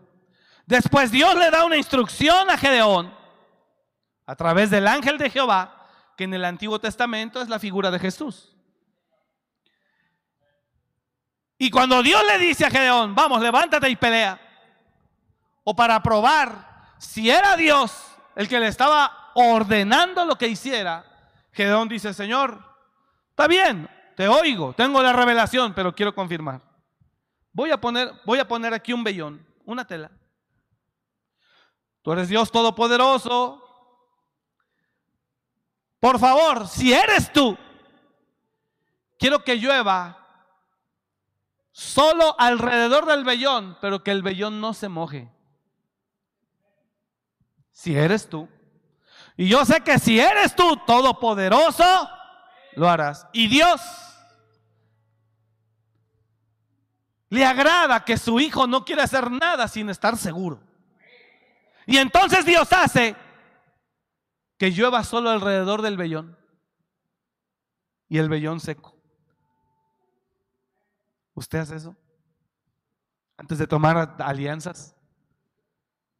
Después 0.65 1.11
Dios 1.11 1.35
le 1.35 1.49
da 1.49 1.65
una 1.65 1.77
instrucción 1.77 2.49
a 2.49 2.57
Gedeón 2.57 3.13
a 4.25 4.35
través 4.35 4.69
del 4.69 4.87
ángel 4.87 5.17
de 5.17 5.29
Jehová, 5.29 5.87
que 6.17 6.25
en 6.25 6.33
el 6.33 6.43
Antiguo 6.43 6.79
Testamento 6.79 7.41
es 7.41 7.47
la 7.47 7.59
figura 7.59 7.89
de 7.89 7.99
Jesús. 7.99 8.53
Y 11.57 11.69
cuando 11.71 12.03
Dios 12.03 12.21
le 12.25 12.37
dice 12.37 12.65
a 12.65 12.69
Gedeón, 12.69 13.15
vamos, 13.15 13.41
levántate 13.41 13.89
y 13.89 13.95
pelea, 13.95 14.39
o 15.63 15.75
para 15.75 16.01
probar 16.03 16.93
si 16.99 17.29
era 17.29 17.55
Dios 17.55 17.93
el 18.35 18.47
que 18.47 18.59
le 18.59 18.67
estaba 18.67 19.31
ordenando 19.33 20.25
lo 20.25 20.37
que 20.37 20.47
hiciera, 20.47 21.05
Gedeón 21.51 21.87
dice, 21.87 22.13
Señor, 22.13 22.61
está 23.29 23.47
bien, 23.47 23.89
te 24.15 24.27
oigo, 24.27 24.73
tengo 24.73 25.01
la 25.01 25.13
revelación, 25.13 25.73
pero 25.73 25.95
quiero 25.95 26.13
confirmar. 26.13 26.66
Voy 27.57 27.71
a 27.71 27.81
poner, 27.81 28.13
voy 28.23 28.37
a 28.37 28.47
poner 28.47 28.71
aquí 28.71 28.93
un 28.93 29.03
vellón, 29.03 29.43
una 29.65 29.83
tela. 29.83 30.11
Tú 32.03 32.11
eres 32.11 32.29
Dios 32.29 32.51
todopoderoso. 32.51 33.63
Por 35.99 36.19
favor, 36.19 36.67
si 36.67 36.93
eres 36.93 37.33
tú, 37.33 37.57
quiero 39.17 39.43
que 39.43 39.55
llueva 39.55 40.23
solo 41.71 42.35
alrededor 42.37 43.07
del 43.07 43.23
vellón, 43.23 43.75
pero 43.81 44.03
que 44.03 44.11
el 44.11 44.21
vellón 44.21 44.61
no 44.61 44.75
se 44.75 44.87
moje. 44.87 45.27
Si 47.71 47.97
eres 47.97 48.29
tú. 48.29 48.47
Y 49.35 49.47
yo 49.47 49.65
sé 49.65 49.81
que 49.81 49.97
si 49.97 50.19
eres 50.19 50.55
tú 50.55 50.77
todopoderoso, 50.85 52.07
lo 52.73 52.87
harás. 52.87 53.25
Y 53.33 53.47
Dios 53.47 53.81
le 57.29 57.45
agrada 57.45 58.05
que 58.05 58.17
su 58.17 58.39
hijo 58.39 58.67
no 58.67 58.85
quiere 58.85 59.01
hacer 59.01 59.31
nada 59.31 59.67
sin 59.67 59.89
estar 59.89 60.17
seguro. 60.17 60.61
Y 61.85 61.97
entonces 61.97 62.45
Dios 62.45 62.71
hace 62.73 63.15
que 64.57 64.71
llueva 64.71 65.03
solo 65.03 65.29
alrededor 65.29 65.81
del 65.81 65.97
vellón 65.97 66.37
y 68.09 68.17
el 68.17 68.29
vellón 68.29 68.59
seco. 68.59 68.95
¿Usted 71.33 71.59
hace 71.59 71.75
eso? 71.75 71.95
Antes 73.37 73.59
de 73.59 73.67
tomar 73.67 74.15
alianzas, 74.19 74.95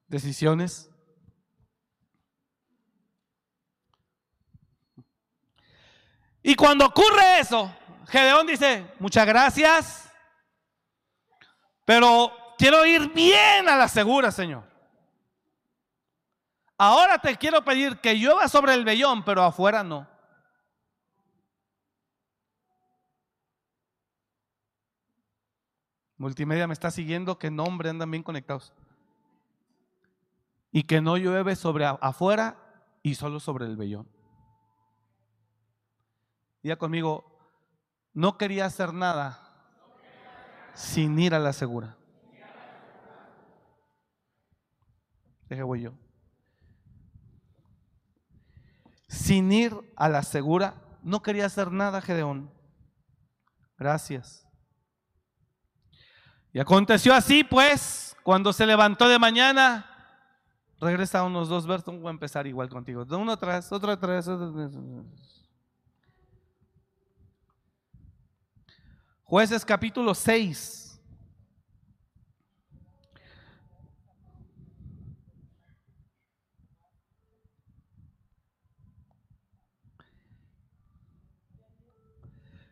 decisiones. 0.08 0.90
Y 6.44 6.56
cuando 6.56 6.86
ocurre 6.86 7.40
eso, 7.40 7.74
Gedeón 8.08 8.46
dice, 8.48 8.94
muchas 9.00 9.26
gracias, 9.26 10.07
pero 11.88 12.34
quiero 12.58 12.86
ir 12.86 13.14
bien 13.14 13.70
a 13.70 13.78
la 13.78 13.88
segura, 13.88 14.30
Señor. 14.30 14.66
Ahora 16.78 17.18
te 17.18 17.38
quiero 17.38 17.64
pedir 17.64 18.02
que 18.02 18.14
llueva 18.16 18.50
sobre 18.50 18.74
el 18.74 18.84
vellón, 18.84 19.24
pero 19.24 19.42
afuera 19.42 19.86
no. 19.86 20.06
Multimedia 26.18 26.68
me 26.68 26.74
está 26.74 26.92
siguiendo, 26.92 27.40
que 27.40 27.50
nombre 27.50 27.90
andan 27.90 28.12
bien 28.12 28.22
conectados. 28.22 28.74
Y 30.74 30.84
que 30.84 31.00
no 31.00 31.16
llueve 31.16 31.56
sobre 31.56 31.86
afuera 31.86 32.58
y 33.02 33.16
solo 33.16 33.40
sobre 33.40 33.66
el 33.66 33.78
vellón. 33.78 34.10
Ya 36.64 36.76
conmigo, 36.76 37.24
no 38.12 38.38
quería 38.38 38.66
hacer 38.66 38.94
nada 38.94 39.47
sin 40.78 41.18
ir 41.18 41.34
a 41.34 41.40
la 41.40 41.54
segura. 41.54 41.98
Deje 45.49 45.64
voy 45.64 45.82
yo. 45.82 45.94
Sin 49.08 49.52
ir 49.52 49.74
a 49.95 50.08
la 50.08 50.22
segura, 50.22 50.76
no 51.02 51.22
quería 51.22 51.48
hacer 51.48 51.72
nada 51.72 51.99
Gedeón. 51.99 52.54
Gracias. 53.80 54.48
Y 56.54 56.60
aconteció 56.60 57.14
así, 57.16 57.44
pues, 57.44 58.16
cuando 58.24 58.54
se 58.54 58.68
levantó 58.68 59.08
de 59.08 59.18
mañana, 59.18 59.90
regresa 60.80 61.24
unos 61.24 61.49
dos 61.49 61.66
versos, 61.66 61.99
voy 61.99 62.08
a 62.08 62.12
empezar 62.12 62.45
igual 62.45 62.70
contigo. 62.70 63.04
Uno 63.10 63.32
atrás, 63.32 63.72
otro 63.72 63.91
atrás. 63.91 64.28
Otro 64.28 64.64
atrás. 64.64 65.37
Jueces 69.30 69.66
capítulo 69.66 70.16
6. 70.16 71.02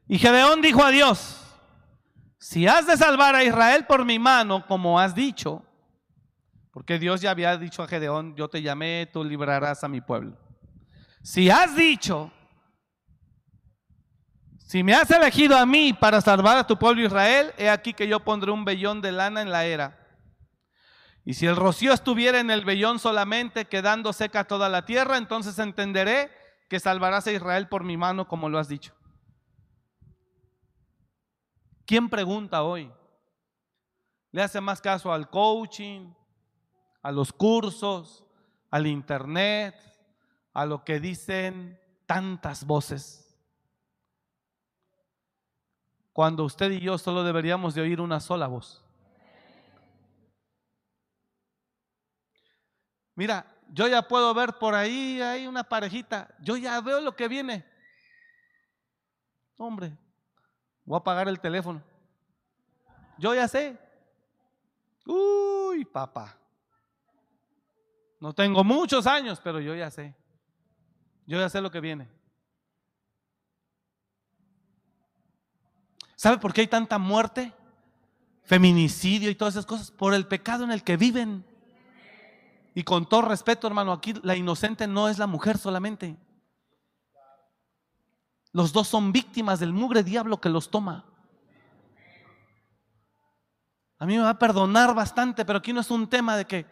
Y 0.08 0.18
Gedeón 0.18 0.62
dijo 0.62 0.82
a 0.82 0.92
Dios, 0.92 1.42
si 2.38 2.66
has 2.68 2.88
de 2.88 2.96
salvar 2.96 3.36
a 3.36 3.44
Israel 3.44 3.86
por 3.86 4.06
mi 4.06 4.18
mano, 4.18 4.66
como 4.66 4.98
has 4.98 5.14
dicho, 5.14 5.62
porque 6.72 6.98
Dios 6.98 7.20
ya 7.20 7.32
había 7.32 7.58
dicho 7.58 7.84
a 7.84 7.88
Gedeón, 7.88 8.34
yo 8.38 8.48
te 8.48 8.62
llamé, 8.62 9.10
tú 9.12 9.26
librarás 9.26 9.84
a 9.84 9.90
mi 9.90 10.00
pueblo. 10.00 10.38
Si 11.22 11.50
has 11.50 11.76
dicho, 11.76 12.32
si 14.66 14.82
me 14.82 14.96
has 14.96 15.12
elegido 15.12 15.56
a 15.56 15.66
mí 15.68 15.94
para 15.94 16.22
salvar 16.22 16.58
a 16.58 16.66
tu 16.66 16.78
pueblo 16.78 17.06
Israel, 17.06 17.54
he 17.58 17.70
aquí 17.70 17.94
que 17.94 18.08
yo 18.08 18.22
pondré 18.22 18.52
un 18.52 18.66
vellón 18.66 19.00
de 19.00 19.12
lana 19.12 19.44
en 19.44 19.52
la 19.52 19.66
era. 19.66 20.00
Y 21.24 21.36
si 21.36 21.46
el 21.46 21.56
rocío 21.56 21.94
estuviera 21.94 22.40
en 22.40 22.50
el 22.50 22.66
vellón 22.66 22.98
solamente, 22.98 23.66
quedando 23.66 24.12
seca 24.12 24.44
toda 24.46 24.68
la 24.68 24.84
tierra, 24.84 25.18
entonces 25.18 25.60
entenderé 25.60 26.32
que 26.68 26.80
salvarás 26.80 27.28
a 27.28 27.32
Israel 27.32 27.68
por 27.68 27.84
mi 27.84 27.96
mano, 27.96 28.28
como 28.28 28.50
lo 28.50 28.58
has 28.58 28.68
dicho. 28.68 28.96
¿Quién 31.86 32.10
pregunta 32.10 32.64
hoy? 32.64 32.92
¿Le 34.32 34.42
hace 34.42 34.62
más 34.62 34.82
caso 34.82 35.14
al 35.14 35.30
coaching, 35.30 36.12
a 37.04 37.12
los 37.12 37.32
cursos, 37.32 38.26
al 38.72 38.88
internet, 38.88 39.76
a 40.54 40.66
lo 40.66 40.84
que 40.84 41.00
dicen 41.00 41.80
tantas 42.08 42.66
voces? 42.66 43.25
Cuando 46.16 46.46
usted 46.46 46.72
y 46.72 46.80
yo 46.80 46.98
solo 46.98 47.26
deberíamos 47.26 47.76
de 47.76 47.82
oír 47.82 48.00
una 48.00 48.22
sola 48.22 48.48
voz. 48.48 48.82
Mira, 53.16 53.46
yo 53.70 53.86
ya 53.90 54.02
puedo 54.08 54.34
ver 54.34 54.54
por 54.54 54.76
ahí, 54.76 55.20
hay 55.20 55.46
una 55.46 55.66
parejita, 55.66 56.34
yo 56.40 56.56
ya 56.56 56.80
veo 56.80 57.02
lo 57.02 57.18
que 57.18 57.28
viene. 57.28 57.66
Hombre, 59.58 59.98
Voy 60.86 60.96
a 60.96 61.00
apagar 61.00 61.28
el 61.28 61.38
teléfono. 61.38 61.84
Yo 63.18 63.36
ya 63.36 63.46
sé. 63.50 63.78
Uy, 65.06 65.84
papá. 65.84 66.38
No 68.22 68.32
tengo 68.34 68.64
muchos 68.64 69.06
años, 69.06 69.42
pero 69.44 69.60
yo 69.60 69.76
ya 69.76 69.92
sé. 69.92 70.16
Yo 71.26 71.38
ya 71.38 71.50
sé 71.50 71.60
lo 71.60 71.70
que 71.70 71.82
viene. 71.82 72.08
¿Sabe 76.16 76.38
por 76.38 76.54
qué 76.54 76.62
hay 76.62 76.68
tanta 76.68 76.98
muerte? 76.98 77.54
Feminicidio 78.44 79.30
y 79.30 79.36
todas 79.36 79.56
esas 79.56 79.66
cosas. 79.66 79.92
Por 79.92 80.14
el 80.14 80.28
pecado 80.28 80.64
en 80.64 80.72
el 80.72 80.84
que 80.84 80.98
viven. 80.98 81.46
Y 82.74 82.84
con 82.84 83.08
todo 83.08 83.24
respeto, 83.24 83.68
hermano, 83.68 83.92
aquí 83.92 84.14
la 84.24 84.36
inocente 84.36 84.88
no 84.88 85.08
es 85.08 85.18
la 85.18 85.28
mujer 85.28 85.58
solamente. 85.58 86.18
Los 88.52 88.72
dos 88.72 88.88
son 88.88 89.12
víctimas 89.12 89.60
del 89.60 89.74
mugre 89.74 90.04
diablo 90.04 90.40
que 90.40 90.50
los 90.50 90.70
toma. 90.70 91.06
A 93.98 94.06
mí 94.06 94.16
me 94.18 94.24
va 94.24 94.32
a 94.32 94.40
perdonar 94.40 94.94
bastante, 94.94 95.46
pero 95.46 95.60
aquí 95.60 95.72
no 95.74 95.82
es 95.82 95.90
un 95.90 96.08
tema 96.08 96.36
de 96.36 96.46
que, 96.46 96.66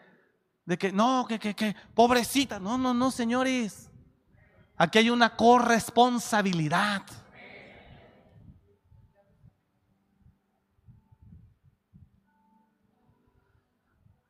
de 0.64 0.78
que, 0.78 0.92
no, 0.92 1.26
que, 1.26 1.38
que, 1.38 1.54
que, 1.54 1.74
pobrecita. 1.94 2.60
No, 2.60 2.76
no, 2.76 2.92
no, 2.92 3.10
señores. 3.10 3.90
Aquí 4.76 4.98
hay 4.98 5.10
una 5.10 5.36
corresponsabilidad. 5.36 7.02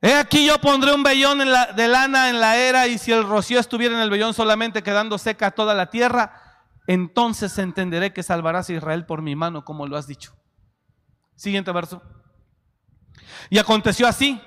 He 0.04 0.12
aquí 0.12 0.44
yo 0.44 0.60
pondré 0.60 0.92
un 0.92 1.02
vellón 1.02 1.38
de 1.38 1.88
lana 1.88 2.28
en 2.28 2.38
la 2.38 2.58
era 2.58 2.86
y 2.86 2.98
si 2.98 3.10
el 3.10 3.24
rocío 3.24 3.58
estuviera 3.58 3.94
en 3.94 4.02
el 4.02 4.10
vellón 4.10 4.34
solamente 4.34 4.82
quedando 4.82 5.16
seca 5.16 5.52
toda 5.52 5.72
la 5.72 5.88
tierra, 5.88 6.42
entonces 6.86 7.56
entenderé 7.56 8.12
que 8.12 8.22
salvarás 8.22 8.68
a 8.68 8.74
Israel 8.74 9.06
por 9.06 9.22
mi 9.22 9.34
mano, 9.34 9.64
como 9.64 9.86
lo 9.86 9.96
has 9.96 10.06
dicho. 10.06 10.36
Siguiente 11.36 11.72
verso. 11.72 12.02
Y 13.48 13.56
aconteció 13.56 14.06
así, 14.06 14.38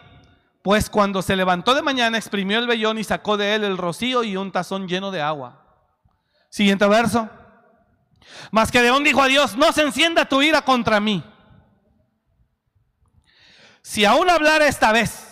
pues 0.62 0.92
cuando 0.92 1.24
se 1.24 1.36
levantó 1.36 1.74
de 1.74 1.82
mañana, 1.82 2.20
exprimió 2.20 2.60
el 2.60 2.68
vellón 2.68 3.00
y 3.00 3.04
sacó 3.04 3.36
de 3.36 3.56
él 3.56 3.64
el 3.64 3.80
rocío 3.80 4.24
y 4.24 4.38
un 4.38 4.52
tazón 4.52 4.88
lleno 4.88 5.10
de 5.10 5.24
agua. 5.24 5.66
Siguiente 6.52 6.86
verso. 6.88 7.28
Mas 8.52 8.72
que 8.72 8.84
León 8.84 9.04
dijo 9.04 9.24
a 9.24 9.28
Dios, 9.28 9.58
no 9.58 9.72
se 9.72 9.82
encienda 9.82 10.26
tu 10.26 10.40
ira 10.44 10.62
contra 10.62 11.00
mí. 11.00 11.24
Si 13.82 14.06
aún 14.06 14.30
hablara 14.30 14.68
esta 14.68 14.92
vez, 14.92 15.27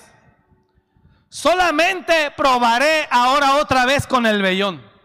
solamente 1.35 2.31
probaré 2.31 3.07
ahora 3.11 3.55
otra 3.55 3.85
vez 3.85 4.07
con 4.07 4.25
el 4.25 4.41
vellón 4.41 4.95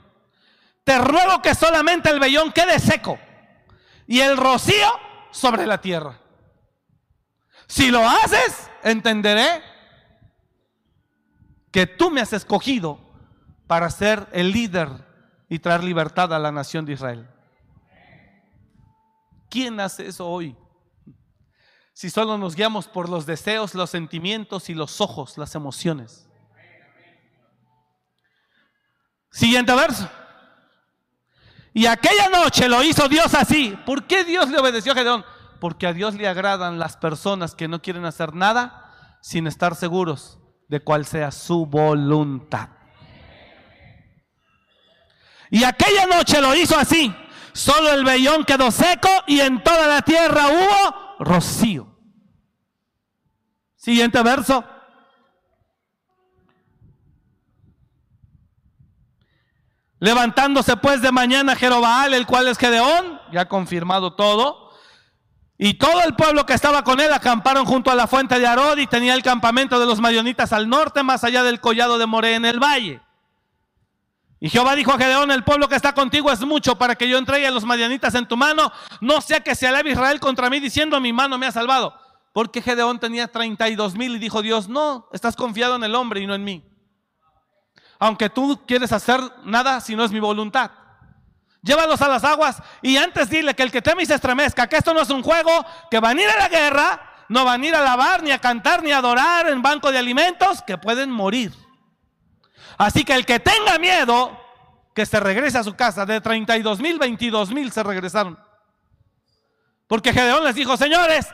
te 0.85 0.99
ruego 0.99 1.41
que 1.41 1.55
solamente 1.55 2.11
el 2.11 2.19
vellón 2.19 2.51
quede 2.51 2.81
seco 2.81 3.17
y 4.09 4.21
el 4.21 4.37
rocío 4.37 4.89
sobre 5.31 5.65
la 5.65 5.81
tierra. 5.81 6.19
Si 7.69 7.93
lo 7.93 8.09
haces, 8.09 8.69
entenderé 8.83 9.63
que 11.71 11.87
tú 11.87 12.11
me 12.11 12.21
has 12.21 12.33
escogido 12.33 12.99
para 13.69 13.89
ser 13.91 14.27
el 14.33 14.51
líder 14.51 14.89
y 15.49 15.61
traer 15.61 15.85
libertad 15.85 16.35
a 16.35 16.41
la 16.41 16.51
nación 16.51 16.85
de 16.85 16.95
Israel. 16.95 17.29
¿Quién 19.49 19.79
hace 19.79 20.09
eso 20.09 20.27
hoy? 20.27 20.57
Si 22.01 22.09
solo 22.09 22.39
nos 22.39 22.57
guiamos 22.57 22.89
por 22.89 23.11
los 23.11 23.27
deseos, 23.27 23.75
los 23.75 23.91
sentimientos 23.91 24.71
y 24.71 24.75
los 24.75 25.03
ojos, 25.03 25.37
las 25.37 25.55
emociones. 25.55 26.27
Siguiente 29.31 29.75
verso. 29.75 30.09
Y 31.75 31.85
aquella 31.85 32.31
noche 32.31 32.71
lo 32.71 32.83
hizo 32.83 33.07
Dios 33.07 33.35
así. 33.35 33.79
¿Por 33.85 34.07
qué 34.07 34.25
Dios 34.25 34.49
le 34.49 34.59
obedeció 34.59 34.93
a 34.93 34.95
Gedeón? 34.95 35.27
Porque 35.61 35.87
a 35.87 35.93
Dios 35.93 36.15
le 36.15 36.27
agradan 36.27 36.79
las 36.79 36.97
personas 36.97 37.55
que 37.55 37.69
no 37.69 37.83
quieren 37.83 38.07
hacer 38.07 38.33
nada 38.33 39.19
sin 39.21 39.47
estar 39.47 39.75
seguros 39.75 40.39
de 40.69 40.81
cuál 40.81 41.05
sea 41.05 41.31
su 41.31 41.67
voluntad. 41.67 42.71
Y 45.51 45.65
aquella 45.65 46.07
noche 46.07 46.41
lo 46.41 46.55
hizo 46.55 46.79
así. 46.79 47.15
Solo 47.53 47.93
el 47.93 48.05
vellón 48.05 48.47
quedó 48.47 48.71
seco 48.71 49.11
y 49.27 49.41
en 49.41 49.63
toda 49.63 49.87
la 49.87 50.01
tierra 50.01 50.47
hubo 50.49 51.17
rocío. 51.19 51.90
Siguiente 53.81 54.23
verso. 54.23 54.63
Levantándose 59.99 60.77
pues 60.77 61.01
de 61.01 61.11
mañana 61.11 61.57
Jerobaal, 61.57 62.13
el 62.13 62.27
cual 62.27 62.49
es 62.49 62.59
Gedeón, 62.59 63.19
ya 63.33 63.49
confirmado 63.49 64.13
todo. 64.13 64.71
Y 65.57 65.75
todo 65.75 66.03
el 66.03 66.15
pueblo 66.15 66.45
que 66.45 66.53
estaba 66.53 66.85
con 66.85 67.01
él 67.01 67.11
acamparon 67.11 67.65
junto 67.65 67.91
a 67.91 67.95
la 67.95 68.07
fuente 68.07 68.39
de 68.39 68.47
Arod 68.47 68.77
y 68.77 68.87
tenía 68.87 69.15
el 69.15 69.23
campamento 69.23 69.81
de 69.81 69.87
los 69.87 69.99
mayonitas 69.99 70.53
al 70.53 70.69
norte, 70.69 71.03
más 71.03 71.25
allá 71.25 71.43
del 71.43 71.61
collado 71.61 71.97
de 71.97 72.05
Moré 72.05 72.35
en 72.35 72.45
el 72.45 72.61
valle. 72.61 73.01
Y 74.41 74.51
Jehová 74.51 74.75
dijo 74.75 74.93
a 74.93 74.99
Gedeón, 74.99 75.31
el 75.31 75.45
pueblo 75.45 75.69
que 75.69 75.77
está 75.77 75.95
contigo 75.95 76.31
es 76.31 76.41
mucho 76.43 76.77
para 76.77 76.97
que 76.97 77.09
yo 77.09 77.17
entregue 77.17 77.47
a 77.47 77.51
los 77.51 77.65
madianitas 77.65 78.15
en 78.15 78.29
tu 78.29 78.37
mano, 78.37 78.73
no 79.01 79.23
sea 79.23 79.41
que 79.41 79.55
se 79.55 79.67
alabe 79.67 79.93
Israel 79.93 80.21
contra 80.21 80.51
mí 80.51 80.61
diciendo 80.61 81.01
mi 81.01 81.15
mano 81.15 81.39
me 81.39 81.47
ha 81.47 81.53
salvado. 81.53 82.10
Porque 82.33 82.63
Gedeón 82.63 83.01
tenía 83.01 83.29
32 83.29 83.97
mil 83.97 84.17
y 84.17 84.19
dijo 84.19 84.43
Dios, 84.43 84.69
no, 84.69 85.09
estás 85.13 85.37
confiado 85.37 85.77
en 85.77 85.85
el 85.85 85.95
hombre 85.95 86.21
y 86.21 86.27
no 86.27 86.35
en 86.35 86.45
mí 86.45 86.71
aunque 88.01 88.31
tú 88.31 88.59
quieres 88.67 88.93
hacer 88.93 89.21
nada 89.45 89.81
si 89.81 89.95
no 89.95 90.05
es 90.05 90.11
mi 90.11 90.19
voluntad. 90.19 90.71
Llévalos 91.63 92.01
a 92.01 92.09
las 92.09 92.25
aguas 92.25 92.61
y 92.81 92.97
antes 92.97 93.29
dile 93.29 93.55
que 93.55 93.63
el 93.63 93.71
que 93.71 93.83
teme 93.83 94.03
y 94.03 94.07
se 94.07 94.15
estremezca, 94.15 94.67
que 94.67 94.79
esto 94.79 94.95
no 94.95 95.03
es 95.03 95.11
un 95.11 95.23
juego, 95.23 95.65
que 95.91 96.01
van 96.01 96.19
a 96.19 96.23
ir 96.23 96.31
a 96.31 96.39
la 96.39 96.49
guerra, 96.49 97.27
no 97.29 97.45
van 97.45 97.63
a 97.63 97.67
ir 97.67 97.75
a 97.75 97.83
lavar, 97.83 98.23
ni 98.23 98.31
a 98.31 98.39
cantar, 98.39 98.83
ni 98.83 98.91
a 98.91 98.99
adorar 98.99 99.49
en 99.49 99.61
banco 99.61 99.93
de 99.93 99.99
alimentos, 99.99 100.63
que 100.63 100.79
pueden 100.79 101.11
morir. 101.11 101.53
Así 102.79 103.05
que 103.05 103.15
el 103.15 103.27
que 103.27 103.39
tenga 103.39 103.79
miedo, 103.79 104.41
que 104.95 105.05
se 105.05 105.21
regrese 105.21 105.59
a 105.59 105.65
su 105.65 105.75
casa. 105.75 106.07
De 106.07 106.23
32 106.23 106.81
mil, 106.81 106.99
22 106.99 107.51
mil 107.51 107.71
se 107.71 107.83
regresaron. 107.83 108.39
Porque 109.87 110.15
Gedeón 110.15 110.43
les 110.45 110.55
dijo, 110.55 110.79
señores, 110.79 111.29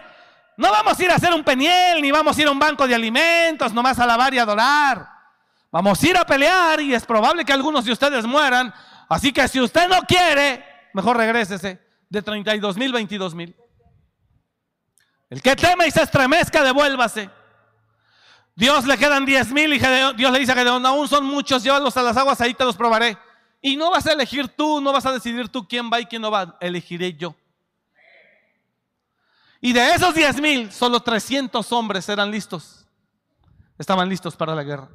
no 0.56 0.70
vamos 0.70 0.98
a 0.98 1.04
ir 1.04 1.10
a 1.10 1.16
hacer 1.16 1.32
un 1.34 1.44
peniel, 1.44 2.00
ni 2.00 2.10
vamos 2.10 2.36
a 2.36 2.40
ir 2.40 2.48
a 2.48 2.50
un 2.50 2.58
banco 2.58 2.86
de 2.86 2.94
alimentos, 2.94 3.72
nomás 3.72 3.98
a 3.98 4.04
alabar 4.04 4.32
y 4.32 4.38
adorar. 4.38 5.06
Vamos 5.70 6.02
a 6.02 6.06
ir 6.06 6.16
a 6.16 6.24
pelear 6.24 6.80
y 6.80 6.94
es 6.94 7.04
probable 7.04 7.44
que 7.44 7.52
algunos 7.52 7.84
de 7.84 7.92
ustedes 7.92 8.24
mueran. 8.24 8.72
Así 9.08 9.32
que 9.32 9.46
si 9.48 9.60
usted 9.60 9.88
no 9.88 10.00
quiere, 10.02 10.64
mejor 10.94 11.16
regrésese 11.16 11.80
de 12.08 12.22
32 12.22 12.76
mil, 12.76 12.92
22 12.92 13.34
mil. 13.34 13.56
El 15.28 15.42
que 15.42 15.56
teme 15.56 15.86
y 15.86 15.90
se 15.90 16.02
estremezca, 16.02 16.62
devuélvase. 16.62 17.28
Dios 18.54 18.86
le 18.86 18.96
quedan 18.96 19.26
10 19.26 19.52
mil 19.52 19.74
y 19.74 19.78
Dios 19.78 20.32
le 20.32 20.38
dice 20.38 20.52
a 20.52 20.54
Gedeón, 20.54 20.86
aún 20.86 21.06
son 21.08 21.24
muchos, 21.26 21.62
llévalos 21.62 21.94
a 21.98 22.02
las 22.02 22.16
aguas, 22.16 22.40
ahí 22.40 22.54
te 22.54 22.64
los 22.64 22.76
probaré. 22.76 23.18
Y 23.60 23.76
no 23.76 23.90
vas 23.90 24.06
a 24.06 24.12
elegir 24.12 24.48
tú, 24.48 24.80
no 24.80 24.92
vas 24.92 25.04
a 25.04 25.12
decidir 25.12 25.50
tú 25.50 25.68
quién 25.68 25.90
va 25.92 26.00
y 26.00 26.06
quién 26.06 26.22
no 26.22 26.30
va, 26.30 26.56
elegiré 26.60 27.12
yo. 27.12 27.34
Y 29.60 29.72
de 29.72 29.94
esos 29.94 30.14
10 30.14 30.40
mil, 30.40 30.72
solo 30.72 31.00
300 31.00 31.72
hombres 31.72 32.08
eran 32.08 32.30
listos. 32.30 32.86
Estaban 33.78 34.08
listos 34.08 34.36
para 34.36 34.54
la 34.54 34.62
guerra. 34.62 34.88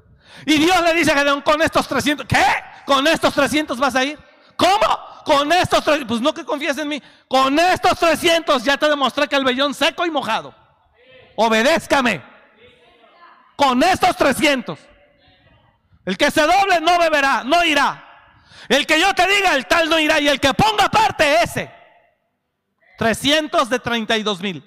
Y 0.46 0.58
Dios 0.58 0.82
le 0.82 0.94
dice 0.94 1.12
a 1.12 1.16
Gedeón, 1.16 1.42
con 1.42 1.62
estos 1.62 1.88
300, 1.88 2.26
¿qué? 2.26 2.46
¿Con 2.86 3.06
estos 3.08 3.34
300 3.34 3.78
vas 3.78 3.96
a 3.96 4.04
ir? 4.04 4.20
¿Cómo? 4.56 5.00
Con 5.26 5.52
estos 5.52 5.84
300, 5.84 6.08
pues 6.08 6.22
no 6.22 6.34
que 6.34 6.46
confíes 6.46 6.78
en 6.78 6.88
mí. 6.88 7.02
Con 7.28 7.58
estos 7.60 7.98
300 8.00 8.64
ya 8.64 8.78
te 8.78 8.90
demostré 8.90 9.28
que 9.28 9.36
el 9.36 9.44
vellón 9.44 9.74
seco 9.74 10.06
y 10.06 10.12
mojado. 10.12 10.56
Obedézcame. 11.36 12.24
Con 13.56 13.82
estos 13.84 14.16
300. 14.16 14.80
El 16.06 16.18
que 16.18 16.32
se 16.32 16.42
doble 16.42 16.80
no 16.82 16.98
beberá, 16.98 17.44
no 17.44 17.64
irá. 17.64 18.08
El 18.70 18.86
que 18.88 19.00
yo 19.00 19.14
te 19.14 19.28
diga, 19.28 19.56
el 19.56 19.68
tal 19.68 19.90
no 19.90 20.00
irá. 20.00 20.20
Y 20.20 20.28
el 20.28 20.40
que 20.40 20.54
ponga 20.54 20.90
parte, 20.90 21.44
ese. 21.44 21.81
300 23.02 23.68
de 23.68 23.80
32 23.80 24.42
mil. 24.42 24.64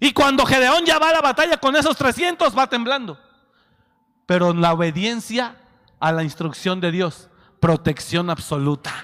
Y 0.00 0.14
cuando 0.14 0.46
Gedeón 0.46 0.86
ya 0.86 0.98
va 0.98 1.10
a 1.10 1.12
la 1.12 1.20
batalla 1.20 1.58
con 1.58 1.76
esos 1.76 1.94
300, 1.94 2.56
va 2.56 2.66
temblando. 2.68 3.20
Pero 4.24 4.52
en 4.52 4.62
la 4.62 4.72
obediencia 4.72 5.56
a 6.00 6.12
la 6.12 6.22
instrucción 6.22 6.80
de 6.80 6.90
Dios, 6.90 7.28
protección 7.60 8.30
absoluta. 8.30 8.94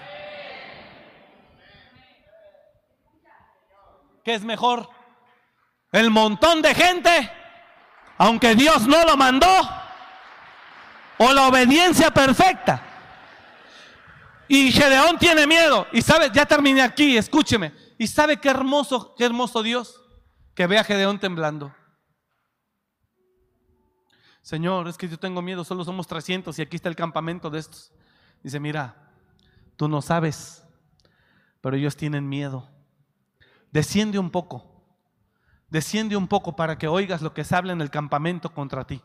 ¿Qué 4.25 4.33
es 4.33 4.43
mejor? 4.43 4.89
El 5.91 6.11
montón 6.11 6.63
de 6.63 6.75
gente, 6.75 7.31
aunque 8.17 8.55
Dios 8.55 8.87
no 8.87 9.05
lo 9.05 9.19
mandó, 9.19 9.55
o 11.19 11.31
la 11.35 11.47
obediencia 11.47 12.11
perfecta. 12.11 12.91
Y 14.48 14.73
Gedeón 14.73 15.19
tiene 15.19 15.47
miedo. 15.47 15.86
Y 15.93 16.02
sabe, 16.02 16.31
ya 16.32 16.47
terminé 16.47 16.82
aquí, 16.82 17.16
escúcheme. 17.16 17.73
Y 17.98 18.06
sabe 18.06 18.39
qué 18.39 18.48
hermoso, 18.48 19.14
qué 19.16 19.24
hermoso 19.24 19.62
Dios 19.62 20.02
que 20.55 20.66
ve 20.66 20.78
a 20.78 20.85
Gedeón 20.85 21.19
temblando. 21.19 21.74
Señor, 24.43 24.89
es 24.89 24.98
que 24.98 25.09
yo 25.09 25.19
tengo 25.19 25.40
miedo, 25.40 25.64
solo 25.64 25.85
somos 25.85 26.06
300 26.06 26.59
y 26.59 26.62
aquí 26.62 26.77
está 26.77 26.89
el 26.89 26.97
campamento 26.97 27.48
de 27.48 27.60
estos. 27.60 27.93
Dice, 28.43 28.59
mira, 28.59 29.12
tú 29.77 29.89
no 29.89 30.02
sabes, 30.02 30.64
pero 31.60 31.77
ellos 31.77 31.97
tienen 31.97 32.28
miedo. 32.28 32.69
Desciende 33.70 34.19
un 34.19 34.31
poco, 34.31 34.85
desciende 35.69 36.16
un 36.16 36.27
poco 36.27 36.56
para 36.56 36.77
que 36.77 36.89
oigas 36.89 37.23
lo 37.23 37.32
que 37.32 37.44
se 37.44 37.55
habla 37.55 37.73
en 37.73 37.81
el 37.81 37.90
campamento 37.90 38.52
contra 38.52 38.85
ti. 38.85 39.01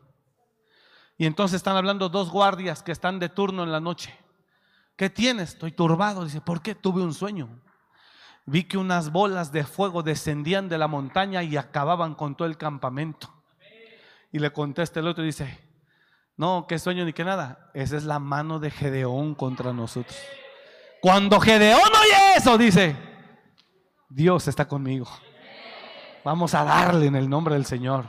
Y 1.17 1.25
entonces 1.25 1.57
están 1.57 1.77
hablando 1.77 2.09
dos 2.09 2.29
guardias 2.31 2.83
que 2.83 2.91
están 2.91 3.19
de 3.19 3.29
turno 3.29 3.63
en 3.63 3.71
la 3.71 3.79
noche. 3.79 4.17
¿Qué 4.97 5.09
tienes? 5.09 5.49
Estoy 5.49 5.71
turbado. 5.71 6.25
Dice, 6.25 6.41
¿por 6.41 6.61
qué? 6.61 6.75
Tuve 6.75 7.01
un 7.01 7.13
sueño. 7.13 7.47
Vi 8.45 8.63
que 8.63 8.77
unas 8.77 9.11
bolas 9.11 9.51
de 9.51 9.63
fuego 9.63 10.03
descendían 10.03 10.67
de 10.69 10.77
la 10.77 10.87
montaña 10.87 11.43
y 11.43 11.55
acababan 11.55 12.15
con 12.15 12.35
todo 12.35 12.47
el 12.47 12.57
campamento. 12.57 13.31
Y 14.31 14.39
le 14.39 14.51
contesta 14.51 14.99
el 14.99 15.07
otro 15.07 15.23
y 15.23 15.27
dice, 15.27 15.59
no, 16.35 16.65
qué 16.67 16.79
sueño 16.79 17.05
ni 17.05 17.13
qué 17.13 17.23
nada. 17.23 17.69
Esa 17.73 17.95
es 17.95 18.03
la 18.03 18.19
mano 18.19 18.59
de 18.59 18.71
Gedeón 18.71 19.35
contra 19.35 19.71
nosotros. 19.71 20.17
Cuando 21.01 21.39
Gedeón 21.39 21.79
oye 21.79 22.37
eso, 22.37 22.57
dice, 22.57 22.95
Dios 24.09 24.47
está 24.47 24.67
conmigo. 24.67 25.07
Vamos 26.23 26.53
a 26.55 26.63
darle 26.63 27.05
en 27.05 27.15
el 27.15 27.29
nombre 27.29 27.53
del 27.53 27.65
Señor. 27.65 28.07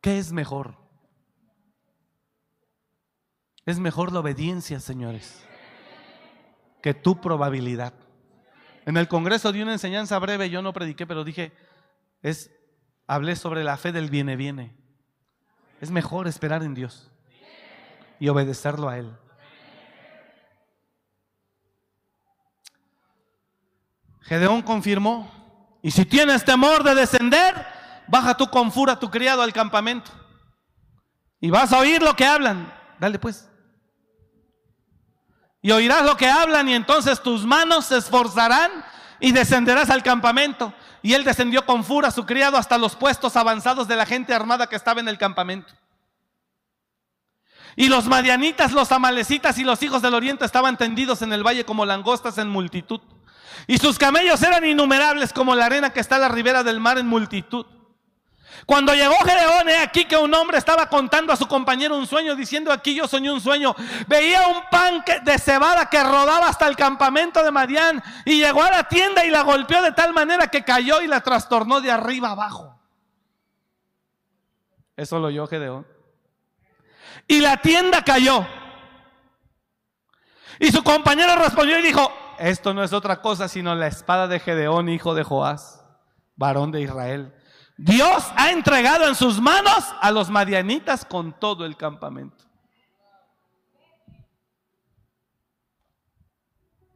¿Qué 0.00 0.18
es 0.18 0.32
mejor? 0.32 0.87
Es 3.68 3.78
mejor 3.78 4.12
la 4.12 4.20
obediencia, 4.20 4.80
señores, 4.80 5.44
que 6.80 6.94
tu 6.94 7.20
probabilidad. 7.20 7.92
En 8.86 8.96
el 8.96 9.08
Congreso 9.08 9.52
de 9.52 9.62
una 9.62 9.74
enseñanza 9.74 10.18
breve, 10.18 10.48
yo 10.48 10.62
no 10.62 10.72
prediqué, 10.72 11.06
pero 11.06 11.22
dije, 11.22 11.52
es, 12.22 12.50
hablé 13.06 13.36
sobre 13.36 13.64
la 13.64 13.76
fe 13.76 13.92
del 13.92 14.08
viene 14.08 14.36
viene. 14.36 14.74
Es 15.82 15.90
mejor 15.90 16.26
esperar 16.28 16.62
en 16.62 16.72
Dios 16.72 17.10
y 18.18 18.30
obedecerlo 18.30 18.88
a 18.88 18.96
Él. 18.96 19.14
Gedeón 24.22 24.62
confirmó, 24.62 25.30
y 25.82 25.90
si 25.90 26.06
tienes 26.06 26.42
temor 26.42 26.84
de 26.84 26.94
descender, 26.94 27.66
baja 28.06 28.34
tú 28.34 28.48
con 28.48 28.72
fura 28.72 28.98
tu 28.98 29.10
criado 29.10 29.42
al 29.42 29.52
campamento. 29.52 30.10
Y 31.38 31.50
vas 31.50 31.70
a 31.74 31.80
oír 31.80 32.00
lo 32.00 32.16
que 32.16 32.24
hablan. 32.24 32.72
Dale 32.98 33.18
pues 33.18 33.48
y 35.68 35.70
oirás 35.70 36.02
lo 36.02 36.16
que 36.16 36.30
hablan 36.30 36.66
y 36.66 36.74
entonces 36.74 37.22
tus 37.22 37.44
manos 37.44 37.84
se 37.84 37.98
esforzarán 37.98 38.70
y 39.20 39.32
descenderás 39.32 39.90
al 39.90 40.02
campamento. 40.02 40.72
Y 41.02 41.12
él 41.12 41.24
descendió 41.24 41.66
con 41.66 41.84
fura 41.84 42.10
su 42.10 42.24
criado 42.24 42.56
hasta 42.56 42.78
los 42.78 42.96
puestos 42.96 43.36
avanzados 43.36 43.86
de 43.86 43.94
la 43.94 44.06
gente 44.06 44.32
armada 44.32 44.66
que 44.66 44.76
estaba 44.76 45.00
en 45.00 45.08
el 45.08 45.18
campamento. 45.18 45.74
Y 47.76 47.90
los 47.90 48.06
madianitas, 48.06 48.72
los 48.72 48.90
amalecitas 48.92 49.58
y 49.58 49.64
los 49.64 49.82
hijos 49.82 50.00
del 50.00 50.14
oriente 50.14 50.46
estaban 50.46 50.78
tendidos 50.78 51.20
en 51.20 51.34
el 51.34 51.46
valle 51.46 51.66
como 51.66 51.84
langostas 51.84 52.38
en 52.38 52.48
multitud. 52.48 53.02
Y 53.66 53.76
sus 53.76 53.98
camellos 53.98 54.42
eran 54.42 54.64
innumerables 54.64 55.34
como 55.34 55.54
la 55.54 55.66
arena 55.66 55.90
que 55.90 56.00
está 56.00 56.16
a 56.16 56.20
la 56.20 56.28
ribera 56.30 56.64
del 56.64 56.80
mar 56.80 56.96
en 56.96 57.06
multitud. 57.06 57.66
Cuando 58.66 58.94
llegó 58.94 59.14
Gedeón, 59.24 59.68
aquí 59.82 60.04
que 60.04 60.16
un 60.16 60.32
hombre 60.34 60.58
estaba 60.58 60.88
contando 60.88 61.32
a 61.32 61.36
su 61.36 61.46
compañero 61.46 61.96
un 61.96 62.06
sueño, 62.06 62.34
diciendo 62.34 62.72
aquí 62.72 62.94
yo 62.94 63.06
soñé 63.08 63.30
un 63.30 63.40
sueño. 63.40 63.74
Veía 64.06 64.46
un 64.48 64.62
pan 64.70 65.04
de 65.22 65.38
cebada 65.38 65.88
que 65.88 66.02
rodaba 66.02 66.48
hasta 66.48 66.66
el 66.66 66.76
campamento 66.76 67.42
de 67.42 67.50
Madián 67.50 68.02
y 68.24 68.38
llegó 68.38 68.62
a 68.62 68.70
la 68.70 68.84
tienda 68.84 69.24
y 69.24 69.30
la 69.30 69.42
golpeó 69.42 69.82
de 69.82 69.92
tal 69.92 70.12
manera 70.12 70.48
que 70.48 70.64
cayó 70.64 71.00
y 71.00 71.06
la 71.06 71.20
trastornó 71.20 71.80
de 71.80 71.90
arriba 71.90 72.30
abajo. 72.30 72.78
Eso 74.96 75.18
lo 75.18 75.28
oyó 75.28 75.46
Gedeón. 75.46 75.86
Y 77.26 77.40
la 77.40 77.58
tienda 77.58 78.02
cayó. 78.02 78.46
Y 80.58 80.72
su 80.72 80.82
compañero 80.82 81.36
respondió 81.36 81.78
y 81.78 81.82
dijo, 81.82 82.12
esto 82.38 82.74
no 82.74 82.82
es 82.82 82.92
otra 82.92 83.20
cosa 83.20 83.48
sino 83.48 83.74
la 83.74 83.86
espada 83.86 84.26
de 84.26 84.40
Gedeón, 84.40 84.88
hijo 84.88 85.14
de 85.14 85.22
Joás, 85.22 85.84
varón 86.36 86.72
de 86.72 86.80
Israel. 86.80 87.34
Dios 87.78 88.28
ha 88.36 88.50
entregado 88.50 89.06
en 89.06 89.14
sus 89.14 89.40
manos 89.40 89.94
a 90.00 90.10
los 90.10 90.28
madianitas 90.30 91.04
con 91.04 91.32
todo 91.32 91.64
el 91.64 91.76
campamento. 91.76 92.44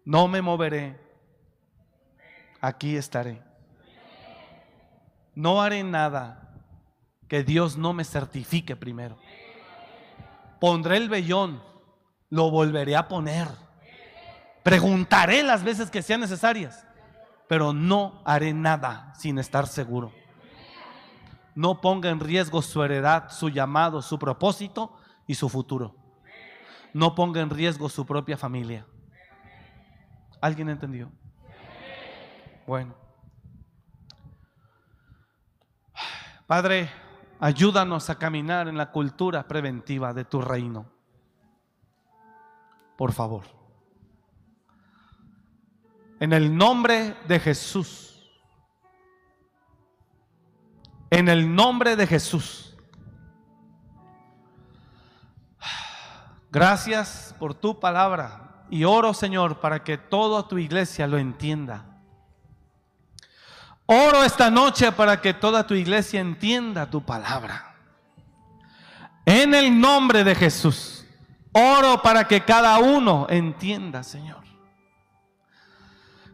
No 0.04 0.26
me 0.26 0.42
moveré. 0.42 1.00
Aquí 2.60 2.96
estaré. 2.96 3.40
No 5.36 5.62
haré 5.62 5.84
nada 5.84 6.52
que 7.28 7.44
Dios 7.44 7.76
no 7.76 7.92
me 7.92 8.02
certifique 8.02 8.74
primero. 8.74 9.16
Pondré 10.60 10.96
el 10.96 11.08
vellón, 11.08 11.62
lo 12.28 12.50
volveré 12.50 12.96
a 12.96 13.06
poner. 13.06 13.46
Preguntaré 14.64 15.44
las 15.44 15.62
veces 15.62 15.92
que 15.92 16.02
sean 16.02 16.20
necesarias, 16.20 16.84
pero 17.48 17.72
no 17.72 18.20
haré 18.24 18.52
nada 18.52 19.12
sin 19.16 19.38
estar 19.38 19.68
seguro 19.68 20.21
no 21.54 21.80
ponga 21.80 22.10
en 22.10 22.20
riesgo 22.20 22.62
su 22.62 22.82
heredad, 22.82 23.30
su 23.30 23.48
llamado, 23.48 24.02
su 24.02 24.18
propósito 24.18 24.96
y 25.26 25.34
su 25.34 25.48
futuro. 25.48 25.94
No 26.92 27.14
ponga 27.14 27.40
en 27.40 27.50
riesgo 27.50 27.88
su 27.88 28.06
propia 28.06 28.36
familia. 28.36 28.86
¿Alguien 30.40 30.68
entendió? 30.68 31.10
Bueno. 32.66 32.94
Padre, 36.46 36.90
ayúdanos 37.40 38.10
a 38.10 38.18
caminar 38.18 38.68
en 38.68 38.76
la 38.76 38.90
cultura 38.90 39.46
preventiva 39.46 40.12
de 40.12 40.24
tu 40.24 40.40
reino. 40.40 40.86
Por 42.96 43.12
favor. 43.12 43.44
En 46.20 46.32
el 46.32 46.54
nombre 46.54 47.16
de 47.26 47.40
Jesús. 47.40 48.11
En 51.12 51.28
el 51.28 51.54
nombre 51.54 51.94
de 51.94 52.06
Jesús. 52.06 52.74
Gracias 56.50 57.34
por 57.38 57.52
tu 57.52 57.78
palabra 57.78 58.64
Y 58.70 58.84
oro, 58.84 59.12
Señor, 59.12 59.60
para 59.60 59.84
que 59.84 59.98
toda 59.98 60.48
tu 60.48 60.56
iglesia 60.56 61.06
lo 61.06 61.18
entienda. 61.18 61.84
Oro 63.84 64.24
esta 64.24 64.50
noche 64.50 64.90
para 64.92 65.20
que 65.20 65.34
toda 65.34 65.66
tu 65.66 65.74
iglesia 65.74 66.18
entienda 66.18 66.88
tu 66.88 67.04
palabra. 67.04 67.74
En 69.26 69.52
el 69.52 69.78
nombre 69.78 70.24
de 70.24 70.34
Jesús, 70.34 71.04
oro 71.52 72.00
para 72.00 72.26
que 72.26 72.42
cada 72.42 72.78
uno 72.78 73.26
entienda, 73.28 74.02
Señor. 74.02 74.51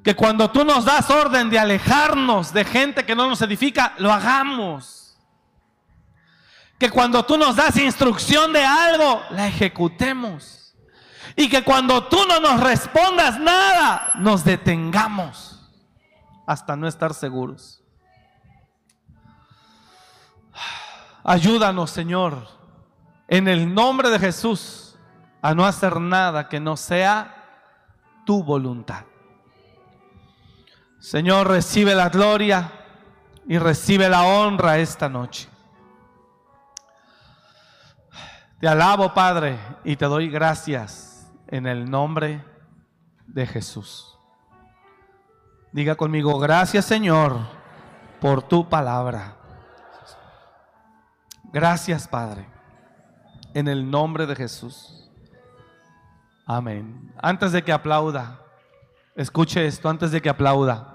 Que 0.09 0.17
cuando 0.17 0.51
tú 0.51 0.65
nos 0.65 0.87
das 0.87 1.11
orden 1.11 1.51
de 1.51 1.59
alejarnos 1.59 2.51
de 2.55 2.65
gente 2.65 3.05
que 3.05 3.15
no 3.15 3.29
nos 3.29 3.43
edifica, 3.43 3.93
lo 3.99 4.11
hagamos. 4.11 5.19
Que 6.79 6.89
cuando 6.89 7.27
tú 7.27 7.37
nos 7.37 7.57
das 7.57 7.77
instrucción 7.77 8.51
de 8.55 8.65
algo, 8.65 9.21
la 9.29 9.49
ejecutemos. 9.49 10.75
Y 11.37 11.51
que 11.51 11.63
cuando 11.63 12.05
tú 12.05 12.25
no 12.27 12.41
nos 12.41 12.59
respondas 12.59 13.39
nada, 13.39 14.13
nos 14.15 14.45
detengamos 14.45 15.61
hasta 16.47 16.75
no 16.75 16.89
estar 16.89 17.13
seguros. 17.13 17.85
Ayúdanos, 21.23 21.91
Señor, 21.91 22.49
en 23.29 23.47
el 23.47 23.75
nombre 23.75 24.09
de 24.09 24.19
Jesús, 24.19 24.97
a 25.43 25.55
no 25.55 25.67
hacer 25.67 26.01
nada 26.01 26.49
que 26.49 26.61
no 26.61 26.79
sea 26.79 27.75
tu 28.25 28.43
voluntad. 28.43 29.08
Señor, 30.99 31.49
recibe 31.49 31.95
la 31.95 32.09
gloria 32.09 32.73
y 33.47 33.59
recibe 33.59 34.09
la 34.09 34.25
honra 34.25 34.79
esta 34.79 35.09
noche. 35.09 35.49
Te 38.61 38.67
alabo, 38.67 39.15
Padre, 39.15 39.59
y 39.85 39.95
te 39.97 40.07
doy 40.07 40.29
gracias 40.29 41.31
en 41.47 41.67
el 41.67 41.89
nombre 41.89 42.45
de 43.27 43.47
Jesús. 43.47 44.19
Diga 45.71 45.95
conmigo, 45.95 46.39
gracias 46.39 46.85
Señor 46.87 47.39
por 48.21 48.43
tu 48.43 48.69
palabra. 48.69 49.37
Gracias 51.45 52.09
Padre, 52.09 52.49
en 53.55 53.69
el 53.69 53.89
nombre 53.89 54.27
de 54.27 54.35
Jesús. 54.35 55.09
Amén. 56.45 57.15
Antes 57.23 57.53
de 57.53 57.63
que 57.63 57.73
aplauda, 57.73 58.41
escuche 59.19 59.67
esto, 59.67 59.89
antes 59.89 60.11
de 60.13 60.23
que 60.23 60.31
aplauda. 60.31 60.95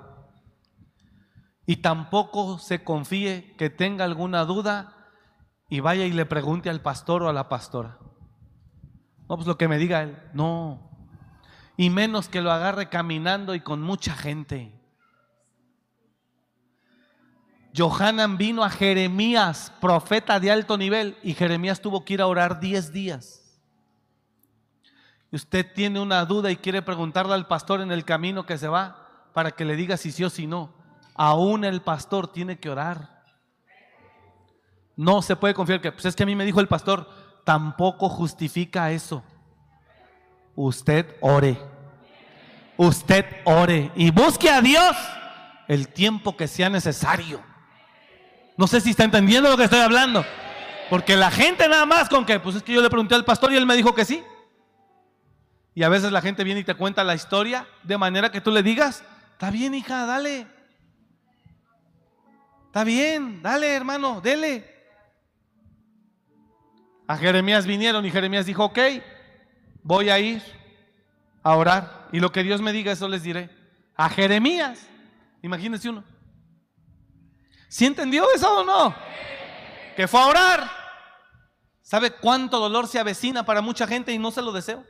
Y 1.65 1.77
tampoco 1.77 2.57
se 2.57 2.83
confíe 2.83 3.53
que 3.57 3.69
tenga 3.69 4.05
alguna 4.05 4.45
duda 4.45 5.11
y 5.69 5.81
vaya 5.81 6.05
y 6.05 6.11
le 6.11 6.25
pregunte 6.25 6.69
al 6.69 6.81
pastor 6.81 7.23
o 7.23 7.29
a 7.29 7.33
la 7.33 7.49
pastora. 7.49 7.99
No, 9.29 9.35
pues 9.35 9.45
lo 9.45 9.57
que 9.57 9.67
me 9.67 9.77
diga 9.77 10.03
él. 10.03 10.17
No, 10.33 10.89
y 11.75 11.89
menos 11.89 12.29
que 12.29 12.41
lo 12.41 12.51
agarre 12.51 12.89
caminando 12.89 13.55
y 13.55 13.59
con 13.59 13.81
mucha 13.81 14.15
gente. 14.15 14.79
Johanan 17.75 18.37
vino 18.37 18.63
a 18.63 18.69
Jeremías, 18.69 19.73
profeta 19.81 20.39
de 20.39 20.51
alto 20.51 20.77
nivel, 20.77 21.17
y 21.23 21.33
Jeremías 21.33 21.81
tuvo 21.81 22.05
que 22.05 22.13
ir 22.13 22.21
a 22.21 22.27
orar 22.27 22.59
10 22.59 22.93
días. 22.93 23.42
Usted 25.33 25.73
tiene 25.73 25.99
una 25.99 26.23
duda 26.23 26.49
y 26.49 26.55
quiere 26.55 26.81
preguntarle 26.81 27.33
al 27.33 27.47
pastor 27.47 27.81
en 27.81 27.91
el 27.91 28.05
camino 28.05 28.45
que 28.45 28.57
se 28.57 28.69
va 28.69 29.09
para 29.33 29.51
que 29.51 29.65
le 29.65 29.75
diga 29.75 29.97
si 29.97 30.13
sí 30.13 30.23
o 30.23 30.29
si 30.29 30.47
no. 30.47 30.73
Aún 31.15 31.65
el 31.65 31.81
pastor 31.81 32.29
tiene 32.31 32.57
que 32.57 32.69
orar. 32.69 33.23
No 34.95 35.21
se 35.21 35.35
puede 35.35 35.53
confiar 35.53 35.81
que, 35.81 35.91
pues 35.91 36.05
es 36.05 36.15
que 36.15 36.23
a 36.23 36.25
mí 36.25 36.35
me 36.35 36.45
dijo 36.45 36.61
el 36.61 36.67
pastor, 36.67 37.09
tampoco 37.43 38.07
justifica 38.07 38.91
eso 38.91 39.23
usted 40.55 41.15
ore. 41.21 41.57
Usted 42.77 43.25
ore 43.45 43.91
y 43.95 44.11
busque 44.11 44.49
a 44.49 44.61
Dios 44.61 44.95
el 45.67 45.87
tiempo 45.87 46.35
que 46.35 46.47
sea 46.47 46.69
necesario. 46.69 47.41
No 48.57 48.67
sé 48.67 48.81
si 48.81 48.91
está 48.91 49.03
entendiendo 49.03 49.49
lo 49.49 49.57
que 49.57 49.65
estoy 49.65 49.79
hablando. 49.79 50.25
Porque 50.89 51.15
la 51.15 51.31
gente 51.31 51.67
nada 51.67 51.85
más 51.85 52.09
con 52.09 52.25
que, 52.25 52.39
pues 52.39 52.55
es 52.55 52.63
que 52.63 52.73
yo 52.73 52.81
le 52.81 52.89
pregunté 52.89 53.15
al 53.15 53.25
pastor 53.25 53.51
y 53.51 53.57
él 53.57 53.65
me 53.65 53.75
dijo 53.75 53.95
que 53.95 54.05
sí. 54.05 54.23
Y 55.75 55.83
a 55.83 55.89
veces 55.89 56.11
la 56.11 56.21
gente 56.21 56.43
viene 56.43 56.59
y 56.61 56.63
te 56.63 56.75
cuenta 56.75 57.03
la 57.03 57.15
historia 57.15 57.67
de 57.83 57.97
manera 57.97 58.31
que 58.31 58.41
tú 58.41 58.51
le 58.51 58.61
digas, 58.61 59.03
está 59.31 59.49
bien 59.49 59.73
hija, 59.73 60.05
dale. 60.05 60.47
Está 62.67 62.83
bien, 62.83 63.41
dale 63.41 63.73
hermano, 63.73 64.21
dele. 64.21 64.71
A 67.07 67.17
Jeremías 67.17 67.65
vinieron 67.65 68.05
y 68.05 68.11
Jeremías 68.11 68.45
dijo, 68.45 68.65
ok, 68.65 68.79
voy 69.81 70.09
a 70.09 70.19
ir 70.19 70.41
a 71.41 71.55
orar 71.55 72.07
y 72.11 72.19
lo 72.19 72.31
que 72.31 72.43
Dios 72.43 72.61
me 72.61 72.71
diga, 72.71 72.91
eso 72.91 73.07
les 73.07 73.23
diré. 73.23 73.49
A 73.95 74.09
Jeremías, 74.09 74.87
imagínense 75.41 75.89
uno. 75.89 76.03
¿Sí 77.67 77.85
entendió 77.85 78.25
eso 78.33 78.59
o 78.59 78.63
no? 78.63 78.95
Que 79.95 80.07
fue 80.07 80.19
a 80.19 80.27
orar. 80.27 80.71
¿Sabe 81.81 82.11
cuánto 82.11 82.59
dolor 82.59 82.87
se 82.87 82.99
avecina 82.99 83.43
para 83.43 83.61
mucha 83.61 83.87
gente 83.87 84.11
y 84.11 84.19
no 84.19 84.31
se 84.31 84.41
lo 84.41 84.51
deseo? 84.51 84.85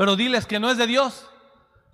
Pero 0.00 0.16
diles 0.16 0.46
que 0.46 0.58
no 0.58 0.70
es 0.70 0.78
de 0.78 0.86
Dios. 0.86 1.28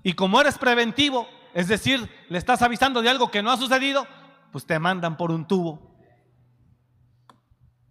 Y 0.04 0.12
como 0.12 0.40
eres 0.40 0.58
preventivo, 0.58 1.28
es 1.54 1.66
decir, 1.66 2.08
le 2.28 2.38
estás 2.38 2.62
avisando 2.62 3.02
de 3.02 3.08
algo 3.08 3.32
que 3.32 3.42
no 3.42 3.50
ha 3.50 3.56
sucedido, 3.56 4.06
pues 4.52 4.64
te 4.64 4.78
mandan 4.78 5.16
por 5.16 5.32
un 5.32 5.48
tubo. 5.48 5.98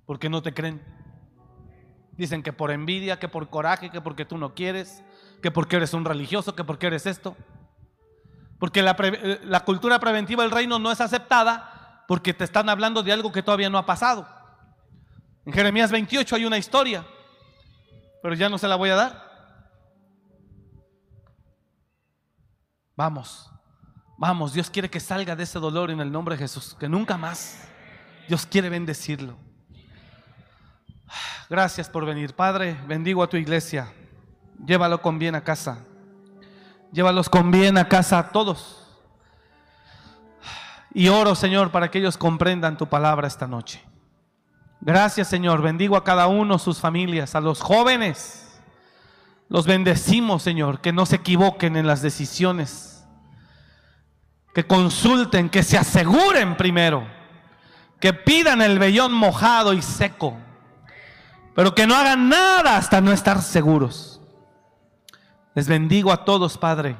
Porque 0.06 0.30
no 0.30 0.42
te 0.42 0.54
creen. 0.54 0.82
Dicen 2.14 2.44
que 2.44 2.54
por 2.54 2.72
envidia, 2.72 3.20
que 3.20 3.28
por 3.28 3.50
coraje, 3.50 3.90
que 3.90 4.00
porque 4.00 4.24
tú 4.24 4.38
no 4.38 4.56
quieres, 4.56 5.04
que 5.42 5.52
porque 5.52 5.76
eres 5.76 5.94
un 5.94 6.06
religioso, 6.06 6.56
que 6.56 6.64
porque 6.64 6.88
eres 6.88 7.06
esto. 7.08 7.36
Porque 8.58 8.82
la, 8.82 8.96
la, 9.44 9.66
cultura 9.66 10.00
preventiva 10.00 10.44
del 10.44 10.52
reino 10.52 10.80
no 10.80 10.94
es 10.94 11.02
aceptada 11.02 12.06
porque 12.08 12.34
te 12.34 12.46
están 12.46 12.70
hablando 12.70 13.04
de 13.04 13.12
algo 13.12 13.34
que 13.34 13.44
todavía 13.44 13.70
no 13.70 13.78
ha 13.78 13.86
pasado. 13.86 14.26
En 15.46 15.52
Jeremías 15.52 15.92
28 15.92 16.38
hay 16.38 16.46
una 16.46 16.58
historia, 16.58 17.06
pero 18.24 18.34
ya 18.34 18.48
no 18.48 18.58
se 18.58 18.70
la 18.70 18.78
voy 18.78 18.92
a 18.92 18.96
dar. 18.96 19.24
Vamos, 22.96 23.52
vamos, 24.18 24.54
Dios 24.54 24.70
quiere 24.70 24.90
que 24.90 25.00
salga 25.00 25.36
de 25.36 25.44
ese 25.44 25.60
dolor 25.60 25.92
en 25.92 26.00
el 26.00 26.12
nombre 26.12 26.36
de 26.36 26.44
Jesús, 26.44 26.76
que 26.80 26.88
nunca 26.88 27.18
más. 27.18 27.68
Dios 28.28 28.46
quiere 28.46 28.70
bendecirlo. 28.70 29.36
Gracias 31.50 31.90
por 31.90 32.06
venir. 32.06 32.34
Padre, 32.34 32.80
bendigo 32.88 33.22
a 33.22 33.28
tu 33.28 33.38
iglesia. 33.38 33.94
Llévalo 34.66 35.02
con 35.02 35.20
bien 35.20 35.36
a 35.36 35.44
casa. 35.44 35.80
Llévalos 36.92 37.30
con 37.30 37.52
bien 37.52 37.78
a 37.78 37.88
casa 37.88 38.18
a 38.18 38.30
todos. 38.30 38.82
Y 40.94 41.10
oro, 41.10 41.36
Señor, 41.36 41.72
para 41.72 41.92
que 41.92 42.00
ellos 42.00 42.18
comprendan 42.18 42.78
tu 42.78 42.88
palabra 42.88 43.28
esta 43.28 43.48
noche. 43.48 43.84
Gracias, 44.80 45.28
Señor. 45.28 45.62
Bendigo 45.62 45.98
a 45.98 46.04
cada 46.04 46.28
uno, 46.28 46.58
sus 46.58 46.80
familias, 46.80 47.36
a 47.36 47.42
los 47.42 47.62
jóvenes. 47.62 48.45
Los 49.48 49.68
bendecimos, 49.68 50.44
Señor, 50.44 50.82
que 50.82 50.92
no 50.92 51.06
se 51.06 51.18
equivoquen 51.18 51.76
en 51.76 51.88
las 51.88 52.02
decisiones. 52.02 53.06
Que 54.54 54.66
consulten, 54.66 55.50
que 55.50 55.64
se 55.64 55.78
aseguren 55.78 56.58
primero. 56.58 57.08
Que 58.00 58.14
pidan 58.14 58.62
el 58.62 58.80
vellón 58.80 59.14
mojado 59.14 59.74
y 59.74 59.82
seco 59.82 60.38
pero 61.56 61.74
que 61.74 61.88
no 61.88 61.96
hagan 61.96 62.28
nada 62.30 62.76
hasta 62.76 63.02
no 63.02 63.14
estar 63.14 63.42
seguros. 63.42 64.22
Les 65.56 65.70
bendigo 65.70 66.12
a 66.12 66.26
todos, 66.26 66.58
Padre, 66.58 66.98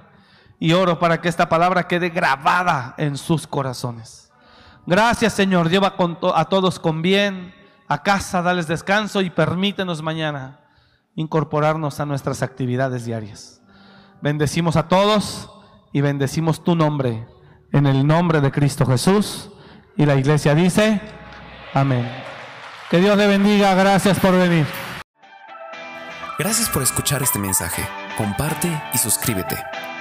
y 0.60 0.72
oro 0.72 0.98
para 0.98 1.20
que 1.20 1.28
esta 1.28 1.50
palabra 1.50 1.90
quede 1.90 2.10
grabada 2.10 2.96
en 2.98 3.18
sus 3.18 3.46
corazones. 3.46 4.32
Gracias, 4.86 5.34
Señor. 5.34 5.70
Lleva 5.70 5.96
a 6.36 6.46
todos 6.46 6.80
con 6.80 7.02
bien 7.02 7.54
a 7.88 8.02
casa, 8.02 8.42
dales 8.42 8.68
descanso 8.68 9.20
y 9.20 9.30
permítenos 9.30 10.02
mañana 10.02 10.62
incorporarnos 11.16 12.00
a 12.00 12.06
nuestras 12.06 12.44
actividades 12.44 13.06
diarias. 13.06 13.62
Bendecimos 14.22 14.76
a 14.76 14.88
todos 14.88 15.50
y 15.92 16.02
bendecimos 16.02 16.64
tu 16.64 16.76
nombre 16.76 17.26
en 17.72 17.86
el 17.86 18.06
nombre 18.06 18.42
de 18.42 18.52
Cristo 18.52 18.86
Jesús. 18.86 19.50
Y 19.98 20.06
la 20.06 20.16
iglesia 20.16 20.54
dice, 20.56 21.00
amén. 21.74 22.06
Que 22.90 23.00
Dios 23.00 23.18
le 23.18 23.28
bendiga. 23.28 23.74
Gracias 23.76 24.20
por 24.20 24.34
venir. 24.34 24.66
Gracias 26.38 26.68
por 26.70 26.84
escuchar 26.84 27.24
este 27.24 27.40
mensaje. 27.40 27.82
Comparte 28.18 28.70
y 28.94 28.98
suscríbete. 28.98 29.56